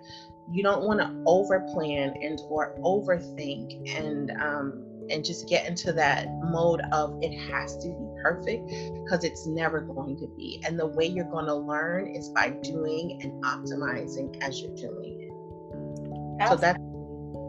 you 0.51 0.63
don't 0.63 0.85
want 0.85 1.01
to 1.01 1.23
over 1.27 1.61
plan 1.73 2.13
and 2.21 2.41
or 2.49 2.75
overthink 2.81 3.89
and 3.97 4.33
um, 4.33 4.92
and 5.11 5.25
just 5.25 5.49
get 5.49 5.67
into 5.67 5.93
that 5.93 6.29
mode 6.45 6.81
of 6.93 7.19
it 7.23 7.37
has 7.37 7.77
to 7.79 7.89
be 7.89 8.23
perfect 8.23 8.67
because 8.67 9.25
it's 9.25 9.47
never 9.47 9.81
going 9.81 10.17
to 10.17 10.27
be 10.37 10.63
and 10.67 10.79
the 10.79 10.87
way 10.87 11.07
you're 11.07 11.31
going 11.31 11.47
to 11.47 11.55
learn 11.55 12.07
is 12.15 12.29
by 12.31 12.51
doing 12.63 13.21
and 13.23 13.33
optimizing 13.45 14.37
as 14.43 14.61
you're 14.61 14.75
doing 14.77 15.21
it 15.21 16.43
Absolutely. 16.43 16.57
so 16.57 16.57
that 16.57 16.77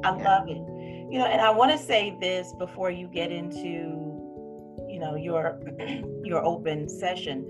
i 0.03 0.17
yeah. 0.17 0.23
love 0.23 0.49
it 0.49 0.57
you 1.11 1.19
know 1.19 1.25
and 1.25 1.41
i 1.41 1.49
want 1.49 1.71
to 1.71 1.77
say 1.77 2.17
this 2.19 2.53
before 2.57 2.89
you 2.89 3.07
get 3.07 3.31
into 3.31 4.01
you 4.89 4.99
know 4.99 5.15
your 5.15 5.59
your 6.23 6.43
open 6.43 6.89
session 6.89 7.47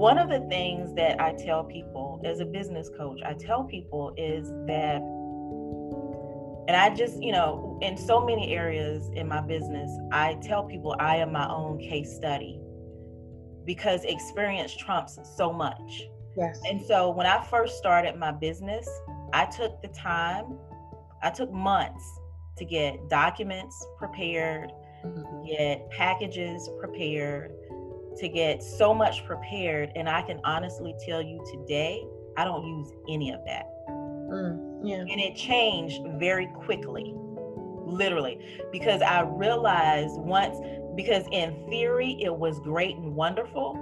one 0.00 0.16
of 0.16 0.30
the 0.30 0.40
things 0.48 0.94
that 0.94 1.20
I 1.20 1.34
tell 1.34 1.62
people 1.62 2.22
as 2.24 2.40
a 2.40 2.46
business 2.46 2.88
coach, 2.96 3.20
I 3.22 3.34
tell 3.34 3.64
people 3.64 4.14
is 4.16 4.48
that, 4.66 5.02
and 6.70 6.76
I 6.76 6.94
just, 6.94 7.20
you 7.20 7.32
know, 7.32 7.80
in 7.82 7.96
so 7.96 8.24
many 8.24 8.54
areas 8.54 9.10
in 9.16 9.26
my 9.26 9.40
business, 9.40 9.90
I 10.12 10.34
tell 10.34 10.62
people 10.62 10.94
I 11.00 11.16
am 11.16 11.32
my 11.32 11.48
own 11.50 11.80
case 11.80 12.14
study 12.14 12.60
because 13.64 14.04
experience 14.04 14.76
trumps 14.76 15.18
so 15.36 15.52
much. 15.52 16.04
Yes. 16.36 16.60
And 16.68 16.80
so 16.80 17.10
when 17.10 17.26
I 17.26 17.42
first 17.42 17.76
started 17.76 18.14
my 18.14 18.30
business, 18.30 18.88
I 19.32 19.46
took 19.46 19.82
the 19.82 19.88
time, 19.88 20.60
I 21.24 21.30
took 21.30 21.52
months 21.52 22.04
to 22.58 22.64
get 22.64 23.08
documents 23.08 23.84
prepared, 23.98 24.70
mm-hmm. 25.04 25.46
get 25.46 25.90
packages 25.90 26.70
prepared, 26.78 27.50
to 28.16 28.28
get 28.28 28.62
so 28.62 28.94
much 28.94 29.26
prepared. 29.26 29.90
And 29.96 30.08
I 30.08 30.22
can 30.22 30.40
honestly 30.44 30.94
tell 31.04 31.20
you 31.20 31.44
today, 31.50 32.06
I 32.36 32.44
don't 32.44 32.64
use 32.64 32.92
any 33.08 33.32
of 33.32 33.40
that. 33.44 33.66
Mm. 33.88 34.69
Yeah. 34.82 35.00
And 35.00 35.20
it 35.20 35.36
changed 35.36 36.02
very 36.18 36.46
quickly, 36.46 37.12
literally, 37.84 38.38
because 38.72 39.02
I 39.02 39.22
realized 39.22 40.18
once, 40.18 40.56
because 40.96 41.24
in 41.32 41.66
theory 41.68 42.18
it 42.22 42.34
was 42.34 42.58
great 42.60 42.96
and 42.96 43.14
wonderful, 43.14 43.74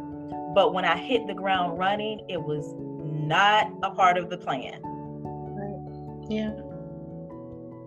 but 0.55 0.75
when 0.75 0.85
I 0.85 0.97
hit 0.97 1.27
the 1.27 1.35
ground 1.35 1.79
running, 1.79 2.25
it 2.29 2.43
was 2.43 2.75
not 2.77 3.71
a 3.83 3.91
part 3.91 4.19
of 4.19 4.29
the 4.31 4.39
plan. 4.39 4.81
Right. 4.83 6.27
Yeah 6.31 6.69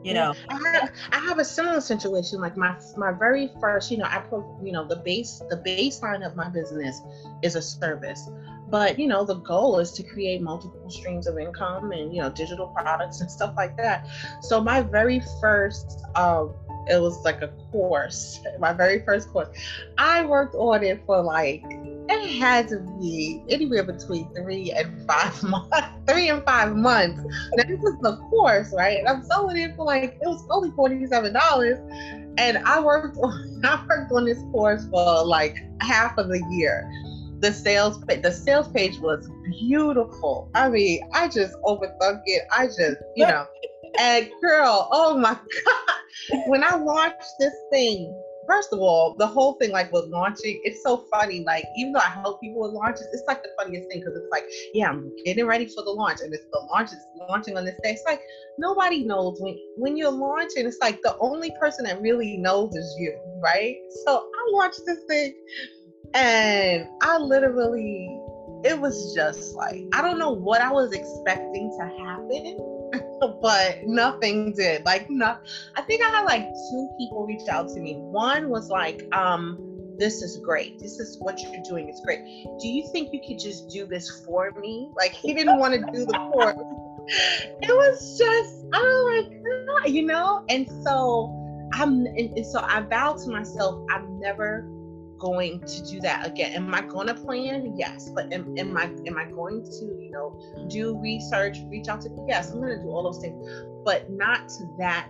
you 0.04 0.14
know 0.14 0.34
I 0.50 0.72
have, 0.74 0.92
I 1.12 1.18
have 1.18 1.40
a 1.40 1.46
similar 1.46 1.82
situation 1.82 2.40
like 2.40 2.58
my 2.58 2.76
my 2.98 3.12
very 3.12 3.52
first 3.60 3.92
you 3.92 3.98
know 3.98 4.06
i 4.06 4.20
put 4.20 4.44
you 4.64 4.72
know 4.72 4.88
the 4.88 4.98
base 4.98 5.42
the 5.50 5.58
baseline 5.58 6.26
of 6.26 6.36
my 6.36 6.50
business 6.50 7.02
is 7.44 7.56
a 7.56 7.62
service 7.62 8.30
but 8.72 8.98
you 8.98 9.08
know 9.08 9.24
the 9.24 9.36
goal 9.36 9.78
is 9.78 9.92
to 9.92 10.02
create 10.02 10.42
multiple 10.42 10.90
streams 10.90 11.28
of 11.28 11.38
income 11.38 11.92
and 11.92 12.16
you 12.16 12.22
know 12.22 12.30
digital 12.30 12.68
products 12.68 13.22
and 13.22 13.30
stuff 13.30 13.54
like 13.58 13.76
that 13.78 14.08
so 14.42 14.62
my 14.62 14.82
very 14.82 15.22
first 15.40 16.02
um 16.16 16.54
it 16.88 17.00
was 17.00 17.24
like 17.24 17.42
a 17.42 17.50
course 17.72 18.40
my 18.60 18.74
very 18.74 19.04
first 19.06 19.32
course 19.32 19.50
i 19.98 20.26
worked 20.26 20.56
on 20.56 20.84
it 20.84 21.04
for 21.06 21.22
like 21.22 21.64
it 22.12 22.40
had 22.40 22.68
to 22.70 22.80
be 23.00 23.42
anywhere 23.50 23.84
between 23.84 24.28
three 24.34 24.72
and 24.72 25.08
five 25.08 25.42
months. 25.50 25.78
Three 26.08 26.30
and 26.30 26.44
five 26.44 26.76
months. 26.76 27.22
Now 27.56 27.64
this 27.64 27.80
is 27.80 28.00
the 28.02 28.18
course, 28.30 28.74
right? 28.76 29.00
And 29.00 29.08
I'm 29.08 29.24
selling 29.24 29.58
it 29.58 29.76
for 29.76 29.86
like 29.86 30.18
it 30.22 30.28
was 30.28 30.46
only 30.50 30.72
forty 30.72 31.06
seven 31.08 31.34
dollars, 31.34 31.78
and 32.38 32.58
I 32.66 32.80
worked 32.82 33.18
on 33.18 33.62
I 33.64 33.86
worked 33.88 34.12
on 34.12 34.26
this 34.26 34.40
course 34.52 34.86
for 34.90 35.24
like 35.26 35.58
half 35.80 36.18
of 36.18 36.28
the 36.28 36.44
year. 36.52 36.92
The 37.42 37.52
sales 37.52 38.00
the 38.02 38.32
sales 38.32 38.68
page 38.70 39.00
was 39.00 39.28
beautiful. 39.60 40.50
I 40.54 40.70
mean, 40.70 41.02
I 41.14 41.28
just 41.28 41.56
overthunk 41.66 42.22
it. 42.26 42.44
I 42.56 42.68
just 42.68 42.98
you 43.16 43.26
know, 43.28 43.46
and 44.00 44.30
girl, 44.42 44.88
oh 44.92 45.18
my 45.18 45.34
god, 45.66 46.40
when 46.48 46.64
I 46.64 46.76
launched 46.76 47.34
this 47.40 47.54
thing 47.72 48.14
first 48.52 48.74
of 48.74 48.80
all, 48.80 49.16
the 49.18 49.28
whole 49.28 49.54
thing 49.54 49.72
like 49.72 49.92
with 49.94 50.06
launching, 50.06 50.60
it's 50.64 50.84
so 50.84 51.06
funny. 51.12 51.44
Like 51.46 51.66
even 51.78 51.94
though 51.94 52.00
I 52.00 52.10
help 52.10 52.42
people 52.42 52.62
with 52.62 52.72
launches, 52.72 53.08
it's 53.14 53.24
like 53.28 53.42
the 53.44 53.50
funniest 53.58 53.90
thing 53.90 54.00
because 54.00 54.16
it's 54.16 54.32
like, 54.32 54.44
yeah, 54.74 54.90
I'm 54.90 55.12
getting 55.26 55.46
ready 55.46 55.66
for 55.68 55.84
the 55.84 55.92
launch, 55.92 56.20
and 56.22 56.34
it's 56.34 56.44
the 56.52 56.68
launch 56.72 56.92
is 56.92 57.00
launching 57.30 57.58
on 57.58 57.66
this 57.66 57.76
day. 57.84 57.92
It's 57.92 58.04
like 58.06 58.22
nobody 58.58 59.04
knows 59.04 59.38
when 59.40 59.58
when 59.78 59.98
you're 59.98 60.12
launching. 60.12 60.66
It's 60.66 60.80
like 60.82 61.02
the 61.02 61.16
only 61.20 61.52
person 61.60 61.86
that 61.86 62.02
really 62.02 62.38
knows 62.38 62.76
is 62.76 62.96
you, 63.00 63.18
right? 63.42 63.76
So 64.06 64.18
I 64.18 64.52
launched 64.52 64.82
this 64.86 65.00
thing, 65.08 65.34
and 66.14 66.88
I 67.02 67.18
literally, 67.18 68.20
it 68.64 68.80
was 68.80 69.14
just 69.16 69.56
like 69.56 69.84
I 69.94 70.02
don't 70.02 70.20
know 70.20 70.32
what 70.32 70.62
I 70.62 70.72
was 70.72 70.94
expecting 70.94 71.76
to 71.80 71.86
happen 72.04 72.82
but 73.42 73.80
nothing 73.86 74.54
did. 74.54 74.86
Like 74.86 75.10
no, 75.10 75.38
I 75.76 75.82
think 75.84 76.04
I 76.04 76.10
had 76.10 76.24
like 76.24 76.44
two 76.44 76.90
people 76.98 77.26
reach 77.26 77.48
out 77.50 77.70
to 77.70 77.80
me. 77.80 77.96
One 77.96 78.50
was 78.50 78.70
like, 78.70 79.04
um, 79.16 79.58
this 79.98 80.22
is 80.22 80.40
great. 80.44 80.80
This 80.80 81.00
is 81.00 81.18
what 81.20 81.42
you're 81.42 81.64
doing 81.64 81.90
is 81.90 82.02
great. 82.04 82.20
Do 82.60 82.68
you 82.68 82.90
think 82.92 83.10
you 83.14 83.22
could 83.26 83.40
just 83.40 83.70
do 83.70 83.86
this 83.86 84.24
for 84.26 84.52
me? 84.60 84.90
Like 84.96 85.12
he 85.12 85.34
didn't 85.34 85.60
want 85.60 85.74
to 85.74 85.80
do 85.92 86.06
the 86.06 86.18
course. 86.34 86.56
it 87.62 87.70
was 87.70 88.18
just, 88.18 88.66
oh 88.74 89.26
my 89.30 89.84
God, 89.84 89.90
you 89.92 90.06
know? 90.06 90.44
And 90.50 90.68
so 90.84 91.38
I'm 91.74 92.06
and, 92.06 92.38
and 92.38 92.46
so 92.46 92.60
I 92.62 92.82
vowed 92.82 93.20
to 93.20 93.30
myself, 93.30 93.86
I'm 93.92 94.20
never 94.20 94.68
going 95.22 95.62
to 95.62 95.84
do 95.84 96.02
that 96.02 96.26
again? 96.26 96.54
Am 96.54 96.74
I 96.74 96.82
going 96.82 97.08
to 97.08 97.14
plan? 97.14 97.74
Yes, 97.78 98.10
but 98.10 98.34
am, 98.34 98.58
am 98.58 98.76
I 98.76 98.86
am 99.08 99.18
I 99.18 99.26
going 99.26 99.64
to 99.64 99.86
you 100.02 100.10
know 100.12 100.68
do 100.68 100.98
research, 101.00 101.60
reach 101.68 101.88
out 101.88 102.02
to? 102.02 102.10
Yes, 102.28 102.52
I'm 102.52 102.60
going 102.60 102.76
to 102.78 102.84
do 102.84 102.90
all 102.90 103.04
those 103.04 103.22
things, 103.22 103.38
but 103.86 104.10
not 104.10 104.50
to 104.50 104.68
that 104.80 105.08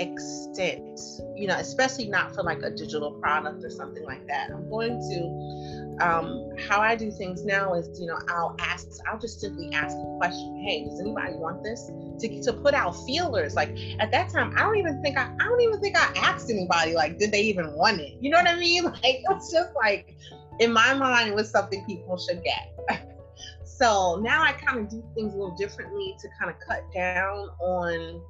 extent. 0.00 1.00
You 1.36 1.46
know, 1.46 1.56
especially 1.56 2.08
not 2.08 2.34
for 2.34 2.42
like 2.42 2.62
a 2.62 2.70
digital 2.70 3.12
product 3.12 3.64
or 3.64 3.70
something 3.70 4.04
like 4.04 4.26
that. 4.26 4.50
I'm 4.50 4.68
going 4.68 4.98
to 4.98 5.69
um, 6.00 6.50
how 6.68 6.80
I 6.80 6.96
do 6.96 7.10
things 7.10 7.44
now 7.44 7.74
is, 7.74 8.00
you 8.00 8.06
know, 8.06 8.18
I'll 8.28 8.56
ask, 8.58 8.86
I'll 9.10 9.18
just 9.18 9.40
simply 9.40 9.70
ask 9.74 9.96
a 9.96 10.16
question. 10.18 10.62
Hey, 10.64 10.84
does 10.84 11.00
anybody 11.00 11.34
want 11.34 11.62
this? 11.62 11.90
To, 12.20 12.42
to 12.42 12.52
put 12.52 12.74
out 12.74 12.92
feelers. 13.06 13.54
Like 13.54 13.76
at 13.98 14.10
that 14.10 14.30
time, 14.30 14.54
I 14.56 14.60
don't 14.60 14.76
even 14.76 15.02
think 15.02 15.18
I, 15.18 15.30
I 15.40 15.44
don't 15.44 15.60
even 15.60 15.80
think 15.80 15.96
I 15.96 16.12
asked 16.16 16.50
anybody, 16.50 16.94
like, 16.94 17.18
did 17.18 17.32
they 17.32 17.42
even 17.42 17.72
want 17.74 18.00
it? 18.00 18.16
You 18.20 18.30
know 18.30 18.38
what 18.38 18.48
I 18.48 18.56
mean? 18.56 18.84
Like, 19.02 19.22
it's 19.30 19.52
just 19.52 19.74
like, 19.74 20.14
in 20.58 20.72
my 20.72 20.94
mind, 20.94 21.28
it 21.28 21.34
was 21.34 21.50
something 21.50 21.84
people 21.86 22.18
should 22.18 22.42
get. 22.44 22.72
so 23.64 24.20
now 24.22 24.42
I 24.42 24.52
kind 24.52 24.78
of 24.78 24.90
do 24.90 25.02
things 25.14 25.32
a 25.32 25.36
little 25.36 25.56
differently 25.56 26.14
to 26.20 26.28
kind 26.38 26.50
of 26.50 26.56
cut 26.66 26.84
down 26.92 27.48
on 27.60 28.20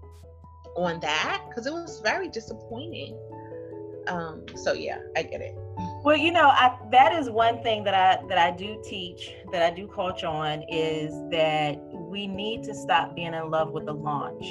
on 0.77 1.01
that 1.01 1.45
because 1.49 1.67
it 1.67 1.73
was 1.73 2.01
very 2.01 2.29
disappointing. 2.29 3.17
Um, 4.07 4.45
so 4.55 4.73
yeah, 4.73 4.99
I 5.17 5.23
get 5.23 5.41
it. 5.41 5.55
Well, 6.03 6.17
you 6.17 6.33
know, 6.33 6.49
I, 6.49 6.79
that 6.93 7.13
is 7.13 7.29
one 7.29 7.63
thing 7.63 7.85
that 7.85 7.95
I 7.95 8.27
that 8.29 8.39
I 8.39 8.51
do 8.51 8.81
teach, 8.83 9.35
that 9.53 9.63
I 9.63 9.71
do 9.75 9.87
coach 9.87 10.25
on, 10.25 10.63
is 10.69 11.13
that 11.31 11.79
we 11.93 12.27
need 12.27 12.63
to 12.65 12.75
stop 12.75 13.15
being 13.15 13.35
in 13.35 13.51
love 13.51 13.73
with 13.73 13.85
the 13.85 13.93
launch. 13.93 14.45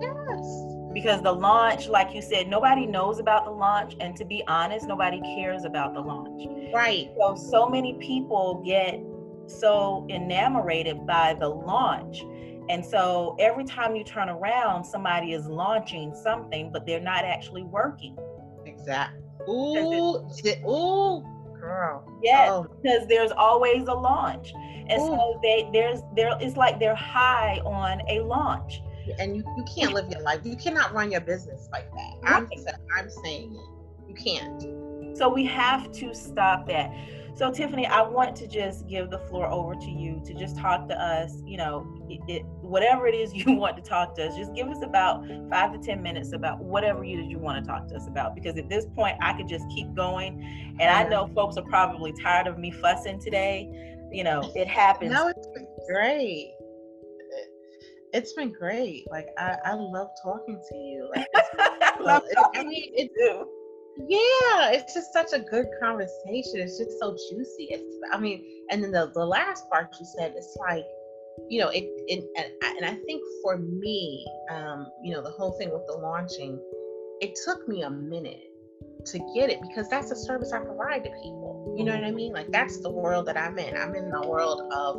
Yes. 0.00 0.92
Because 0.94 1.20
the 1.22 1.32
launch, 1.32 1.88
like 1.88 2.14
you 2.14 2.22
said, 2.22 2.48
nobody 2.48 2.86
knows 2.86 3.18
about 3.18 3.44
the 3.44 3.50
launch, 3.50 3.96
and 4.00 4.16
to 4.16 4.24
be 4.24 4.42
honest, 4.46 4.86
nobody 4.86 5.20
cares 5.20 5.64
about 5.64 5.92
the 5.92 6.00
launch. 6.00 6.48
Right. 6.72 7.10
So 7.18 7.34
so 7.34 7.68
many 7.68 7.94
people 7.94 8.62
get 8.64 9.00
so 9.46 10.06
enamored 10.08 11.06
by 11.06 11.36
the 11.38 11.48
launch. 11.48 12.24
And 12.70 12.82
so 12.84 13.36
every 13.38 13.64
time 13.64 13.94
you 13.94 14.04
turn 14.04 14.30
around, 14.30 14.84
somebody 14.84 15.34
is 15.34 15.46
launching 15.46 16.14
something, 16.14 16.70
but 16.72 16.86
they're 16.86 16.98
not 16.98 17.24
actually 17.24 17.62
working. 17.62 18.16
Exactly. 18.64 19.23
Ooh, 19.48 20.26
ooh, 20.66 21.24
girl. 21.58 22.04
Yes, 22.22 22.50
oh. 22.50 22.66
because 22.82 23.06
there's 23.08 23.32
always 23.32 23.86
a 23.88 23.94
launch, 23.94 24.52
and 24.54 25.00
ooh. 25.00 25.06
so 25.06 25.38
they 25.42 25.68
there's 25.72 26.00
there 26.14 26.36
it's 26.40 26.56
like 26.56 26.78
they're 26.78 26.94
high 26.94 27.60
on 27.64 28.00
a 28.08 28.20
launch. 28.20 28.80
And 29.18 29.36
you, 29.36 29.44
you 29.56 29.64
can't 29.76 29.92
live 29.92 30.08
your 30.08 30.22
life. 30.22 30.40
You 30.44 30.56
cannot 30.56 30.94
run 30.94 31.12
your 31.12 31.20
business 31.20 31.68
like 31.70 31.90
that. 31.92 32.14
Right. 32.22 32.32
I'm 32.34 32.48
I'm 32.96 33.10
saying 33.10 33.54
it. 33.54 34.08
You 34.08 34.14
can't. 34.14 35.16
So 35.16 35.28
we 35.28 35.44
have 35.44 35.92
to 35.92 36.14
stop 36.14 36.66
that. 36.68 36.90
So, 37.36 37.50
Tiffany, 37.50 37.84
I 37.84 38.00
want 38.00 38.36
to 38.36 38.46
just 38.46 38.86
give 38.86 39.10
the 39.10 39.18
floor 39.18 39.48
over 39.48 39.74
to 39.74 39.90
you 39.90 40.22
to 40.24 40.34
just 40.34 40.56
talk 40.56 40.86
to 40.88 40.94
us. 40.94 41.42
You 41.44 41.56
know, 41.56 41.86
it, 42.08 42.20
it, 42.28 42.42
whatever 42.60 43.08
it 43.08 43.14
is 43.14 43.34
you 43.34 43.52
want 43.56 43.76
to 43.76 43.82
talk 43.82 44.14
to 44.16 44.26
us, 44.26 44.36
just 44.36 44.54
give 44.54 44.68
us 44.68 44.82
about 44.82 45.26
five 45.50 45.72
to 45.72 45.78
10 45.78 46.00
minutes 46.00 46.32
about 46.32 46.60
whatever 46.60 47.02
is 47.02 47.26
you 47.26 47.38
want 47.38 47.62
to 47.62 47.68
talk 47.68 47.88
to 47.88 47.96
us 47.96 48.06
about. 48.06 48.36
Because 48.36 48.56
at 48.56 48.68
this 48.68 48.86
point, 48.94 49.16
I 49.20 49.32
could 49.32 49.48
just 49.48 49.68
keep 49.68 49.92
going. 49.94 50.76
And 50.80 50.90
I 50.90 51.08
know 51.08 51.26
folks 51.34 51.56
are 51.56 51.64
probably 51.64 52.12
tired 52.12 52.46
of 52.46 52.56
me 52.56 52.70
fussing 52.70 53.20
today. 53.20 53.68
You 54.12 54.22
know, 54.22 54.52
it 54.54 54.68
happens. 54.68 55.10
No, 55.10 55.26
it's 55.28 55.48
been 55.48 55.66
great. 55.88 56.52
It's 58.12 58.32
been 58.34 58.52
great. 58.52 59.10
Like, 59.10 59.26
I, 59.38 59.56
I 59.64 59.74
love 59.74 60.06
talking 60.22 60.62
to 60.70 60.76
you. 60.76 61.10
Like, 61.16 61.26
I, 61.58 61.96
love, 62.00 62.22
I 62.54 62.62
mean, 62.62 62.92
it, 62.94 63.10
yeah, 63.96 64.70
it's 64.70 64.94
just 64.94 65.12
such 65.12 65.32
a 65.32 65.38
good 65.38 65.66
conversation. 65.80 66.60
It's 66.60 66.78
just 66.78 66.98
so 66.98 67.16
juicy. 67.30 67.68
It's, 67.70 67.96
I 68.12 68.18
mean, 68.18 68.44
and 68.70 68.82
then 68.82 68.90
the, 68.90 69.10
the 69.14 69.24
last 69.24 69.68
part 69.70 69.94
you 69.98 70.06
said, 70.18 70.34
it's 70.36 70.56
like, 70.60 70.84
you 71.48 71.60
know, 71.60 71.68
it, 71.68 71.84
it 72.08 72.24
and, 72.36 72.76
and 72.76 72.86
I 72.86 72.94
think 73.06 73.22
for 73.42 73.58
me, 73.58 74.26
um, 74.50 74.86
you 75.02 75.12
know, 75.14 75.22
the 75.22 75.30
whole 75.30 75.52
thing 75.52 75.70
with 75.70 75.86
the 75.86 75.94
launching, 75.94 76.60
it 77.20 77.38
took 77.44 77.68
me 77.68 77.82
a 77.82 77.90
minute 77.90 78.42
to 79.06 79.18
get 79.34 79.50
it 79.50 79.60
because 79.60 79.88
that's 79.88 80.10
a 80.10 80.16
service 80.16 80.52
I 80.52 80.60
provide 80.60 81.04
to 81.04 81.10
people. 81.10 81.74
You 81.76 81.84
know 81.84 81.94
what 81.94 82.04
I 82.04 82.10
mean? 82.10 82.32
Like 82.32 82.50
that's 82.50 82.80
the 82.80 82.90
world 82.90 83.26
that 83.26 83.36
I'm 83.36 83.58
in. 83.58 83.76
I'm 83.76 83.94
in 83.94 84.10
the 84.10 84.26
world 84.26 84.60
of 84.72 84.96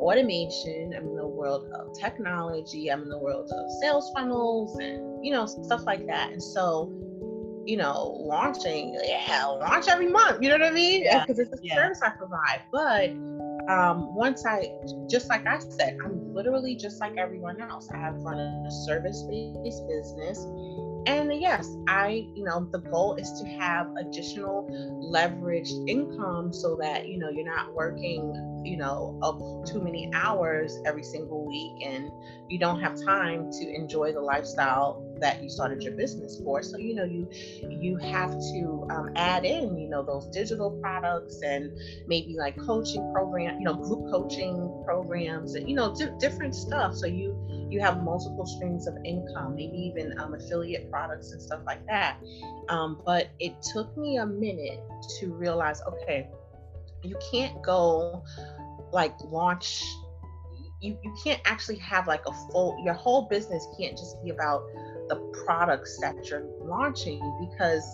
automation. 0.00 0.94
I'm 0.96 1.04
in 1.08 1.16
the 1.16 1.26
world 1.26 1.70
of 1.74 1.98
technology. 1.98 2.90
I'm 2.90 3.02
in 3.02 3.08
the 3.08 3.18
world 3.18 3.50
of 3.52 3.70
sales 3.80 4.10
funnels 4.14 4.78
and 4.78 5.24
you 5.24 5.32
know 5.32 5.46
stuff 5.46 5.82
like 5.84 6.06
that. 6.06 6.30
And 6.30 6.42
so 6.42 6.92
you 7.66 7.76
know, 7.76 8.16
launching, 8.20 8.98
yeah, 9.04 9.44
launch 9.46 9.88
every 9.88 10.08
month. 10.08 10.42
You 10.42 10.48
know 10.48 10.56
what 10.56 10.66
I 10.66 10.70
mean? 10.70 11.04
Because 11.04 11.38
yeah. 11.38 11.44
it's 11.44 11.60
a 11.60 11.64
yeah. 11.64 11.74
service 11.74 12.00
I 12.02 12.10
provide. 12.10 12.62
But 12.72 13.10
um, 13.70 14.14
once 14.14 14.44
I, 14.46 14.72
just 15.08 15.28
like 15.28 15.46
I 15.46 15.58
said, 15.58 15.96
I'm 16.04 16.34
literally 16.34 16.74
just 16.74 17.00
like 17.00 17.16
everyone 17.16 17.60
else. 17.60 17.88
I 17.92 17.98
have 17.98 18.14
run 18.16 18.38
a 18.38 18.70
service-based 18.86 19.86
business, 19.88 20.38
and 21.06 21.32
yes, 21.40 21.68
I, 21.88 22.28
you 22.34 22.44
know, 22.44 22.68
the 22.72 22.80
goal 22.80 23.14
is 23.14 23.32
to 23.40 23.48
have 23.48 23.88
additional 23.96 24.66
leveraged 25.12 25.88
income 25.88 26.52
so 26.52 26.76
that 26.80 27.08
you 27.08 27.18
know 27.18 27.30
you're 27.30 27.44
not 27.44 27.74
working 27.74 28.32
you 28.64 28.76
know 28.76 29.18
up 29.22 29.38
too 29.66 29.80
many 29.80 30.10
hours 30.14 30.76
every 30.86 31.02
single 31.02 31.46
week 31.46 31.82
and 31.84 32.10
you 32.48 32.58
don't 32.58 32.80
have 32.80 33.00
time 33.04 33.50
to 33.50 33.74
enjoy 33.74 34.12
the 34.12 34.20
lifestyle 34.20 35.02
that 35.20 35.42
you 35.42 35.48
started 35.48 35.82
your 35.82 35.94
business 35.94 36.40
for. 36.42 36.62
So 36.62 36.78
you 36.78 36.94
know 36.94 37.04
you 37.04 37.28
you 37.68 37.96
have 37.98 38.30
to 38.30 38.86
um, 38.90 39.10
add 39.16 39.44
in 39.44 39.78
you 39.78 39.88
know 39.88 40.02
those 40.02 40.26
digital 40.28 40.78
products 40.82 41.40
and 41.42 41.70
maybe 42.06 42.36
like 42.36 42.56
coaching 42.58 43.08
program 43.14 43.58
you 43.58 43.64
know 43.64 43.74
group 43.74 44.10
coaching 44.10 44.82
programs 44.84 45.54
and 45.54 45.68
you 45.68 45.76
know 45.76 45.94
di- 45.94 46.10
different 46.18 46.54
stuff. 46.54 46.94
So 46.94 47.06
you 47.06 47.36
you 47.70 47.80
have 47.80 48.02
multiple 48.02 48.46
streams 48.46 48.86
of 48.88 48.96
income 49.04 49.54
maybe 49.54 49.76
even 49.76 50.18
um, 50.18 50.34
affiliate 50.34 50.90
products 50.90 51.32
and 51.32 51.40
stuff 51.40 51.60
like 51.66 51.86
that. 51.86 52.18
Um, 52.68 53.00
but 53.04 53.30
it 53.38 53.54
took 53.72 53.96
me 53.96 54.16
a 54.18 54.26
minute 54.26 54.80
to 55.20 55.32
realize 55.34 55.80
okay 55.86 56.28
you 57.02 57.16
can't 57.30 57.60
go 57.62 58.22
like 58.92 59.14
launch 59.24 59.84
you, 60.80 60.96
you 61.02 61.14
can't 61.22 61.40
actually 61.44 61.76
have 61.76 62.06
like 62.06 62.22
a 62.26 62.32
full 62.50 62.80
your 62.84 62.94
whole 62.94 63.28
business 63.28 63.66
can't 63.78 63.96
just 63.96 64.22
be 64.24 64.30
about 64.30 64.62
the 65.08 65.16
products 65.44 65.98
that 66.00 66.14
you're 66.28 66.44
launching 66.60 67.20
because 67.50 67.84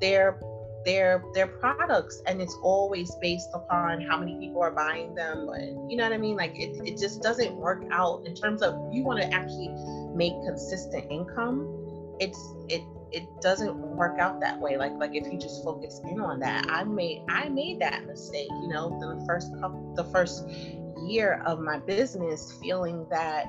they're 0.00 0.40
they're 0.84 1.24
they're 1.34 1.46
products 1.46 2.22
and 2.26 2.40
it's 2.40 2.56
always 2.62 3.14
based 3.20 3.48
upon 3.54 4.00
how 4.00 4.18
many 4.18 4.38
people 4.38 4.62
are 4.62 4.70
buying 4.70 5.14
them 5.14 5.48
and 5.48 5.90
you 5.90 5.96
know 5.96 6.04
what 6.04 6.12
i 6.12 6.18
mean? 6.18 6.36
Like 6.36 6.58
it, 6.58 6.80
it 6.86 6.98
just 6.98 7.22
doesn't 7.22 7.54
work 7.56 7.84
out 7.90 8.24
in 8.26 8.34
terms 8.34 8.62
of 8.62 8.74
you 8.92 9.02
want 9.02 9.20
to 9.20 9.32
actually 9.32 9.70
make 10.14 10.32
consistent 10.46 11.10
income 11.10 11.72
it's 12.20 12.38
it 12.68 12.82
it 13.12 13.24
doesn't 13.40 13.76
work 13.76 14.18
out 14.18 14.40
that 14.40 14.58
way 14.60 14.76
like 14.76 14.92
like 14.94 15.14
if 15.14 15.30
you 15.32 15.38
just 15.38 15.62
focus 15.62 16.00
in 16.04 16.20
on 16.20 16.40
that 16.40 16.66
i 16.70 16.82
made 16.82 17.22
i 17.28 17.48
made 17.48 17.80
that 17.80 18.04
mistake 18.06 18.48
you 18.62 18.68
know 18.68 18.98
the 19.00 19.24
first 19.26 19.52
couple 19.60 19.94
the 19.94 20.04
first 20.04 20.44
year 21.06 21.42
of 21.46 21.60
my 21.60 21.78
business 21.78 22.58
feeling 22.60 23.06
that 23.10 23.46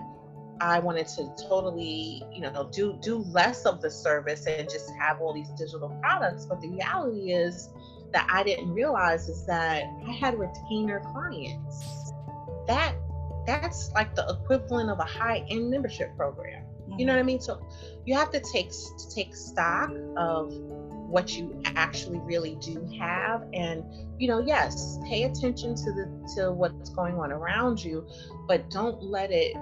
I 0.60 0.80
wanted 0.80 1.08
to 1.10 1.30
totally, 1.48 2.24
you 2.34 2.42
know, 2.42 2.70
do 2.72 2.98
do 3.02 3.18
less 3.18 3.66
of 3.66 3.82
the 3.82 3.92
service 3.92 4.46
and 4.48 4.70
just 4.70 4.90
have 5.00 5.22
all 5.22 5.34
these 5.34 5.50
digital 5.50 5.90
products. 6.02 6.46
But 6.46 6.62
the 6.62 6.70
reality 6.70 7.32
is 7.32 7.70
that 8.14 8.28
I 8.32 8.44
didn't 8.44 8.74
realize 8.74 9.30
is 9.30 9.46
that 9.46 9.84
I 10.08 10.12
had 10.14 10.38
retainer 10.38 11.02
clients. 11.12 12.12
That 12.68 12.96
that's 13.46 13.92
like 13.94 14.16
the 14.16 14.38
equivalent 14.42 14.90
of 14.90 15.00
a 15.00 15.04
high-end 15.06 15.70
membership 15.70 16.16
program. 16.18 16.64
You 16.98 17.06
know 17.06 17.14
mm-hmm. 17.14 17.18
what 17.18 17.20
I 17.20 17.24
mean? 17.24 17.40
So 17.40 17.62
you 18.08 18.16
have 18.16 18.32
to 18.32 18.40
take 18.40 18.72
take 19.14 19.36
stock 19.36 19.92
of 20.16 20.52
what 21.10 21.38
you 21.38 21.62
actually 21.66 22.20
really 22.20 22.58
do 22.62 22.90
have 23.00 23.44
and 23.54 23.84
you 24.18 24.28
know 24.28 24.40
yes 24.40 24.98
pay 25.06 25.24
attention 25.24 25.76
to 25.76 25.92
the 25.92 26.34
to 26.36 26.52
what's 26.52 26.90
going 26.92 27.16
on 27.16 27.32
around 27.32 27.84
you 27.84 28.08
but 28.48 28.70
don't 28.72 29.04
let 29.04 29.30
it 29.32 29.54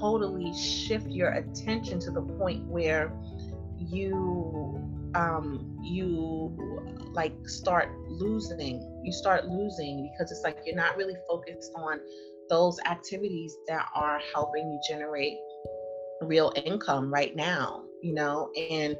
totally 0.00 0.54
shift 0.56 1.06
your 1.08 1.30
attention 1.32 1.98
to 1.98 2.10
the 2.12 2.22
point 2.22 2.64
where 2.66 3.12
you 3.78 4.80
um 5.16 5.78
you 5.82 6.56
like 7.12 7.34
start 7.48 7.90
losing 8.08 9.02
you 9.04 9.12
start 9.12 9.46
losing 9.46 10.10
because 10.12 10.30
it's 10.30 10.42
like 10.44 10.58
you're 10.64 10.76
not 10.76 10.96
really 10.96 11.16
focused 11.28 11.72
on 11.74 11.98
those 12.48 12.78
activities 12.86 13.56
that 13.66 13.86
are 13.94 14.20
helping 14.32 14.70
you 14.70 14.80
generate 14.88 15.36
real 16.24 16.52
income 16.64 17.12
right 17.12 17.34
now 17.36 17.84
you 18.04 18.12
know 18.12 18.50
and 18.70 18.96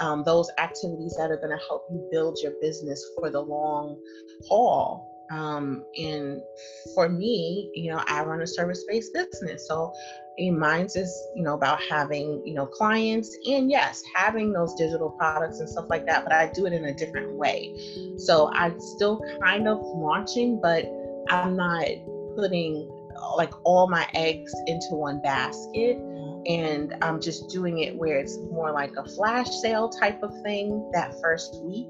um, 0.00 0.22
those 0.24 0.50
activities 0.58 1.14
that 1.16 1.30
are 1.30 1.36
going 1.36 1.56
to 1.56 1.64
help 1.68 1.86
you 1.90 2.06
build 2.10 2.38
your 2.42 2.52
business 2.60 3.04
for 3.16 3.30
the 3.30 3.40
long 3.40 3.96
haul. 4.48 5.06
Um, 5.30 5.84
and 5.96 6.40
for 6.94 7.06
me 7.06 7.70
you 7.74 7.92
know 7.92 8.02
i 8.06 8.24
run 8.24 8.40
a 8.40 8.46
service-based 8.46 9.12
business 9.12 9.68
so 9.68 9.92
in 10.38 10.58
mine's 10.58 10.96
is 10.96 11.14
you 11.34 11.42
know 11.42 11.52
about 11.52 11.80
having 11.90 12.42
you 12.46 12.54
know 12.54 12.64
clients 12.64 13.36
and 13.46 13.70
yes 13.70 14.02
having 14.14 14.52
those 14.52 14.74
digital 14.76 15.10
products 15.10 15.60
and 15.60 15.68
stuff 15.68 15.84
like 15.90 16.06
that 16.06 16.24
but 16.24 16.32
i 16.32 16.50
do 16.52 16.64
it 16.64 16.72
in 16.72 16.86
a 16.86 16.94
different 16.94 17.34
way. 17.34 17.74
So 18.16 18.50
i'm 18.54 18.80
still 18.80 19.20
kind 19.42 19.68
of 19.68 19.78
launching 19.82 20.60
but 20.62 20.86
i'm 21.28 21.56
not 21.56 21.84
putting 22.36 22.88
like 23.36 23.52
all 23.64 23.88
my 23.88 24.08
eggs 24.14 24.54
into 24.66 24.94
one 24.94 25.20
basket 25.20 25.98
and 26.48 26.96
I'm 27.02 27.20
just 27.20 27.50
doing 27.50 27.80
it 27.80 27.94
where 27.94 28.18
it's 28.18 28.38
more 28.50 28.72
like 28.72 28.96
a 28.96 29.04
flash 29.04 29.48
sale 29.60 29.90
type 29.90 30.22
of 30.22 30.32
thing 30.42 30.90
that 30.94 31.14
first 31.20 31.62
week. 31.62 31.88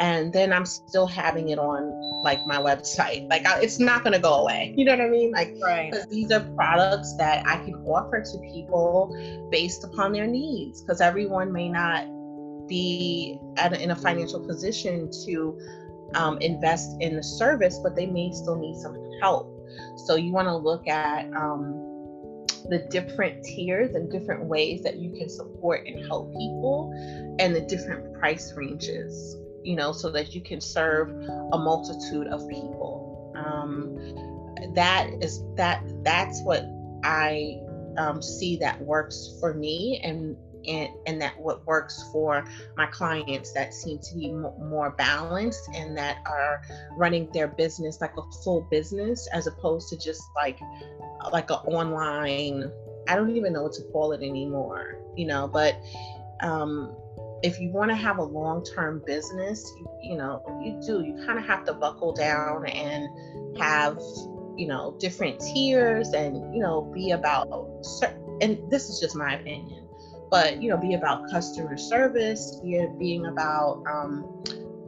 And 0.00 0.32
then 0.32 0.52
I'm 0.52 0.66
still 0.66 1.06
having 1.06 1.48
it 1.48 1.58
on 1.58 2.22
like 2.22 2.38
my 2.46 2.58
website. 2.58 3.28
Like 3.30 3.46
I, 3.46 3.60
it's 3.60 3.78
not 3.78 4.02
going 4.02 4.12
to 4.12 4.18
go 4.18 4.34
away. 4.34 4.74
You 4.76 4.84
know 4.84 4.96
what 4.96 5.00
I 5.04 5.08
mean? 5.08 5.32
Like 5.32 5.54
right. 5.62 5.94
these 6.10 6.30
are 6.30 6.40
products 6.56 7.16
that 7.18 7.46
I 7.46 7.56
can 7.64 7.74
offer 7.84 8.22
to 8.22 8.38
people 8.52 9.48
based 9.50 9.84
upon 9.84 10.12
their 10.12 10.26
needs 10.26 10.82
because 10.82 11.00
everyone 11.00 11.52
may 11.52 11.68
not 11.68 12.06
be 12.68 13.40
at 13.56 13.72
a, 13.72 13.82
in 13.82 13.92
a 13.92 13.96
financial 13.96 14.44
position 14.44 15.10
to 15.24 15.58
um, 16.14 16.38
invest 16.38 16.96
in 17.00 17.16
the 17.16 17.22
service, 17.22 17.80
but 17.82 17.94
they 17.94 18.06
may 18.06 18.32
still 18.32 18.56
need 18.56 18.76
some 18.76 18.96
help. 19.20 19.54
So 19.96 20.16
you 20.16 20.32
want 20.32 20.48
to 20.48 20.56
look 20.56 20.86
at 20.86 21.26
um, 21.34 21.87
the 22.68 22.78
different 22.90 23.42
tiers 23.44 23.94
and 23.94 24.10
different 24.10 24.44
ways 24.44 24.82
that 24.82 24.96
you 24.96 25.10
can 25.12 25.28
support 25.28 25.86
and 25.86 26.06
help 26.06 26.32
people 26.32 26.92
and 27.38 27.54
the 27.54 27.60
different 27.62 28.12
price 28.14 28.52
ranges 28.54 29.36
you 29.62 29.76
know 29.76 29.92
so 29.92 30.10
that 30.10 30.34
you 30.34 30.40
can 30.40 30.60
serve 30.60 31.10
a 31.52 31.58
multitude 31.58 32.26
of 32.28 32.48
people. 32.48 33.32
Um, 33.36 33.96
that 34.74 35.08
is 35.20 35.44
that 35.54 35.84
that's 36.02 36.42
what 36.42 36.64
i 37.04 37.60
um, 37.96 38.20
see 38.20 38.56
that 38.56 38.80
works 38.80 39.36
for 39.38 39.54
me 39.54 40.00
and 40.02 40.36
and, 40.68 40.90
and 41.06 41.20
that 41.20 41.38
what 41.38 41.66
works 41.66 42.08
for 42.12 42.44
my 42.76 42.86
clients 42.86 43.52
that 43.52 43.74
seem 43.74 43.98
to 43.98 44.14
be 44.14 44.30
more 44.30 44.90
balanced 44.90 45.68
and 45.74 45.96
that 45.96 46.18
are 46.26 46.62
running 46.96 47.30
their 47.32 47.48
business 47.48 48.00
like 48.00 48.16
a 48.16 48.22
full 48.44 48.66
business 48.70 49.28
as 49.32 49.46
opposed 49.46 49.88
to 49.88 49.96
just 49.98 50.22
like 50.36 50.58
like 51.32 51.50
an 51.50 51.56
online 51.66 52.70
i 53.08 53.16
don't 53.16 53.34
even 53.34 53.52
know 53.52 53.62
what 53.62 53.72
to 53.72 53.82
call 53.92 54.12
it 54.12 54.22
anymore 54.22 54.96
you 55.16 55.26
know 55.26 55.48
but 55.48 55.76
um 56.42 56.94
if 57.42 57.60
you 57.60 57.70
want 57.70 57.88
to 57.88 57.94
have 57.94 58.18
a 58.18 58.22
long-term 58.22 59.02
business 59.06 59.72
you, 59.78 59.88
you 60.02 60.16
know 60.16 60.42
you 60.62 60.80
do 60.84 61.04
you 61.04 61.14
kind 61.24 61.38
of 61.38 61.44
have 61.44 61.64
to 61.64 61.72
buckle 61.72 62.12
down 62.12 62.66
and 62.66 63.08
have 63.58 63.98
you 64.56 64.66
know 64.66 64.96
different 64.98 65.40
tiers 65.40 66.12
and 66.12 66.54
you 66.54 66.60
know 66.60 66.82
be 66.94 67.12
about 67.12 67.48
certain 67.82 68.38
and 68.40 68.70
this 68.70 68.88
is 68.88 69.00
just 69.00 69.16
my 69.16 69.34
opinion 69.34 69.87
but 70.30 70.62
you 70.62 70.68
know 70.68 70.76
be 70.76 70.94
about 70.94 71.28
customer 71.30 71.76
service 71.76 72.60
be, 72.64 72.86
being 72.98 73.26
about 73.26 73.82
um, 73.90 74.24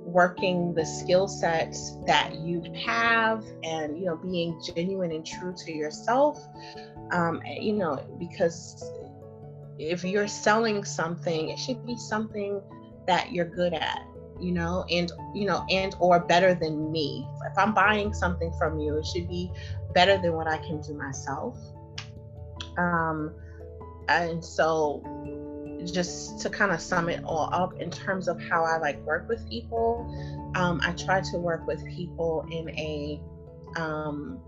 working 0.04 0.74
the 0.74 0.84
skill 0.84 1.28
sets 1.28 1.96
that 2.06 2.34
you 2.34 2.62
have 2.84 3.44
and 3.62 3.98
you 3.98 4.04
know 4.06 4.16
being 4.16 4.60
genuine 4.74 5.12
and 5.12 5.26
true 5.26 5.54
to 5.56 5.72
yourself 5.72 6.38
um, 7.12 7.40
you 7.60 7.72
know 7.72 7.98
because 8.18 8.82
if 9.78 10.04
you're 10.04 10.28
selling 10.28 10.84
something 10.84 11.50
it 11.50 11.58
should 11.58 11.84
be 11.86 11.96
something 11.96 12.60
that 13.06 13.32
you're 13.32 13.46
good 13.46 13.72
at 13.72 14.00
you 14.40 14.52
know 14.52 14.84
and 14.90 15.12
you 15.34 15.46
know 15.46 15.64
and 15.70 15.94
or 16.00 16.18
better 16.18 16.54
than 16.54 16.90
me. 16.90 17.26
If 17.50 17.58
i'm 17.58 17.74
buying 17.74 18.12
something 18.12 18.52
from 18.58 18.78
you 18.78 18.96
it 18.96 19.06
should 19.06 19.28
be 19.28 19.50
better 19.94 20.18
than 20.20 20.32
what 20.34 20.46
i 20.46 20.58
can 20.58 20.80
do 20.80 20.94
myself. 20.94 21.56
Um 22.76 23.34
and 24.08 24.44
so 24.44 25.02
just 25.86 26.40
to 26.40 26.50
kind 26.50 26.72
of 26.72 26.80
sum 26.80 27.08
it 27.08 27.22
all 27.24 27.48
up 27.52 27.80
in 27.80 27.90
terms 27.90 28.28
of 28.28 28.40
how 28.40 28.64
I 28.64 28.78
like 28.78 28.98
work 29.04 29.28
with 29.28 29.48
people, 29.48 30.06
um, 30.54 30.80
I 30.84 30.92
try 30.92 31.20
to 31.20 31.38
work 31.38 31.66
with 31.66 31.84
people 31.86 32.46
in 32.50 32.68
a, 32.70 33.20
um, 33.76 34.40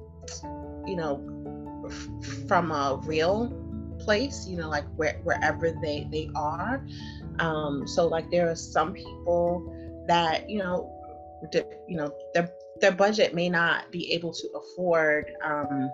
you 0.87 0.97
know, 0.97 1.85
f- 1.87 2.49
from 2.49 2.71
a 2.71 3.01
real 3.05 3.51
place, 4.01 4.47
you 4.49 4.57
know, 4.57 4.69
like 4.69 4.85
where, 4.97 5.21
wherever 5.25 5.73
they 5.83 6.09
they 6.11 6.29
are. 6.35 6.85
Um, 7.39 7.87
so 7.87 8.07
like 8.07 8.31
there 8.31 8.51
are 8.51 8.57
some 8.57 8.93
people 8.93 10.05
that 10.09 10.51
you 10.51 10.59
know, 10.59 10.91
you 11.89 11.97
know, 11.97 12.13
their 12.35 12.51
their 12.81 12.93
budget 12.93 13.35
may 13.35 13.49
not 13.49 13.91
be 13.91 14.13
able 14.13 14.33
to 14.33 14.49
afford. 14.55 15.33
Um, 15.45 15.91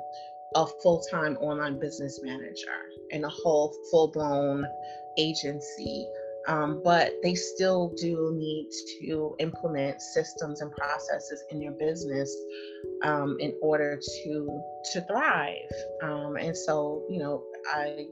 a 0.54 0.66
full-time 0.82 1.36
online 1.38 1.78
business 1.78 2.20
manager 2.22 2.80
and 3.12 3.24
a 3.24 3.28
whole 3.28 3.74
full-blown 3.90 4.66
agency, 5.18 6.06
um, 6.46 6.80
but 6.82 7.12
they 7.22 7.34
still 7.34 7.92
do 8.00 8.32
need 8.34 8.68
to 9.00 9.36
implement 9.38 10.00
systems 10.00 10.60
and 10.60 10.72
processes 10.72 11.42
in 11.50 11.60
your 11.60 11.72
business 11.72 12.34
um, 13.02 13.36
in 13.40 13.52
order 13.60 14.00
to 14.24 14.62
to 14.92 15.00
thrive. 15.02 15.56
Um, 16.02 16.36
and 16.36 16.56
so, 16.56 17.04
you 17.10 17.18
know, 17.18 17.42
I 17.74 18.06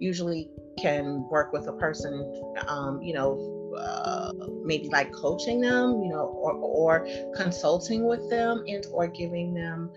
usually 0.00 0.48
can 0.80 1.26
work 1.30 1.52
with 1.52 1.68
a 1.68 1.72
person, 1.72 2.42
um, 2.68 3.02
you 3.02 3.12
know, 3.12 3.63
uh, 3.78 4.32
maybe 4.64 4.88
like 4.88 5.12
coaching 5.12 5.60
them, 5.60 6.02
you 6.02 6.10
know, 6.10 6.26
or, 6.26 6.52
or 6.54 7.06
consulting 7.34 8.06
with 8.06 8.28
them 8.30 8.64
and 8.66 8.84
or 8.92 9.06
giving 9.06 9.54
them 9.54 9.90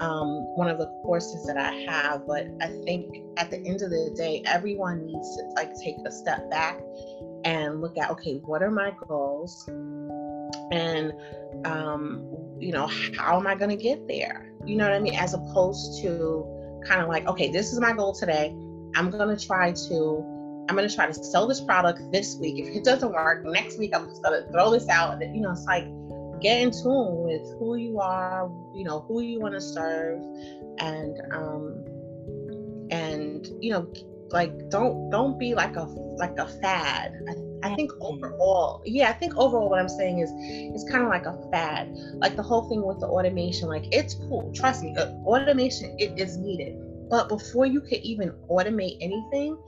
um, 0.00 0.56
one 0.56 0.68
of 0.68 0.78
the 0.78 0.86
courses 1.04 1.44
that 1.46 1.56
I 1.56 1.72
have. 1.90 2.26
But 2.26 2.46
I 2.60 2.68
think 2.84 3.16
at 3.36 3.50
the 3.50 3.58
end 3.58 3.82
of 3.82 3.90
the 3.90 4.12
day, 4.16 4.42
everyone 4.46 5.06
needs 5.06 5.36
to 5.36 5.42
like 5.56 5.72
take 5.80 5.96
a 6.06 6.12
step 6.12 6.50
back 6.50 6.80
and 7.44 7.80
look 7.80 7.98
at, 7.98 8.10
okay, 8.10 8.34
what 8.44 8.62
are 8.62 8.70
my 8.70 8.92
goals? 9.08 9.68
And, 10.70 11.12
um, 11.64 12.28
you 12.58 12.72
know, 12.72 12.86
how 13.16 13.38
am 13.38 13.46
I 13.46 13.54
going 13.54 13.70
to 13.70 13.82
get 13.82 14.06
there? 14.06 14.52
You 14.64 14.76
know 14.76 14.84
what 14.84 14.94
I 14.94 15.00
mean? 15.00 15.14
As 15.14 15.34
opposed 15.34 16.00
to 16.02 16.46
kind 16.86 17.02
of 17.02 17.08
like, 17.08 17.26
okay, 17.26 17.50
this 17.50 17.72
is 17.72 17.80
my 17.80 17.92
goal 17.92 18.12
today. 18.12 18.54
I'm 18.94 19.10
going 19.10 19.36
to 19.36 19.46
try 19.46 19.72
to 19.72 20.31
I'm 20.68 20.76
going 20.76 20.88
to 20.88 20.94
try 20.94 21.06
to 21.06 21.14
sell 21.14 21.46
this 21.46 21.60
product 21.60 22.00
this 22.12 22.36
week. 22.36 22.64
If 22.64 22.74
it 22.74 22.84
doesn't 22.84 23.12
work, 23.12 23.44
next 23.44 23.78
week 23.78 23.94
I'm 23.94 24.08
just 24.08 24.22
going 24.22 24.42
to 24.42 24.50
throw 24.52 24.70
this 24.70 24.88
out. 24.88 25.20
You 25.20 25.40
know, 25.40 25.50
it's 25.50 25.64
like 25.64 25.86
get 26.40 26.60
in 26.60 26.70
tune 26.70 27.22
with 27.22 27.42
who 27.58 27.76
you 27.76 28.00
are, 28.00 28.50
you 28.74 28.84
know, 28.84 29.00
who 29.00 29.20
you 29.22 29.40
want 29.40 29.54
to 29.54 29.60
serve, 29.60 30.20
and 30.78 31.20
um, 31.32 31.84
and 32.90 33.46
you 33.60 33.72
know, 33.72 33.92
like 34.30 34.68
don't 34.68 35.10
don't 35.10 35.38
be 35.38 35.54
like 35.54 35.76
a 35.76 35.84
like 35.84 36.36
a 36.38 36.46
fad. 36.46 37.12
I, 37.28 37.68
I 37.68 37.74
think 37.74 37.92
mm-hmm. 37.92 38.02
overall, 38.02 38.82
yeah, 38.84 39.08
I 39.08 39.12
think 39.12 39.36
overall 39.36 39.70
what 39.70 39.78
I'm 39.78 39.88
saying 39.88 40.18
is 40.18 40.30
it's 40.34 40.90
kind 40.90 41.04
of 41.04 41.08
like 41.08 41.26
a 41.26 41.38
fad. 41.50 41.94
Like 42.14 42.36
the 42.36 42.42
whole 42.42 42.68
thing 42.68 42.84
with 42.84 43.00
the 43.00 43.06
automation, 43.06 43.68
like 43.68 43.86
it's 43.92 44.14
cool. 44.14 44.52
Trust 44.54 44.82
me, 44.82 44.96
automation 44.96 45.96
it 45.98 46.18
is 46.18 46.36
needed. 46.36 46.76
But 47.08 47.28
before 47.28 47.66
you 47.66 47.80
can 47.80 47.98
even 47.98 48.32
automate 48.50 48.96
anything, 49.00 49.58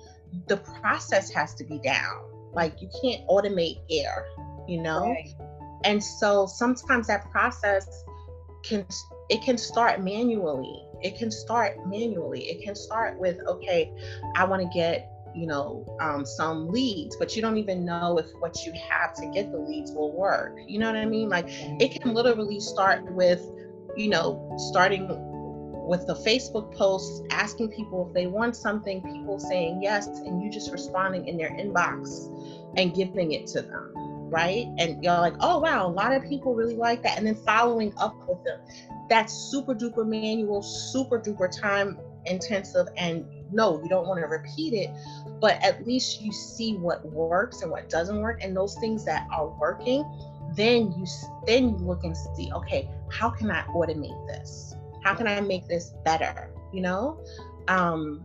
the 0.49 0.57
process 0.57 1.31
has 1.31 1.55
to 1.55 1.65
be 1.65 1.79
down. 1.79 2.25
Like 2.53 2.81
you 2.81 2.89
can't 3.03 3.27
automate 3.29 3.81
air, 3.91 4.27
you 4.69 4.81
know? 4.81 5.03
Right. 5.03 5.35
And 5.85 6.03
so 6.03 6.47
sometimes 6.47 7.09
that 7.09 7.31
process 7.31 7.87
can 8.63 8.87
it 9.31 9.43
can 9.43 9.59
start 9.59 10.03
manually. 10.03 10.83
It 11.03 11.19
can 11.19 11.31
start 11.31 11.87
manually. 11.87 12.45
It 12.45 12.65
can 12.65 12.75
start 12.75 13.19
with, 13.19 13.39
okay, 13.47 13.93
I 14.37 14.45
want 14.45 14.63
to 14.63 14.69
get 14.69 15.11
you 15.35 15.47
know 15.47 15.85
um, 16.01 16.25
some 16.25 16.69
leads 16.69 17.17
but 17.17 17.35
you 17.35 17.43
don't 17.43 17.57
even 17.57 17.85
know 17.85 18.19
if 18.19 18.27
what 18.39 18.65
you 18.65 18.73
have 18.89 19.13
to 19.15 19.27
get 19.35 19.51
the 19.51 19.59
leads 19.59 19.91
will 19.91 20.17
work 20.17 20.57
you 20.69 20.79
know 20.79 20.87
what 20.87 20.97
i 20.97 21.05
mean 21.05 21.29
like 21.29 21.47
it 21.49 22.01
can 22.01 22.15
literally 22.15 22.61
start 22.61 23.05
with 23.15 23.43
you 23.97 24.09
know 24.09 24.55
starting 24.71 25.09
with 25.85 26.07
the 26.07 26.15
Facebook 26.15 26.75
posts 26.75 27.23
asking 27.31 27.69
people 27.69 28.07
if 28.09 28.15
they 28.15 28.27
want 28.27 28.57
something, 28.57 29.03
people 29.03 29.39
saying 29.39 29.83
yes, 29.83 30.07
and 30.07 30.43
you 30.43 30.51
just 30.51 30.73
responding 30.73 31.29
in 31.29 31.37
their 31.37 31.51
inbox 31.51 32.31
and 32.77 32.95
giving 32.95 33.33
it 33.33 33.47
to 33.49 33.61
them, 33.63 33.93
right? 34.31 34.67
And 34.79 35.03
you're 35.05 35.19
like, 35.19 35.35
oh 35.41 35.59
wow, 35.59 35.87
a 35.87 35.89
lot 35.89 36.13
of 36.13 36.23
people 36.25 36.55
really 36.55 36.77
like 36.77 37.03
that. 37.03 37.19
And 37.19 37.27
then 37.27 37.37
following 37.45 37.93
up 37.99 38.17
with 38.27 38.43
them. 38.45 38.61
That's 39.11 39.33
super 39.33 39.75
duper 39.75 40.07
manual, 40.07 40.63
super 40.63 41.19
duper 41.21 41.51
time 41.55 41.99
intensive. 42.27 42.87
And 42.97 43.27
no, 43.53 43.83
you 43.83 43.89
don't 43.89 44.07
want 44.07 44.21
to 44.21 44.27
repeat 44.27 44.73
it, 44.73 44.91
but 45.41 45.63
at 45.63 45.87
least 45.87 46.23
you 46.23 46.33
see 46.33 46.77
what 46.77 47.05
works 47.07 47.63
and 47.63 47.71
what 47.71 47.91
doesn't 47.91 48.21
work. 48.21 48.43
And 48.43 48.57
those 48.57 48.75
things 48.77 49.05
that 49.05 49.27
are 49.31 49.49
working, 49.49 50.05
then 50.57 50.93
you 50.97 51.07
then 51.47 51.71
you 51.71 51.77
look 51.77 52.05
and 52.05 52.17
see, 52.17 52.51
okay, 52.53 52.89
how 53.11 53.29
can 53.29 53.51
I 53.51 53.63
automate 53.67 54.27
this? 54.27 54.74
How 55.05 55.15
can 55.15 55.27
i 55.29 55.41
make 55.41 55.69
this 55.69 55.93
better 56.05 56.51
you 56.75 56.83
know? 56.83 57.19
Um 57.69 58.25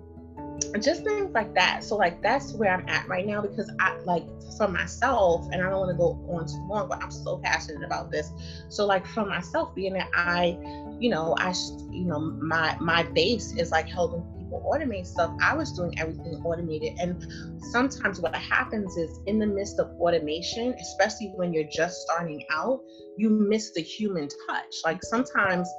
just 0.82 1.04
things 1.04 1.34
like 1.34 1.56
that. 1.56 1.84
So 1.84 1.96
like 1.96 2.22
that's 2.22 2.54
where 2.54 2.72
i'm 2.74 2.88
at 2.90 3.08
right 3.08 3.26
now 3.26 3.42
because 3.42 3.72
i 3.80 3.98
like 4.06 4.26
for 4.58 4.68
myself 4.68 5.48
and 5.52 5.62
i 5.62 5.70
don't 5.70 5.80
want 5.80 5.92
to 5.92 5.98
go 5.98 6.20
on 6.30 6.46
too 6.46 6.68
long 6.68 6.90
but 6.90 7.02
i'm 7.02 7.12
so 7.12 7.40
passionate 7.44 7.84
about 7.84 8.12
this. 8.12 8.32
So 8.68 8.86
like 8.86 9.06
for 9.06 9.26
myself 9.26 9.74
being 9.74 9.94
that 9.94 10.10
i 10.14 10.58
you 11.00 11.10
know 11.10 11.36
i 11.40 11.54
you 11.92 12.06
know 12.06 12.20
my 12.20 12.76
my 12.82 13.04
base 13.04 13.54
is 13.54 13.72
like 13.72 13.88
helping 13.88 14.22
people 14.38 14.62
automate 14.70 15.08
stuff. 15.08 15.32
I 15.42 15.56
was 15.56 15.72
doing 15.72 15.98
everything 15.98 16.42
automated 16.44 17.00
and 17.00 17.26
sometimes 17.72 18.20
what 18.20 18.36
happens 18.36 18.98
is 18.98 19.20
in 19.28 19.40
the 19.40 19.48
midst 19.48 19.80
of 19.80 19.90
automation 20.00 20.76
especially 20.80 21.32
when 21.36 21.54
you're 21.54 21.70
just 21.72 22.02
starting 22.02 22.44
out 22.52 22.82
you 23.18 23.30
miss 23.30 23.72
the 23.72 23.82
human 23.82 24.28
touch. 24.48 24.76
Like 24.84 25.04
sometimes 25.04 25.70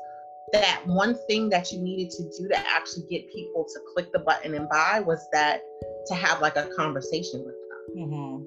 that 0.53 0.83
one 0.87 1.17
thing 1.27 1.49
that 1.51 1.71
you 1.73 1.81
needed 1.81 2.11
to 2.11 2.23
do 2.39 2.49
to 2.49 2.59
actually 2.59 3.05
get 3.11 3.31
people 3.33 3.65
to 3.65 3.81
click 3.93 4.13
the 4.13 4.19
button 4.19 4.55
and 4.55 4.69
buy 4.69 5.01
was 5.01 5.27
that 5.33 5.63
to 6.07 6.15
have 6.15 6.41
like 6.41 6.57
a 6.57 6.69
conversation 6.77 7.45
with 7.45 7.55
them. 7.55 8.09
Mm-hmm. 8.09 8.45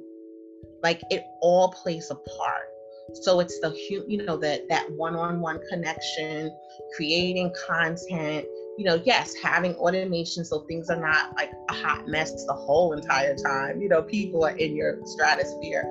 Like 0.81 1.01
it 1.09 1.23
all 1.41 1.71
plays 1.71 2.11
a 2.11 2.15
part. 2.15 2.67
So 3.21 3.39
it's 3.41 3.59
the 3.59 3.75
you 4.07 4.23
know 4.25 4.37
that 4.37 4.67
that 4.69 4.89
one-on-one 4.91 5.59
connection, 5.69 6.51
creating 6.95 7.53
content. 7.67 8.45
You 8.77 8.85
know, 8.85 9.01
yes, 9.05 9.35
having 9.35 9.75
automation 9.75 10.43
so 10.43 10.61
things 10.61 10.89
are 10.89 10.99
not 10.99 11.35
like 11.37 11.51
a 11.69 11.73
hot 11.73 12.07
mess 12.07 12.31
the 12.45 12.53
whole 12.53 12.93
entire 12.93 13.35
time. 13.35 13.79
You 13.81 13.87
know, 13.89 14.01
people 14.01 14.43
are 14.45 14.57
in 14.57 14.75
your 14.75 14.99
stratosphere, 15.05 15.83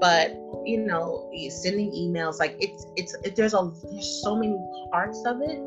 but 0.00 0.30
you 0.64 0.78
know 0.78 1.30
sending 1.50 1.90
emails 1.92 2.38
like 2.38 2.56
it's 2.58 2.86
it's 2.96 3.14
it, 3.24 3.36
there's 3.36 3.54
a 3.54 3.72
there's 3.90 4.22
so 4.22 4.36
many 4.36 4.56
parts 4.90 5.22
of 5.26 5.40
it 5.42 5.60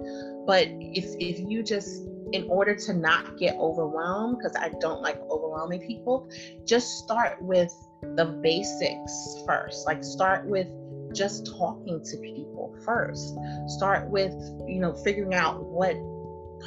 but 0.46 0.68
if 0.80 1.06
if 1.20 1.40
you 1.40 1.64
just 1.64 2.04
in 2.32 2.46
order 2.50 2.76
to 2.76 2.94
not 2.94 3.38
get 3.38 3.56
overwhelmed 3.58 4.38
because 4.38 4.56
i 4.58 4.70
don't 4.80 5.02
like 5.02 5.20
overwhelming 5.30 5.80
people 5.82 6.28
just 6.66 6.98
start 6.98 7.42
with 7.42 7.74
the 8.16 8.26
basics 8.42 9.44
first 9.46 9.86
like 9.86 10.04
start 10.04 10.46
with 10.46 10.68
just 11.14 11.46
talking 11.58 12.04
to 12.04 12.18
people 12.18 12.76
first. 12.84 13.36
Start 13.68 14.10
with 14.10 14.34
you 14.68 14.80
know 14.80 14.94
figuring 14.94 15.34
out 15.34 15.64
what 15.64 15.96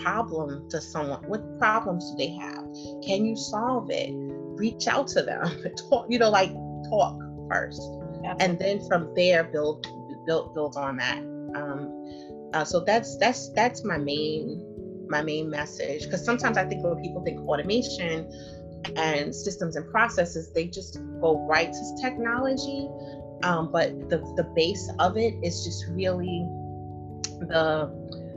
problem 0.03 0.69
does 0.69 0.91
someone 0.91 1.23
what 1.29 1.59
problems 1.59 2.11
do 2.11 2.17
they 2.17 2.31
have? 2.31 2.65
Can 3.05 3.25
you 3.25 3.37
solve 3.37 3.91
it? 3.91 4.11
Reach 4.59 4.87
out 4.89 5.09
to 5.09 5.23
them 5.23 5.63
talk 5.91 6.07
you 6.09 6.19
know 6.19 6.31
like 6.31 6.53
talk 6.89 7.21
first. 7.49 7.81
Absolutely. 8.25 8.45
and 8.45 8.59
then 8.59 8.89
from 8.89 9.15
there 9.15 9.45
build 9.45 9.87
build 10.27 10.55
build 10.55 10.77
on 10.77 10.97
that. 10.97 11.19
Um, 11.55 12.51
uh, 12.53 12.65
so 12.65 12.81
that's 12.81 13.17
that's 13.19 13.51
that's 13.51 13.85
my 13.85 13.99
main 13.99 14.63
my 15.09 15.23
main 15.23 15.49
message. 15.49 16.05
Because 16.05 16.25
sometimes 16.25 16.57
i 16.57 16.65
think 16.65 16.85
when 16.85 17.01
people 17.03 17.23
think 17.25 17.41
automation 17.49 18.31
and 18.97 19.35
systems 19.35 19.77
and 19.77 19.89
processes 19.91 20.53
they 20.53 20.67
just 20.67 20.99
go 21.21 21.47
right 21.47 21.73
to 21.73 21.97
technology. 22.01 22.89
Um, 23.43 23.71
but 23.71 24.09
the 24.09 24.19
the 24.37 24.45
base 24.55 24.91
of 24.99 25.17
it 25.17 25.35
is 25.43 25.65
just 25.65 25.87
really 25.89 26.47
the 27.41 27.91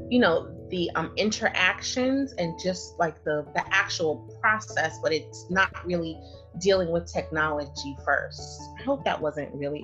you 0.10 0.20
know 0.20 0.50
the 0.70 0.90
um, 0.96 1.12
interactions 1.18 2.34
and 2.34 2.60
just 2.60 2.98
like 3.00 3.24
the 3.24 3.46
the 3.56 3.64
actual 3.74 4.18
process 4.42 5.00
but 5.02 5.12
it's 5.12 5.46
not 5.50 5.70
really 5.86 6.20
dealing 6.58 6.92
with 6.92 7.12
technology 7.12 7.98
first. 8.04 8.62
I 8.80 8.84
hope 8.84 9.04
that 9.06 9.22
wasn't 9.22 9.54
really 9.54 9.84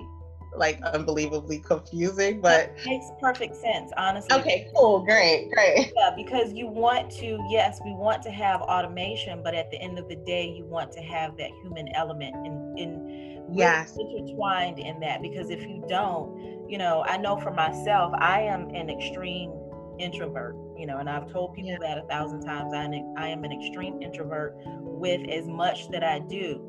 like 0.56 0.80
unbelievably 0.82 1.60
confusing, 1.60 2.40
but 2.40 2.74
that 2.76 2.86
makes 2.86 3.06
perfect 3.20 3.56
sense, 3.56 3.92
honestly. 3.96 4.38
Okay, 4.38 4.68
cool, 4.74 5.04
great, 5.04 5.50
great. 5.52 5.92
Yeah, 5.96 6.14
because 6.16 6.52
you 6.52 6.66
want 6.66 7.10
to, 7.12 7.38
yes, 7.50 7.78
we 7.84 7.92
want 7.92 8.22
to 8.22 8.30
have 8.30 8.60
automation, 8.62 9.42
but 9.42 9.54
at 9.54 9.70
the 9.70 9.80
end 9.80 9.98
of 9.98 10.08
the 10.08 10.16
day, 10.16 10.48
you 10.48 10.64
want 10.64 10.92
to 10.92 11.00
have 11.00 11.36
that 11.36 11.50
human 11.62 11.88
element 11.94 12.34
in 12.46 12.74
in 12.76 13.46
yes 13.52 13.96
intertwined 13.98 14.78
in 14.78 14.98
that. 15.00 15.22
Because 15.22 15.50
if 15.50 15.60
you 15.62 15.84
don't, 15.88 16.68
you 16.68 16.78
know, 16.78 17.04
I 17.06 17.16
know 17.16 17.36
for 17.36 17.52
myself, 17.52 18.12
I 18.18 18.40
am 18.40 18.70
an 18.74 18.90
extreme 18.90 19.52
introvert, 19.98 20.56
you 20.76 20.86
know, 20.86 20.98
and 20.98 21.08
I've 21.08 21.30
told 21.32 21.54
people 21.54 21.70
yeah. 21.70 21.78
that 21.80 21.98
a 21.98 22.06
thousand 22.08 22.42
times. 22.42 22.72
I 22.74 22.84
am, 22.84 23.14
I 23.16 23.28
am 23.28 23.44
an 23.44 23.52
extreme 23.52 24.00
introvert 24.02 24.56
with 24.66 25.28
as 25.28 25.46
much 25.46 25.90
that 25.90 26.02
I 26.02 26.20
do. 26.20 26.62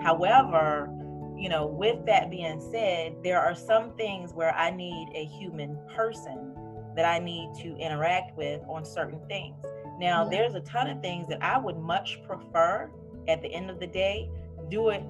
However, 0.00 0.88
you 1.36 1.48
know, 1.48 1.66
with 1.66 2.04
that 2.06 2.30
being 2.30 2.60
said, 2.72 3.16
there 3.24 3.40
are 3.40 3.54
some 3.54 3.96
things 3.96 4.32
where 4.32 4.54
I 4.54 4.70
need 4.70 5.08
a 5.14 5.24
human 5.24 5.78
person 5.94 6.54
that 6.94 7.04
I 7.04 7.18
need 7.18 7.50
to 7.62 7.76
interact 7.76 8.36
with 8.36 8.60
on 8.68 8.84
certain 8.84 9.20
things. 9.28 9.56
Now, 9.98 10.24
yeah. 10.24 10.30
there's 10.30 10.54
a 10.54 10.60
ton 10.60 10.88
of 10.88 11.00
things 11.00 11.28
that 11.28 11.42
I 11.42 11.58
would 11.58 11.78
much 11.78 12.20
prefer 12.26 12.90
at 13.28 13.40
the 13.42 13.48
end 13.48 13.70
of 13.70 13.80
the 13.80 13.86
day 13.86 14.28
do 14.68 14.90
it 14.90 15.02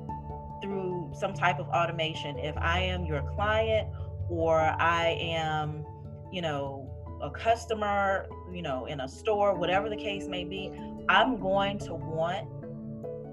through 0.63 1.13
some 1.19 1.35
type 1.35 1.59
of 1.59 1.67
automation. 1.69 2.39
If 2.39 2.57
I 2.57 2.81
am 2.81 3.05
your 3.05 3.23
client 3.35 3.89
or 4.29 4.59
I 4.59 5.19
am, 5.21 5.85
you 6.33 6.41
know, 6.41 6.82
a 7.23 7.31
customer, 7.31 8.29
you 8.53 8.63
know, 8.63 8.87
in 8.87 9.01
a 9.01 9.09
store, 9.09 9.55
whatever 9.55 9.89
the 9.89 9.97
case 9.97 10.27
may 10.27 10.45
be, 10.45 10.73
I'm 11.09 11.41
going 11.41 11.79
to 11.81 11.95
want, 11.95 12.49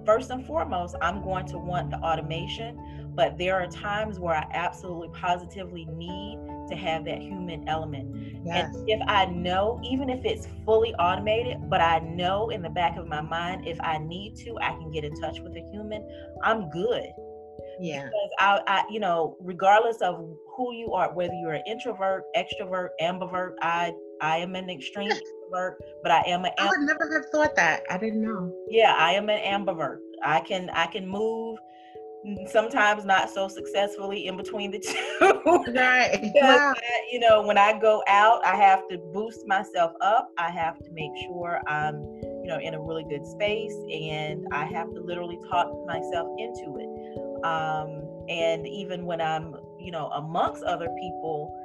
first 0.06 0.30
and 0.30 0.46
foremost, 0.46 0.96
I'm 1.02 1.22
going 1.22 1.48
to 1.48 1.58
want 1.58 1.90
the 1.90 1.98
automation. 1.98 3.12
But 3.16 3.38
there 3.38 3.60
are 3.60 3.68
times 3.68 4.20
where 4.20 4.36
I 4.36 4.48
absolutely 4.54 5.10
positively 5.10 5.86
need 5.86 6.40
to 6.70 6.76
have 6.76 7.04
that 7.06 7.20
human 7.22 7.68
element. 7.68 8.40
Yes. 8.46 8.76
And 8.76 8.90
if 8.90 9.02
I 9.08 9.26
know, 9.26 9.82
even 9.84 10.10
if 10.10 10.24
it's 10.24 10.48
fully 10.66 10.94
automated, 10.96 11.70
but 11.70 11.82
I 11.82 12.00
know 12.00 12.50
in 12.50 12.62
the 12.62 12.70
back 12.70 12.98
of 12.98 13.08
my 13.08 13.22
mind, 13.22 13.68
if 13.68 13.82
I 13.82 13.98
need 13.98 14.36
to, 14.38 14.58
I 14.62 14.72
can 14.74 14.92
get 14.92 15.04
in 15.04 15.20
touch 15.20 15.40
with 15.40 15.54
a 15.58 15.70
human, 15.72 16.08
I'm 16.44 16.70
good 16.70 17.12
Yeah. 17.80 18.04
Because 18.04 18.30
I, 18.40 18.62
I, 18.68 18.84
you 18.90 19.00
know, 19.00 19.38
regardless 19.40 19.98
of 20.02 20.16
who 20.56 20.74
you 20.74 20.94
are, 20.94 21.14
whether 21.14 21.34
you're 21.34 21.54
an 21.54 21.64
introvert, 21.66 22.24
extrovert, 22.36 22.90
ambivert, 23.02 23.54
I, 23.62 23.94
I 24.22 24.38
am 24.38 24.56
an 24.56 24.70
extreme 24.70 25.12
introvert, 25.52 25.82
but 26.04 26.12
I 26.12 26.22
am 26.28 26.46
an. 26.46 26.52
I 26.58 26.68
would 26.68 26.82
never 26.82 27.10
have 27.14 27.30
thought 27.32 27.56
that. 27.56 27.84
I 27.90 27.98
didn't 27.98 28.22
know. 28.22 28.54
Yeah, 28.70 28.96
I 28.98 29.14
am 29.14 29.30
an 29.30 29.40
ambivert. 29.40 30.00
I 30.24 30.42
can, 30.42 30.70
I 30.72 30.88
can 30.88 31.08
move 31.08 31.58
sometimes 32.48 33.06
not 33.06 33.30
so 33.30 33.48
successfully 33.48 34.28
in 34.28 34.36
between 34.36 34.72
the 34.72 34.80
two. 35.20 35.74
right. 35.74 36.32
Wow. 36.36 36.74
I, 36.76 37.08
you 37.12 37.20
know, 37.20 37.42
when 37.42 37.58
I 37.58 37.80
go 37.80 38.04
out, 38.08 38.46
I 38.46 38.56
have 38.56 38.88
to 38.90 38.98
boost 39.14 39.48
myself 39.48 39.94
up. 40.02 40.32
I 40.38 40.50
have 40.50 40.78
to 40.80 40.92
make 40.92 41.12
sure 41.26 41.62
I'm, 41.68 41.96
you 41.96 42.48
know, 42.48 42.60
in 42.60 42.74
a 42.74 42.82
really 42.82 43.06
good 43.10 43.26
space, 43.26 43.74
and 43.92 44.46
I 44.52 44.66
have 44.66 44.92
to 44.94 45.02
literally 45.02 45.40
talk 45.50 45.68
myself 45.88 46.28
into 46.38 46.78
it. 46.78 46.89
Um, 47.44 48.04
and 48.30 48.68
even 48.68 49.06
when 49.06 49.22
I'm, 49.22 49.56
you 49.80 49.92
know, 49.92 50.08
amongst 50.08 50.64
other 50.64 50.90
people, 51.00 51.56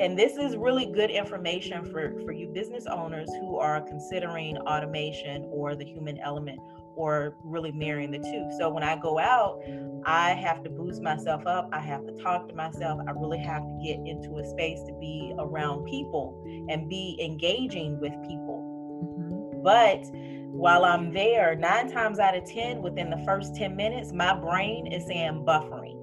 and 0.00 0.18
this 0.18 0.36
is 0.36 0.56
really 0.56 0.86
good 0.86 1.10
information 1.10 1.84
for 1.84 2.14
for 2.24 2.32
you 2.32 2.48
business 2.48 2.86
owners 2.86 3.28
who 3.40 3.58
are 3.58 3.80
considering 3.80 4.56
automation 4.58 5.48
or 5.50 5.74
the 5.74 5.84
human 5.84 6.18
element 6.18 6.58
or 6.98 7.36
really 7.44 7.70
marrying 7.70 8.10
the 8.10 8.18
two. 8.18 8.50
So 8.58 8.68
when 8.68 8.82
I 8.82 8.96
go 8.96 9.18
out, 9.20 9.62
I 10.04 10.30
have 10.30 10.64
to 10.64 10.70
boost 10.70 11.00
myself 11.00 11.46
up. 11.46 11.68
I 11.72 11.78
have 11.78 12.04
to 12.06 12.12
talk 12.14 12.48
to 12.48 12.54
myself. 12.54 13.00
I 13.06 13.12
really 13.12 13.38
have 13.38 13.62
to 13.62 13.80
get 13.84 14.00
into 14.04 14.38
a 14.38 14.44
space 14.44 14.80
to 14.86 14.92
be 15.00 15.32
around 15.38 15.84
people 15.84 16.42
and 16.68 16.88
be 16.88 17.16
engaging 17.22 18.00
with 18.00 18.12
people. 18.26 18.64
Mm-hmm. 19.04 19.62
But 19.62 20.02
while 20.50 20.84
I'm 20.84 21.12
there, 21.12 21.54
nine 21.54 21.90
times 21.90 22.18
out 22.18 22.36
of 22.36 22.44
10, 22.44 22.82
within 22.82 23.10
the 23.10 23.18
first 23.24 23.54
10 23.54 23.76
minutes, 23.76 24.12
my 24.12 24.34
brain 24.34 24.86
is 24.92 25.06
saying 25.06 25.44
buffering. 25.46 25.96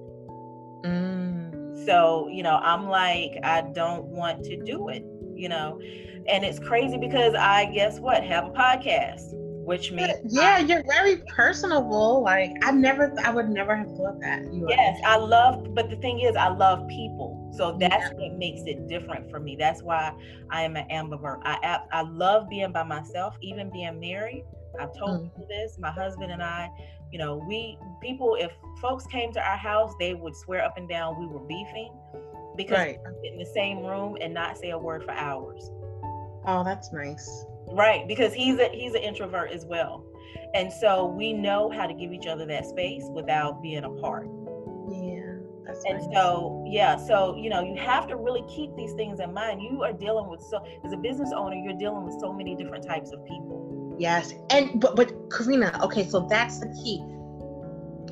Mm. 0.84 1.84
So, 1.84 2.28
you 2.28 2.42
know, 2.42 2.56
I'm 2.56 2.88
like, 2.88 3.38
I 3.42 3.62
don't 3.62 4.06
want 4.06 4.44
to 4.44 4.56
do 4.64 4.88
it, 4.88 5.04
you 5.34 5.48
know. 5.48 5.80
And 6.28 6.44
it's 6.44 6.58
crazy 6.58 6.96
because 6.96 7.34
I, 7.34 7.66
guess 7.66 8.00
what, 8.00 8.24
have 8.24 8.46
a 8.46 8.50
podcast 8.50 9.34
which 9.66 9.90
means 9.90 10.12
yeah, 10.28 10.60
you're 10.60 10.84
very 10.84 11.16
personable. 11.26 12.22
Like 12.22 12.52
I 12.62 12.70
never, 12.70 13.12
I 13.24 13.30
would 13.30 13.48
never 13.48 13.74
have 13.74 13.88
thought 13.96 14.20
that. 14.20 14.44
You 14.44 14.64
yes, 14.68 15.00
I 15.04 15.16
love, 15.16 15.74
but 15.74 15.90
the 15.90 15.96
thing 15.96 16.20
is, 16.20 16.36
I 16.36 16.48
love 16.48 16.86
people, 16.86 17.25
so 17.56 17.76
that's 17.78 18.12
what 18.14 18.32
makes 18.34 18.62
it 18.66 18.88
different 18.88 19.30
for 19.30 19.40
me. 19.40 19.56
That's 19.58 19.82
why 19.82 20.12
I 20.50 20.62
am 20.62 20.76
an 20.76 20.88
ambivert. 20.90 21.40
I 21.44 21.80
I 21.92 22.02
love 22.02 22.48
being 22.48 22.72
by 22.72 22.82
myself, 22.82 23.36
even 23.40 23.70
being 23.70 23.98
married. 24.00 24.44
I've 24.78 24.96
told 24.96 25.20
mm. 25.20 25.24
people 25.24 25.46
this. 25.48 25.78
My 25.78 25.90
husband 25.90 26.30
and 26.30 26.42
I, 26.42 26.68
you 27.10 27.18
know, 27.18 27.36
we 27.48 27.78
people, 28.02 28.36
if 28.38 28.52
folks 28.80 29.06
came 29.06 29.32
to 29.32 29.40
our 29.40 29.56
house, 29.56 29.94
they 29.98 30.14
would 30.14 30.36
swear 30.36 30.62
up 30.64 30.76
and 30.76 30.88
down 30.88 31.18
we 31.18 31.26
were 31.26 31.40
beefing 31.40 31.92
because 32.56 32.78
right. 32.78 32.98
we 33.22 33.28
in 33.28 33.38
the 33.38 33.46
same 33.54 33.78
room 33.78 34.16
and 34.20 34.34
not 34.34 34.58
say 34.58 34.70
a 34.70 34.78
word 34.78 35.04
for 35.04 35.12
hours. 35.12 35.70
Oh, 36.46 36.62
that's 36.62 36.92
nice 36.92 37.46
right 37.68 38.06
because 38.06 38.32
he's 38.32 38.58
a 38.58 38.68
he's 38.68 38.94
an 38.94 39.02
introvert 39.02 39.50
as 39.50 39.64
well 39.64 40.04
and 40.54 40.72
so 40.72 41.06
we 41.06 41.32
know 41.32 41.70
how 41.70 41.86
to 41.86 41.94
give 41.94 42.12
each 42.12 42.26
other 42.26 42.46
that 42.46 42.64
space 42.64 43.04
without 43.10 43.62
being 43.62 43.84
apart 43.84 44.28
and 45.86 46.02
so 46.12 46.64
yeah 46.66 46.96
so 46.96 47.36
you 47.36 47.50
know 47.50 47.62
you 47.62 47.76
have 47.76 48.06
to 48.06 48.16
really 48.16 48.42
keep 48.54 48.74
these 48.76 48.92
things 48.94 49.20
in 49.20 49.32
mind 49.32 49.62
you 49.62 49.82
are 49.82 49.92
dealing 49.92 50.28
with 50.28 50.40
so 50.40 50.64
as 50.84 50.92
a 50.92 50.96
business 50.96 51.30
owner 51.36 51.56
you're 51.56 51.78
dealing 51.78 52.04
with 52.04 52.16
so 52.20 52.32
many 52.32 52.54
different 52.54 52.86
types 52.86 53.12
of 53.12 53.24
people 53.24 53.94
yes 53.98 54.32
and 54.50 54.80
but 54.80 54.96
but 54.96 55.12
karina 55.30 55.78
okay 55.82 56.08
so 56.08 56.26
that's 56.28 56.60
the 56.60 56.68
key 56.82 57.02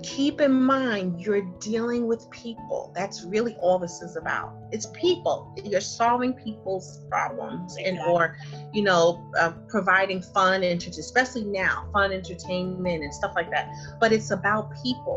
keep 0.04 0.40
in 0.40 0.52
mind 0.52 1.20
you're 1.20 1.42
dealing 1.60 2.06
with 2.06 2.28
people. 2.30 2.92
That's 2.94 3.24
really 3.24 3.56
all 3.56 3.78
this 3.78 4.02
is 4.02 4.16
about. 4.16 4.54
It's 4.70 4.86
people. 4.92 5.54
You're 5.64 5.80
solving 5.80 6.34
people's 6.34 7.00
problems 7.08 7.76
and 7.82 7.98
or, 8.00 8.36
you 8.72 8.82
know, 8.82 9.30
uh, 9.38 9.52
providing 9.68 10.20
fun 10.20 10.62
and 10.62 10.82
especially 10.82 11.44
now, 11.44 11.88
fun 11.92 12.12
entertainment 12.12 13.02
and 13.02 13.14
stuff 13.14 13.32
like 13.34 13.50
that. 13.50 13.72
But 13.98 14.12
it's 14.12 14.30
about 14.30 14.70
people. 14.82 15.16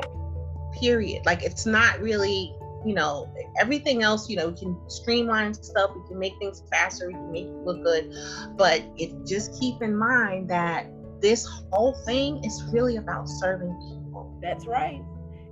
Period. 0.79 1.25
Like 1.25 1.43
it's 1.43 1.65
not 1.65 1.99
really 1.99 2.53
you 2.85 2.93
know 2.93 3.27
everything 3.59 4.03
else 4.03 4.29
you 4.29 4.35
know 4.37 4.49
we 4.49 4.55
can 4.55 4.77
streamline 4.87 5.51
stuff 5.51 5.89
we 5.95 6.07
can 6.07 6.19
make 6.19 6.31
things 6.37 6.61
faster 6.69 7.07
we 7.07 7.13
can 7.13 7.31
make 7.31 7.45
it 7.45 7.65
look 7.65 7.83
good 7.83 8.13
but 8.55 8.83
it 8.97 9.11
just 9.25 9.59
keep 9.59 9.81
in 9.81 9.97
mind 9.97 10.47
that 10.47 10.85
this 11.19 11.47
whole 11.71 11.95
thing 12.05 12.41
is 12.45 12.63
really 12.71 12.97
about 12.97 13.27
serving 13.27 13.73
people 13.81 14.07
that's 14.41 14.65
right. 14.65 15.03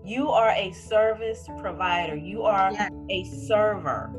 You 0.04 0.30
are 0.30 0.52
a 0.52 0.72
service 0.72 1.48
provider. 1.60 2.16
You 2.16 2.44
are 2.44 2.72
yes. 2.72 2.92
a 3.10 3.24
server. 3.48 4.12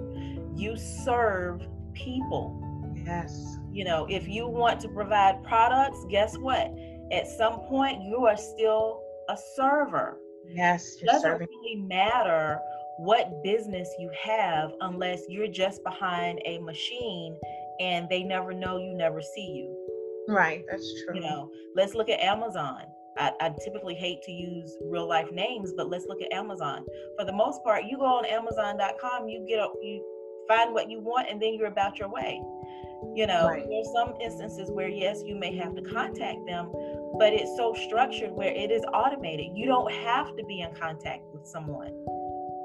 You 0.55 0.77
serve 0.77 1.63
people. 1.95 2.93
Yes. 3.05 3.59
You 3.73 3.85
know, 3.85 4.07
if 4.11 4.27
you 4.27 4.49
want 4.49 4.81
to 4.81 4.89
provide 4.89 5.45
products, 5.45 6.05
guess 6.11 6.37
what? 6.39 6.75
At 7.13 7.29
some 7.29 7.61
point, 7.61 8.03
you 8.03 8.27
are 8.27 8.37
still 8.37 9.03
a 9.29 9.37
server. 9.55 10.19
Yes. 10.55 10.97
It 11.01 11.07
doesn't 11.07 11.23
serving. 11.23 11.49
really 11.49 11.77
matter 11.77 12.59
what 12.99 13.43
business 13.43 13.89
you 13.99 14.11
have 14.19 14.73
unless 14.81 15.23
you're 15.29 15.49
just 15.49 15.83
behind 15.85 16.41
a 16.47 16.59
machine 16.59 17.37
and 17.81 18.09
they 18.09 18.23
never 18.23 18.53
know 18.53 18.79
you, 18.79 18.95
never 18.95 19.21
see 19.21 19.47
you. 19.47 19.87
Right. 20.29 20.65
That's 20.71 20.93
true. 21.05 21.17
You 21.17 21.21
know, 21.21 21.51
let's 21.75 21.95
look 21.95 22.09
at 22.09 22.21
Amazon. 22.21 22.83
I, 23.19 23.33
I, 23.41 23.55
typically 23.65 23.95
hate 23.95 24.23
to 24.25 24.33
use 24.33 24.77
real 24.91 25.09
life 25.09 25.33
names, 25.33 25.73
but 25.75 25.89
let's 25.89 26.05
look 26.07 26.21
at 26.21 26.31
Amazon. 26.33 26.85
For 27.19 27.25
the 27.25 27.33
most 27.33 27.63
part, 27.65 27.85
you 27.85 27.97
go 27.97 28.05
on 28.05 28.27
Amazon.com, 28.27 29.29
you 29.29 29.47
get 29.49 29.59
a, 29.59 29.69
you 29.83 30.16
find 30.49 30.73
what 30.73 30.91
you 30.91 31.01
want, 31.01 31.29
and 31.31 31.41
then 31.41 31.55
you're 31.55 31.69
about 31.69 31.99
your 31.99 32.09
way. 32.09 32.43
You 33.15 33.27
know, 33.27 33.49
right. 33.49 33.65
there's 33.69 33.93
some 33.93 34.15
instances 34.21 34.71
where 34.71 34.89
yes, 34.89 35.23
you 35.25 35.37
may 35.37 35.57
have 35.57 35.75
to 35.77 35.83
contact 35.83 36.47
them, 36.47 36.71
but 37.19 37.33
it's 37.33 37.57
so 37.57 37.75
structured 37.75 38.33
where 38.33 38.53
it 38.53 38.71
is 38.71 38.83
automated. 38.93 39.53
You 39.55 39.67
don't 39.67 39.91
have 39.93 40.37
to 40.37 40.45
be 40.45 40.61
in 40.61 40.75
contact 40.75 41.23
with 41.33 41.47
someone. 41.47 41.93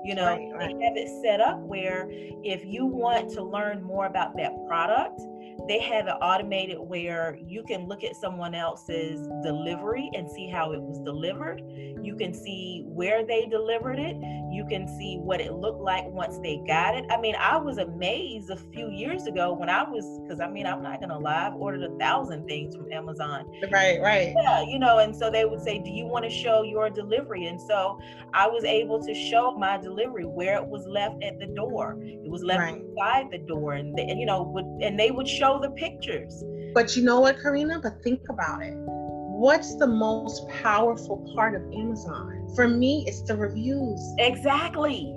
You 0.03 0.15
know, 0.15 0.25
right, 0.25 0.49
right. 0.53 0.77
they 0.79 0.85
have 0.85 0.97
it 0.97 1.09
set 1.21 1.41
up 1.41 1.59
where 1.59 2.07
if 2.09 2.65
you 2.65 2.85
want 2.85 3.29
to 3.31 3.43
learn 3.43 3.83
more 3.83 4.07
about 4.07 4.35
that 4.37 4.51
product, 4.67 5.21
they 5.67 5.79
have 5.79 6.07
it 6.07 6.15
automated 6.21 6.77
where 6.79 7.37
you 7.45 7.63
can 7.63 7.87
look 7.87 8.03
at 8.03 8.15
someone 8.15 8.55
else's 8.55 9.27
delivery 9.43 10.09
and 10.13 10.29
see 10.29 10.49
how 10.49 10.71
it 10.73 10.81
was 10.81 10.99
delivered. 10.99 11.61
You 12.01 12.15
can 12.15 12.33
see 12.33 12.83
where 12.87 13.25
they 13.25 13.45
delivered 13.45 13.99
it. 13.99 14.15
You 14.51 14.65
can 14.67 14.87
see 14.87 15.17
what 15.17 15.39
it 15.39 15.53
looked 15.53 15.81
like 15.81 16.05
once 16.07 16.39
they 16.39 16.61
got 16.67 16.95
it. 16.95 17.05
I 17.09 17.19
mean, 17.19 17.35
I 17.39 17.57
was 17.57 17.77
amazed 17.77 18.49
a 18.49 18.57
few 18.57 18.89
years 18.89 19.27
ago 19.27 19.53
when 19.53 19.69
I 19.69 19.83
was, 19.83 20.19
because 20.23 20.39
I 20.41 20.49
mean, 20.49 20.65
I'm 20.65 20.81
not 20.81 20.99
going 20.99 21.09
to 21.09 21.17
lie, 21.17 21.47
I've 21.47 21.55
ordered 21.55 21.83
a 21.83 21.97
thousand 21.97 22.47
things 22.47 22.75
from 22.75 22.91
Amazon. 22.91 23.45
Right, 23.71 24.01
right. 24.01 24.33
Yeah, 24.35 24.63
you 24.63 24.79
know, 24.79 24.99
and 24.99 25.15
so 25.15 25.29
they 25.29 25.45
would 25.45 25.61
say, 25.61 25.79
Do 25.79 25.89
you 25.89 26.05
want 26.05 26.25
to 26.25 26.31
show 26.31 26.63
your 26.63 26.89
delivery? 26.89 27.45
And 27.45 27.59
so 27.61 27.99
I 28.33 28.47
was 28.47 28.63
able 28.63 29.01
to 29.03 29.13
show 29.13 29.55
my 29.57 29.77
delivery 29.77 30.25
where 30.25 30.55
it 30.55 30.65
was 30.65 30.85
left 30.87 31.23
at 31.23 31.39
the 31.39 31.47
door. 31.47 31.97
It 32.01 32.29
was 32.29 32.43
left 32.43 32.59
right. 32.59 32.81
inside 32.81 33.27
the 33.31 33.39
door, 33.39 33.73
and, 33.73 33.95
they, 33.95 34.07
and 34.07 34.19
you 34.19 34.25
know, 34.25 34.43
would, 34.43 34.65
and 34.81 34.99
they 34.99 35.11
would 35.11 35.27
show 35.27 35.50
the 35.59 35.71
pictures. 35.71 36.43
But 36.73 36.95
you 36.95 37.03
know 37.03 37.19
what, 37.19 37.41
Karina? 37.41 37.79
But 37.79 38.01
think 38.03 38.21
about 38.29 38.63
it. 38.63 38.73
What's 38.75 39.75
the 39.75 39.87
most 39.87 40.47
powerful 40.49 41.27
part 41.35 41.55
of 41.55 41.63
Amazon? 41.73 42.51
For 42.55 42.67
me, 42.67 43.05
it's 43.07 43.21
the 43.23 43.35
reviews. 43.35 43.99
Exactly. 44.19 45.15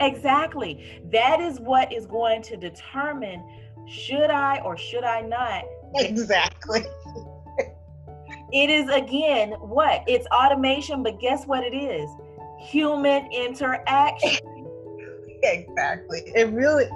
Exactly. 0.00 1.02
That 1.12 1.40
is 1.40 1.60
what 1.60 1.92
is 1.92 2.06
going 2.06 2.42
to 2.42 2.56
determine 2.56 3.44
should 3.86 4.30
I 4.30 4.60
or 4.60 4.76
should 4.76 5.04
I 5.04 5.20
not. 5.20 5.64
Exactly. 5.96 6.80
it 8.52 8.70
is 8.70 8.88
again 8.88 9.50
what? 9.50 10.02
It's 10.06 10.26
automation, 10.28 11.02
but 11.02 11.20
guess 11.20 11.44
what 11.44 11.64
it 11.64 11.74
is? 11.74 12.08
Human 12.58 13.30
interaction. 13.32 14.38
exactly. 15.42 16.22
It 16.34 16.50
really, 16.52 16.88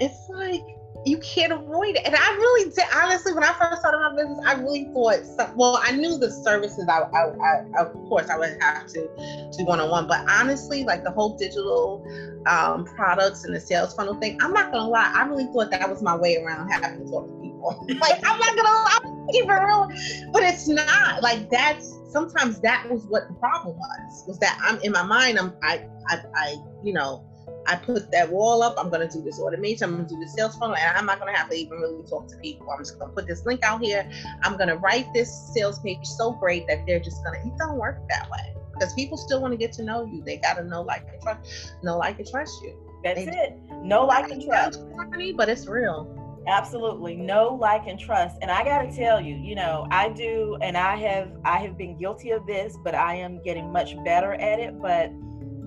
it's 0.00 0.28
like, 0.30 0.64
you 1.04 1.18
can't 1.18 1.52
avoid 1.52 1.96
it. 1.96 2.02
And 2.04 2.14
I 2.14 2.30
really 2.34 2.70
did, 2.70 2.84
honestly, 2.94 3.32
when 3.32 3.44
I 3.44 3.52
first 3.54 3.80
started 3.80 3.98
my 3.98 4.14
business, 4.14 4.38
I 4.46 4.54
really 4.54 4.90
thought, 4.92 5.24
some, 5.24 5.56
well, 5.56 5.80
I 5.82 5.92
knew 5.92 6.18
the 6.18 6.30
services, 6.30 6.86
I, 6.88 7.00
I, 7.00 7.30
I, 7.42 7.80
of 7.80 7.92
course, 8.08 8.28
I 8.28 8.38
would 8.38 8.56
have 8.60 8.86
to 8.88 9.08
do 9.56 9.64
one 9.64 9.80
on 9.80 9.90
one. 9.90 10.06
But 10.06 10.28
honestly, 10.28 10.84
like 10.84 11.04
the 11.04 11.10
whole 11.10 11.36
digital 11.36 12.04
um, 12.46 12.84
products 12.84 13.44
and 13.44 13.54
the 13.54 13.60
sales 13.60 13.94
funnel 13.94 14.14
thing, 14.20 14.38
I'm 14.42 14.52
not 14.52 14.72
to 14.72 14.82
lie, 14.82 15.12
I 15.14 15.24
really 15.26 15.46
thought 15.52 15.70
that 15.70 15.88
was 15.88 16.02
my 16.02 16.16
way 16.16 16.36
around 16.36 16.68
having 16.68 17.04
to 17.04 17.10
talk 17.10 17.26
to 17.28 17.34
people. 17.40 17.86
like, 18.00 18.20
I'm 18.24 18.38
not 18.38 18.56
to 18.56 18.62
lie, 18.62 19.26
keep 19.32 19.44
it 19.44 19.48
real. 19.48 19.88
But 20.32 20.42
it's 20.42 20.68
not. 20.68 21.22
Like, 21.22 21.48
that's 21.50 21.98
sometimes 22.10 22.60
that 22.60 22.90
was 22.90 23.06
what 23.06 23.28
the 23.28 23.34
problem 23.34 23.76
was, 23.76 24.24
was 24.26 24.38
that 24.40 24.58
I'm 24.62 24.78
in 24.80 24.92
my 24.92 25.02
mind, 25.02 25.38
I'm, 25.38 25.54
I, 25.62 25.86
I, 26.08 26.18
I 26.34 26.56
you 26.82 26.92
know, 26.92 27.24
I 27.66 27.76
put 27.76 28.10
that 28.10 28.30
wall 28.30 28.62
up. 28.62 28.74
I'm 28.78 28.88
going 28.90 29.06
to 29.06 29.18
do 29.18 29.22
this 29.22 29.38
automation. 29.38 29.84
I'm 29.84 29.96
going 29.96 30.08
to 30.08 30.14
do 30.14 30.20
the 30.20 30.28
sales 30.28 30.56
funnel, 30.56 30.76
and 30.76 30.96
I'm 30.96 31.06
not 31.06 31.20
going 31.20 31.32
to 31.32 31.38
have 31.38 31.50
to 31.50 31.56
even 31.56 31.78
really 31.78 32.02
talk 32.04 32.28
to 32.28 32.36
people. 32.38 32.68
I'm 32.70 32.78
just 32.78 32.98
going 32.98 33.10
to 33.10 33.14
put 33.14 33.26
this 33.26 33.44
link 33.46 33.62
out 33.62 33.82
here. 33.82 34.10
I'm 34.42 34.56
going 34.56 34.68
to 34.68 34.76
write 34.76 35.06
this 35.14 35.30
sales 35.54 35.78
page 35.80 36.04
so 36.06 36.32
great 36.32 36.66
that 36.68 36.86
they're 36.86 37.00
just 37.00 37.22
going 37.24 37.40
to. 37.40 37.48
It 37.48 37.58
don't 37.58 37.78
work 37.78 37.98
that 38.08 38.28
way. 38.30 38.54
because 38.80 38.94
people 38.94 39.18
still 39.18 39.40
want 39.40 39.52
to 39.52 39.58
get 39.58 39.72
to 39.74 39.82
know 39.82 40.04
you. 40.04 40.22
They 40.22 40.38
got 40.38 40.54
to 40.54 40.64
know, 40.64 40.80
like, 40.80 41.06
and 41.12 41.20
trust, 41.20 41.74
know, 41.82 41.98
like, 41.98 42.18
and 42.18 42.26
trust 42.26 42.62
you. 42.62 42.74
That's 43.04 43.24
they, 43.24 43.30
it. 43.30 43.58
Know, 43.82 44.06
like, 44.06 44.30
and 44.30 44.42
trust. 44.42 44.82
Funny, 44.96 45.32
but 45.32 45.48
it's 45.50 45.66
real. 45.66 46.16
Absolutely. 46.46 47.16
Know, 47.16 47.58
like, 47.60 47.86
and 47.86 47.98
trust. 47.98 48.38
And 48.40 48.50
I 48.50 48.64
got 48.64 48.82
to 48.82 48.96
tell 48.96 49.20
you, 49.20 49.36
you 49.36 49.54
know, 49.54 49.86
I 49.90 50.08
do, 50.08 50.56
and 50.62 50.76
I 50.76 50.96
have, 50.96 51.30
I 51.44 51.58
have 51.58 51.76
been 51.76 51.98
guilty 51.98 52.30
of 52.30 52.46
this, 52.46 52.78
but 52.82 52.94
I 52.94 53.14
am 53.16 53.42
getting 53.42 53.70
much 53.70 54.02
better 54.02 54.32
at 54.34 54.58
it. 54.58 54.80
But, 54.80 55.12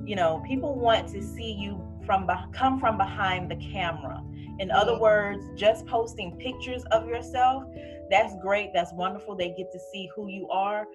you 0.06 0.16
know, 0.16 0.44
people 0.46 0.76
want 0.76 1.08
to 1.10 1.22
see 1.22 1.52
you 1.52 1.82
from, 2.06 2.30
come 2.54 2.80
from 2.80 2.98
behind 2.98 3.50
the 3.50 3.56
camera. 3.56 4.24
In 4.60 4.70
other 4.70 5.00
words, 5.00 5.44
just 5.56 5.86
posting 5.88 6.38
pictures 6.38 6.84
of 6.92 7.08
yourself, 7.08 7.64
that's 8.10 8.36
great. 8.42 8.72
That's 8.74 8.94
wonderful. 8.94 9.36
They 9.36 9.54
get 9.58 9.72
to 9.72 9.80
see 9.92 10.10
who 10.16 10.28
you 10.30 10.48
are 10.50 10.86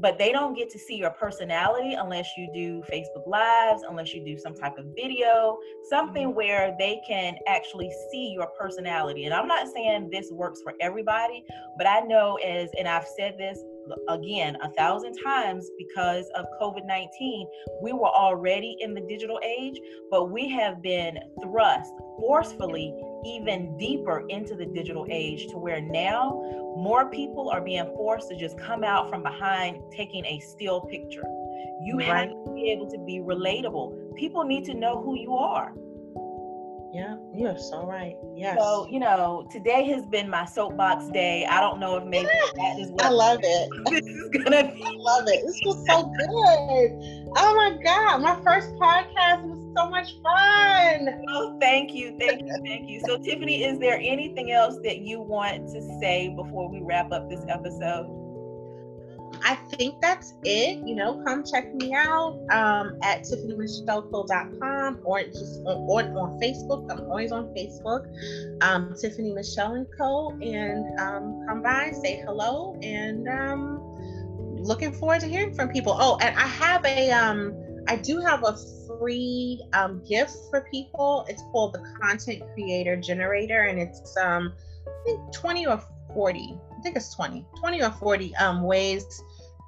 but 0.00 0.18
they 0.18 0.32
don't 0.32 0.54
get 0.54 0.70
to 0.70 0.78
see 0.78 0.96
your 0.96 1.10
personality 1.10 1.94
unless 1.94 2.28
you 2.36 2.48
do 2.54 2.82
Facebook 2.90 3.26
Lives, 3.26 3.82
unless 3.88 4.14
you 4.14 4.24
do 4.24 4.38
some 4.38 4.54
type 4.54 4.78
of 4.78 4.86
video, 4.96 5.58
something 5.88 6.28
mm-hmm. 6.28 6.36
where 6.36 6.74
they 6.78 7.00
can 7.06 7.36
actually 7.46 7.90
see 8.10 8.30
your 8.30 8.48
personality. 8.58 9.24
And 9.24 9.34
I'm 9.34 9.48
not 9.48 9.68
saying 9.68 10.10
this 10.10 10.30
works 10.30 10.60
for 10.62 10.74
everybody, 10.80 11.44
but 11.76 11.86
I 11.86 12.00
know 12.00 12.36
as, 12.36 12.70
and 12.78 12.86
I've 12.86 13.06
said 13.16 13.36
this 13.38 13.58
again 14.08 14.56
a 14.62 14.70
thousand 14.72 15.14
times 15.22 15.70
because 15.78 16.26
of 16.36 16.46
COVID 16.60 16.86
19, 16.86 17.46
we 17.82 17.92
were 17.92 18.08
already 18.08 18.76
in 18.80 18.94
the 18.94 19.00
digital 19.02 19.40
age, 19.44 19.78
but 20.10 20.30
we 20.30 20.48
have 20.48 20.82
been 20.82 21.18
thrust 21.42 21.92
forcefully 22.18 22.94
even 23.24 23.76
deeper 23.78 24.24
into 24.28 24.54
the 24.54 24.66
digital 24.66 25.06
age 25.10 25.46
to 25.48 25.58
where 25.58 25.80
now 25.80 26.30
more 26.76 27.10
people 27.10 27.50
are 27.50 27.60
being 27.60 27.86
forced 27.96 28.28
to 28.28 28.36
just 28.36 28.58
come 28.58 28.84
out 28.84 29.10
from 29.10 29.22
behind 29.22 29.80
taking 29.90 30.24
a 30.24 30.38
still 30.40 30.80
picture. 30.82 31.24
You 31.82 31.96
right. 31.98 32.06
have 32.06 32.28
to 32.28 32.52
be 32.54 32.70
able 32.70 32.88
to 32.90 32.98
be 32.98 33.18
relatable. 33.18 34.16
People 34.16 34.44
need 34.44 34.64
to 34.64 34.74
know 34.74 35.00
who 35.02 35.18
you 35.18 35.34
are. 35.34 35.72
Yeah, 36.92 37.16
you're 37.34 37.58
so 37.58 37.84
right. 37.84 38.14
Yes. 38.34 38.56
So, 38.58 38.86
you 38.90 38.98
know, 38.98 39.46
today 39.50 39.84
has 39.88 40.06
been 40.06 40.28
my 40.30 40.46
soapbox 40.46 41.08
day. 41.08 41.44
I 41.44 41.60
don't 41.60 41.80
know 41.80 41.96
if 41.96 42.04
maybe 42.04 42.28
that 42.54 42.78
is 42.78 42.90
what 42.90 43.04
I 43.04 43.10
love 43.10 43.40
it. 43.42 43.68
This 43.90 44.06
is 44.06 44.28
gonna 44.30 44.72
be. 44.72 44.82
I 44.82 44.90
love 44.96 45.24
it. 45.26 45.44
This 45.44 45.60
was 45.64 45.86
so 45.86 46.04
good. 46.04 47.34
Oh 47.36 47.54
my 47.54 47.76
God. 47.84 48.22
My 48.22 48.40
first 48.42 48.72
podcast 48.74 49.44
was 49.44 49.58
so 49.76 49.90
much 49.90 50.14
fun. 50.22 51.24
Oh, 51.28 51.58
thank 51.60 51.92
you. 51.92 52.16
Thank 52.18 52.42
you. 52.42 52.56
Thank 52.64 52.88
you. 52.88 53.00
So, 53.06 53.18
Tiffany, 53.18 53.64
is 53.64 53.78
there 53.78 53.98
anything 54.02 54.50
else 54.52 54.76
that 54.84 54.98
you 55.00 55.20
want 55.20 55.68
to 55.68 55.82
say 56.00 56.34
before 56.34 56.70
we 56.70 56.80
wrap 56.80 57.12
up 57.12 57.28
this 57.28 57.44
episode? 57.48 58.17
I 59.42 59.54
think 59.76 60.00
that's 60.00 60.34
it. 60.44 60.78
You 60.86 60.94
know, 60.94 61.22
come 61.24 61.44
check 61.44 61.72
me 61.74 61.94
out 61.94 62.38
um, 62.50 62.98
at 63.02 63.22
tiffanymichelleco.com 63.22 65.00
or 65.04 65.22
just 65.22 65.60
on, 65.66 66.16
on 66.16 66.40
Facebook. 66.40 66.90
I'm 66.90 67.00
always 67.10 67.32
on 67.32 67.46
Facebook, 67.54 68.06
um, 68.62 68.94
Tiffany 69.00 69.32
Michelle 69.32 69.74
and 69.74 69.86
Co. 69.98 70.30
And 70.42 70.98
um, 71.00 71.44
come 71.46 71.62
by, 71.62 71.92
say 71.92 72.22
hello, 72.24 72.78
and 72.82 73.28
um, 73.28 73.80
looking 74.56 74.92
forward 74.92 75.20
to 75.20 75.26
hearing 75.26 75.54
from 75.54 75.68
people. 75.68 75.96
Oh, 75.98 76.18
and 76.20 76.36
I 76.36 76.46
have 76.46 76.84
a, 76.84 77.10
um, 77.10 77.54
I 77.88 77.96
do 77.96 78.20
have 78.20 78.44
a 78.44 78.56
free 78.86 79.62
um, 79.72 80.02
gift 80.08 80.36
for 80.50 80.66
people. 80.70 81.24
It's 81.28 81.42
called 81.52 81.74
the 81.74 81.84
Content 82.00 82.42
Creator 82.54 82.96
Generator, 82.96 83.62
and 83.62 83.78
it's 83.78 84.16
um, 84.16 84.52
I 84.86 85.04
think 85.04 85.32
20 85.32 85.66
or 85.66 85.82
40 86.14 86.58
I 86.78 86.80
think 86.80 86.96
it's 86.96 87.14
20, 87.14 87.44
20 87.58 87.82
or 87.82 87.90
40 87.90 88.36
um, 88.36 88.62
ways 88.62 89.22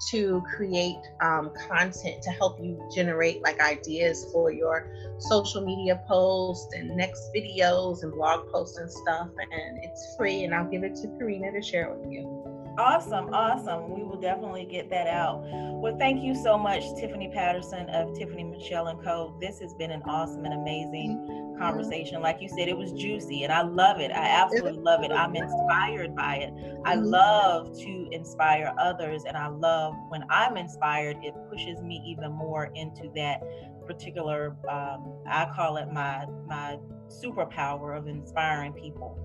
to 0.09 0.43
create 0.57 0.97
um, 1.21 1.51
content 1.69 2.23
to 2.23 2.31
help 2.31 2.59
you 2.61 2.81
generate 2.95 3.43
like 3.43 3.61
ideas 3.61 4.27
for 4.33 4.51
your 4.51 4.91
social 5.19 5.61
media 5.61 6.03
posts 6.09 6.73
and 6.75 6.97
next 6.97 7.31
videos 7.35 8.03
and 8.03 8.13
blog 8.13 8.51
posts 8.51 8.79
and 8.79 8.91
stuff. 8.91 9.29
And 9.53 9.79
it's 9.83 10.15
free, 10.17 10.45
and 10.45 10.55
I'll 10.55 10.71
give 10.71 10.85
it 10.85 10.95
to 10.97 11.09
Karina 11.19 11.53
to 11.53 11.63
share 11.63 11.95
with 11.95 12.11
you. 12.11 12.50
Awesome, 12.81 13.28
awesome. 13.35 13.91
We 13.91 14.03
will 14.05 14.18
definitely 14.18 14.64
get 14.64 14.89
that 14.89 15.07
out. 15.07 15.43
Well, 15.45 15.99
thank 15.99 16.22
you 16.22 16.35
so 16.35 16.57
much, 16.57 16.83
Tiffany 16.99 17.28
Patterson 17.28 17.91
of 17.91 18.16
Tiffany 18.16 18.43
Michelle 18.43 18.87
and 18.87 19.05
Co. 19.05 19.37
This 19.39 19.61
has 19.61 19.74
been 19.74 19.91
an 19.91 20.01
awesome 20.07 20.47
and 20.47 20.55
amazing 20.55 21.57
conversation. 21.59 22.22
Like 22.22 22.41
you 22.41 22.49
said, 22.49 22.68
it 22.68 22.78
was 22.78 22.93
juicy 22.93 23.45
and 23.45 23.53
I 23.53 23.61
love 23.61 24.01
it. 24.01 24.11
I 24.12 24.24
absolutely 24.24 24.81
love 24.81 25.05
it. 25.05 25.12
I'm 25.12 25.37
inspired 25.37 26.16
by 26.16 26.37
it. 26.37 26.55
I 26.87 26.97
mm-hmm. 26.97 27.05
love 27.05 27.78
to 27.81 28.09
inspire 28.12 28.72
others 28.78 29.24
and 29.28 29.37
I 29.37 29.49
love 29.49 29.93
when 30.09 30.24
I'm 30.31 30.57
inspired, 30.57 31.18
it 31.22 31.35
pushes 31.51 31.83
me 31.83 32.03
even 32.07 32.33
more 32.33 32.70
into 32.74 33.11
that 33.14 33.43
particular 33.87 34.57
um, 34.70 35.18
I 35.26 35.51
call 35.55 35.76
it 35.76 35.93
my 35.93 36.24
my 36.47 36.78
superpower 37.09 37.99
of 37.99 38.07
inspiring 38.07 38.72
people. 38.72 39.18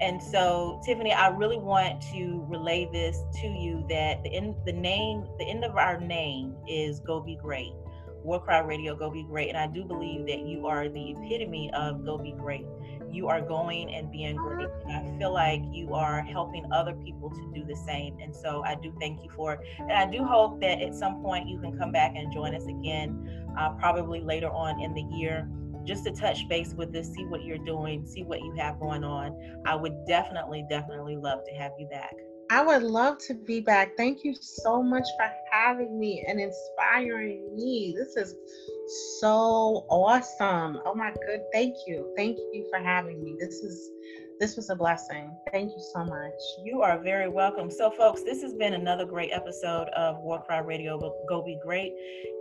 And 0.00 0.22
so, 0.22 0.80
Tiffany, 0.84 1.12
I 1.12 1.28
really 1.28 1.58
want 1.58 2.00
to 2.12 2.44
relay 2.48 2.88
this 2.92 3.18
to 3.40 3.48
you 3.48 3.84
that 3.88 4.22
the 4.22 4.32
end, 4.32 4.54
the 4.64 4.72
name, 4.72 5.24
the 5.38 5.44
end 5.44 5.64
of 5.64 5.76
our 5.76 5.98
name 5.98 6.54
is 6.68 7.00
Go 7.00 7.20
Be 7.20 7.36
Great. 7.36 7.72
War 8.22 8.40
Cry 8.40 8.58
Radio, 8.58 8.94
Go 8.94 9.10
Be 9.10 9.22
Great. 9.22 9.48
And 9.48 9.56
I 9.56 9.66
do 9.66 9.84
believe 9.84 10.26
that 10.26 10.40
you 10.40 10.66
are 10.66 10.88
the 10.88 11.12
epitome 11.12 11.70
of 11.74 12.04
Go 12.04 12.18
Be 12.18 12.32
Great. 12.32 12.66
You 13.10 13.26
are 13.28 13.40
going 13.40 13.92
and 13.94 14.12
being 14.12 14.36
great. 14.36 14.68
And 14.86 14.92
I 14.92 15.18
feel 15.18 15.32
like 15.32 15.62
you 15.72 15.94
are 15.94 16.22
helping 16.22 16.70
other 16.72 16.92
people 16.92 17.30
to 17.30 17.52
do 17.54 17.64
the 17.64 17.76
same. 17.76 18.18
And 18.20 18.34
so 18.34 18.62
I 18.64 18.74
do 18.76 18.94
thank 19.00 19.24
you 19.24 19.30
for 19.30 19.54
it. 19.54 19.60
And 19.78 19.92
I 19.92 20.06
do 20.06 20.24
hope 20.24 20.60
that 20.60 20.80
at 20.80 20.94
some 20.94 21.22
point 21.22 21.48
you 21.48 21.58
can 21.58 21.76
come 21.76 21.90
back 21.90 22.14
and 22.16 22.32
join 22.32 22.54
us 22.54 22.66
again, 22.66 23.46
uh, 23.58 23.70
probably 23.70 24.20
later 24.20 24.50
on 24.50 24.80
in 24.80 24.94
the 24.94 25.02
year 25.16 25.48
just 25.88 26.04
to 26.04 26.12
touch 26.12 26.46
base 26.48 26.74
with 26.74 26.94
us, 26.94 27.08
see 27.14 27.24
what 27.24 27.42
you're 27.44 27.64
doing, 27.64 28.06
see 28.06 28.22
what 28.22 28.40
you 28.42 28.54
have 28.58 28.78
going 28.78 29.02
on. 29.02 29.34
I 29.64 29.74
would 29.74 29.94
definitely, 30.06 30.66
definitely 30.68 31.16
love 31.16 31.40
to 31.46 31.54
have 31.54 31.72
you 31.78 31.88
back. 31.88 32.14
I 32.50 32.62
would 32.62 32.82
love 32.82 33.18
to 33.26 33.34
be 33.34 33.60
back. 33.60 33.96
Thank 33.96 34.22
you 34.22 34.34
so 34.40 34.82
much 34.82 35.06
for 35.18 35.30
having 35.50 35.98
me 35.98 36.24
and 36.28 36.38
inspiring 36.38 37.54
me. 37.56 37.94
This 37.96 38.16
is 38.16 38.34
so 39.20 39.86
awesome. 39.90 40.80
Oh 40.84 40.94
my 40.94 41.10
good. 41.26 41.40
Thank 41.52 41.74
you. 41.86 42.12
Thank 42.16 42.38
you 42.52 42.66
for 42.70 42.78
having 42.78 43.22
me. 43.22 43.36
This 43.38 43.54
is 43.54 43.90
this 44.38 44.56
was 44.56 44.70
a 44.70 44.76
blessing. 44.76 45.36
Thank 45.50 45.72
you 45.72 45.80
so 45.92 46.04
much. 46.04 46.32
You 46.62 46.82
are 46.82 46.98
very 46.98 47.28
welcome. 47.28 47.70
So, 47.70 47.90
folks, 47.90 48.22
this 48.22 48.40
has 48.42 48.54
been 48.54 48.74
another 48.74 49.04
great 49.04 49.30
episode 49.32 49.88
of 49.88 50.18
War 50.18 50.42
Cry 50.42 50.58
Radio. 50.58 50.98
Go 51.28 51.42
be 51.42 51.58
great. 51.64 51.92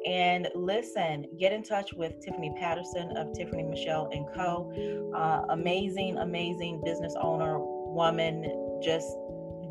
And 0.05 0.47
listen, 0.53 1.25
get 1.39 1.53
in 1.53 1.63
touch 1.63 1.93
with 1.93 2.19
Tiffany 2.19 2.53
Patterson 2.59 3.17
of 3.17 3.33
Tiffany 3.33 3.63
Michelle 3.63 4.09
and 4.11 4.27
Co. 4.35 4.71
Uh, 5.15 5.45
amazing, 5.49 6.17
amazing 6.17 6.81
business 6.85 7.15
owner, 7.19 7.57
woman, 7.59 8.79
just 8.83 9.07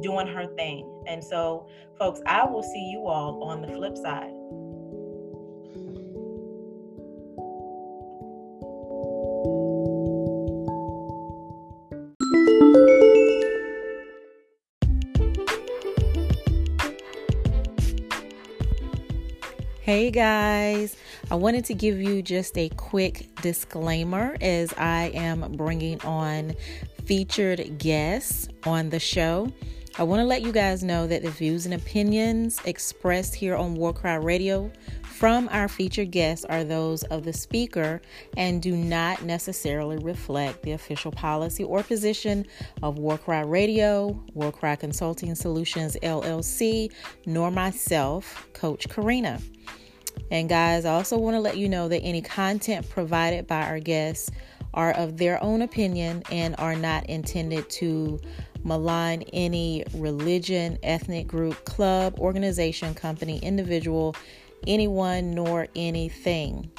doing 0.03 0.27
her 0.27 0.47
thing. 0.57 1.05
And 1.07 1.23
so, 1.23 1.69
folks, 1.99 2.21
I 2.27 2.45
will 2.45 2.63
see 2.63 2.91
you 2.91 3.07
all 3.07 3.45
on 3.45 3.63
the 3.63 3.69
flip 3.69 3.97
side. 3.97 4.33
Hey 19.87 20.11
guys, 20.11 20.97
I 21.31 21.37
wanted 21.37 21.65
to 21.67 21.75
give 21.75 22.03
you 22.03 22.21
just 22.21 22.59
a 22.59 22.71
quick 22.71 23.29
disclaimer 23.41 24.37
as 24.41 24.75
I 24.77 25.13
am 25.15 25.53
bringing 25.53 26.01
on 26.01 26.57
featured 27.05 27.79
guests 27.79 28.49
on 28.65 28.91
the 28.91 28.99
show. 28.99 29.47
I 29.99 30.03
want 30.03 30.21
to 30.21 30.27
let 30.27 30.43
you 30.43 30.53
guys 30.53 30.85
know 30.85 31.07
that 31.07 31.23
the 31.23 31.31
views 31.31 31.65
and 31.65 31.75
opinions 31.75 32.61
expressed 32.67 33.35
here 33.35 33.57
on 33.57 33.75
Warcry 33.77 34.19
Radio 34.19 34.71
from 35.03 35.49
our 35.51 35.69
featured 35.69 36.11
guests 36.11 36.45
are 36.45 36.65
those 36.65 37.03
of 37.05 37.25
the 37.25 37.33
speaker 37.33 38.03
and 38.37 38.61
do 38.61 38.77
not 38.77 39.23
necessarily 39.23 39.97
reflect 39.97 40.63
the 40.63 40.73
official 40.73 41.13
policy 41.13 41.65
or 41.65 41.83
position 41.83 42.45
of 42.83 42.99
Warcry 42.99 43.47
Radio, 43.47 44.23
Warcry 44.35 44.77
Consulting 44.77 45.35
Solutions 45.35 45.97
LLC, 46.03 46.93
nor 47.25 47.51
myself, 47.51 48.47
Coach 48.53 48.91
Karina. 48.91 49.41
And 50.31 50.47
guys, 50.47 50.85
I 50.85 50.93
also 50.93 51.17
want 51.17 51.37
to 51.37 51.41
let 51.41 51.57
you 51.57 51.71
know 51.71 51.89
that 51.89 52.01
any 52.01 52.21
content 52.21 52.87
provided 52.91 53.47
by 53.47 53.63
our 53.63 53.81
guests 53.81 54.31
are 54.75 54.93
of 54.93 55.17
their 55.17 55.43
own 55.43 55.63
opinion 55.63 56.23
and 56.31 56.55
are 56.59 56.77
not 56.77 57.07
intended 57.07 57.69
to 57.71 58.21
malign 58.67 59.23
any 59.33 59.85
religion, 59.95 60.79
ethnic 60.83 61.27
group, 61.27 61.65
club, 61.65 62.19
organization, 62.19 62.95
company, 62.95 63.39
individual, 63.39 64.15
anyone, 64.67 65.31
nor 65.31 65.69
anything. 65.77 66.71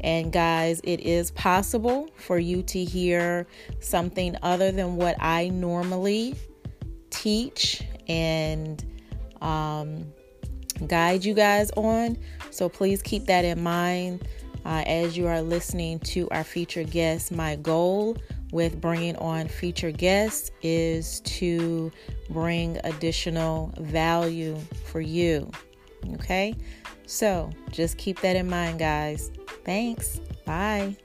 And 0.00 0.32
guys, 0.32 0.80
it 0.84 1.00
is 1.00 1.30
possible 1.30 2.10
for 2.16 2.38
you 2.38 2.62
to 2.64 2.84
hear 2.84 3.46
something 3.80 4.36
other 4.42 4.70
than 4.70 4.96
what 4.96 5.16
I 5.20 5.48
normally 5.48 6.34
teach 7.10 7.82
and 8.08 8.84
um, 9.40 10.04
guide 10.86 11.24
you 11.24 11.32
guys 11.32 11.70
on. 11.76 12.18
So 12.50 12.68
please 12.68 13.00
keep 13.00 13.24
that 13.26 13.44
in 13.44 13.62
mind 13.62 14.26
uh, 14.64 14.82
as 14.86 15.16
you 15.16 15.26
are 15.26 15.40
listening 15.40 16.00
to 16.00 16.28
our 16.30 16.44
featured 16.44 16.90
guests. 16.90 17.30
My 17.30 17.56
goal 17.56 18.16
with 18.54 18.80
bringing 18.80 19.16
on 19.16 19.48
featured 19.48 19.98
guests 19.98 20.52
is 20.62 21.18
to 21.22 21.90
bring 22.30 22.78
additional 22.84 23.74
value 23.78 24.56
for 24.84 25.00
you. 25.00 25.50
Okay? 26.14 26.54
So 27.04 27.50
just 27.72 27.98
keep 27.98 28.20
that 28.20 28.36
in 28.36 28.48
mind, 28.48 28.78
guys. 28.78 29.32
Thanks. 29.64 30.20
Bye. 30.46 30.96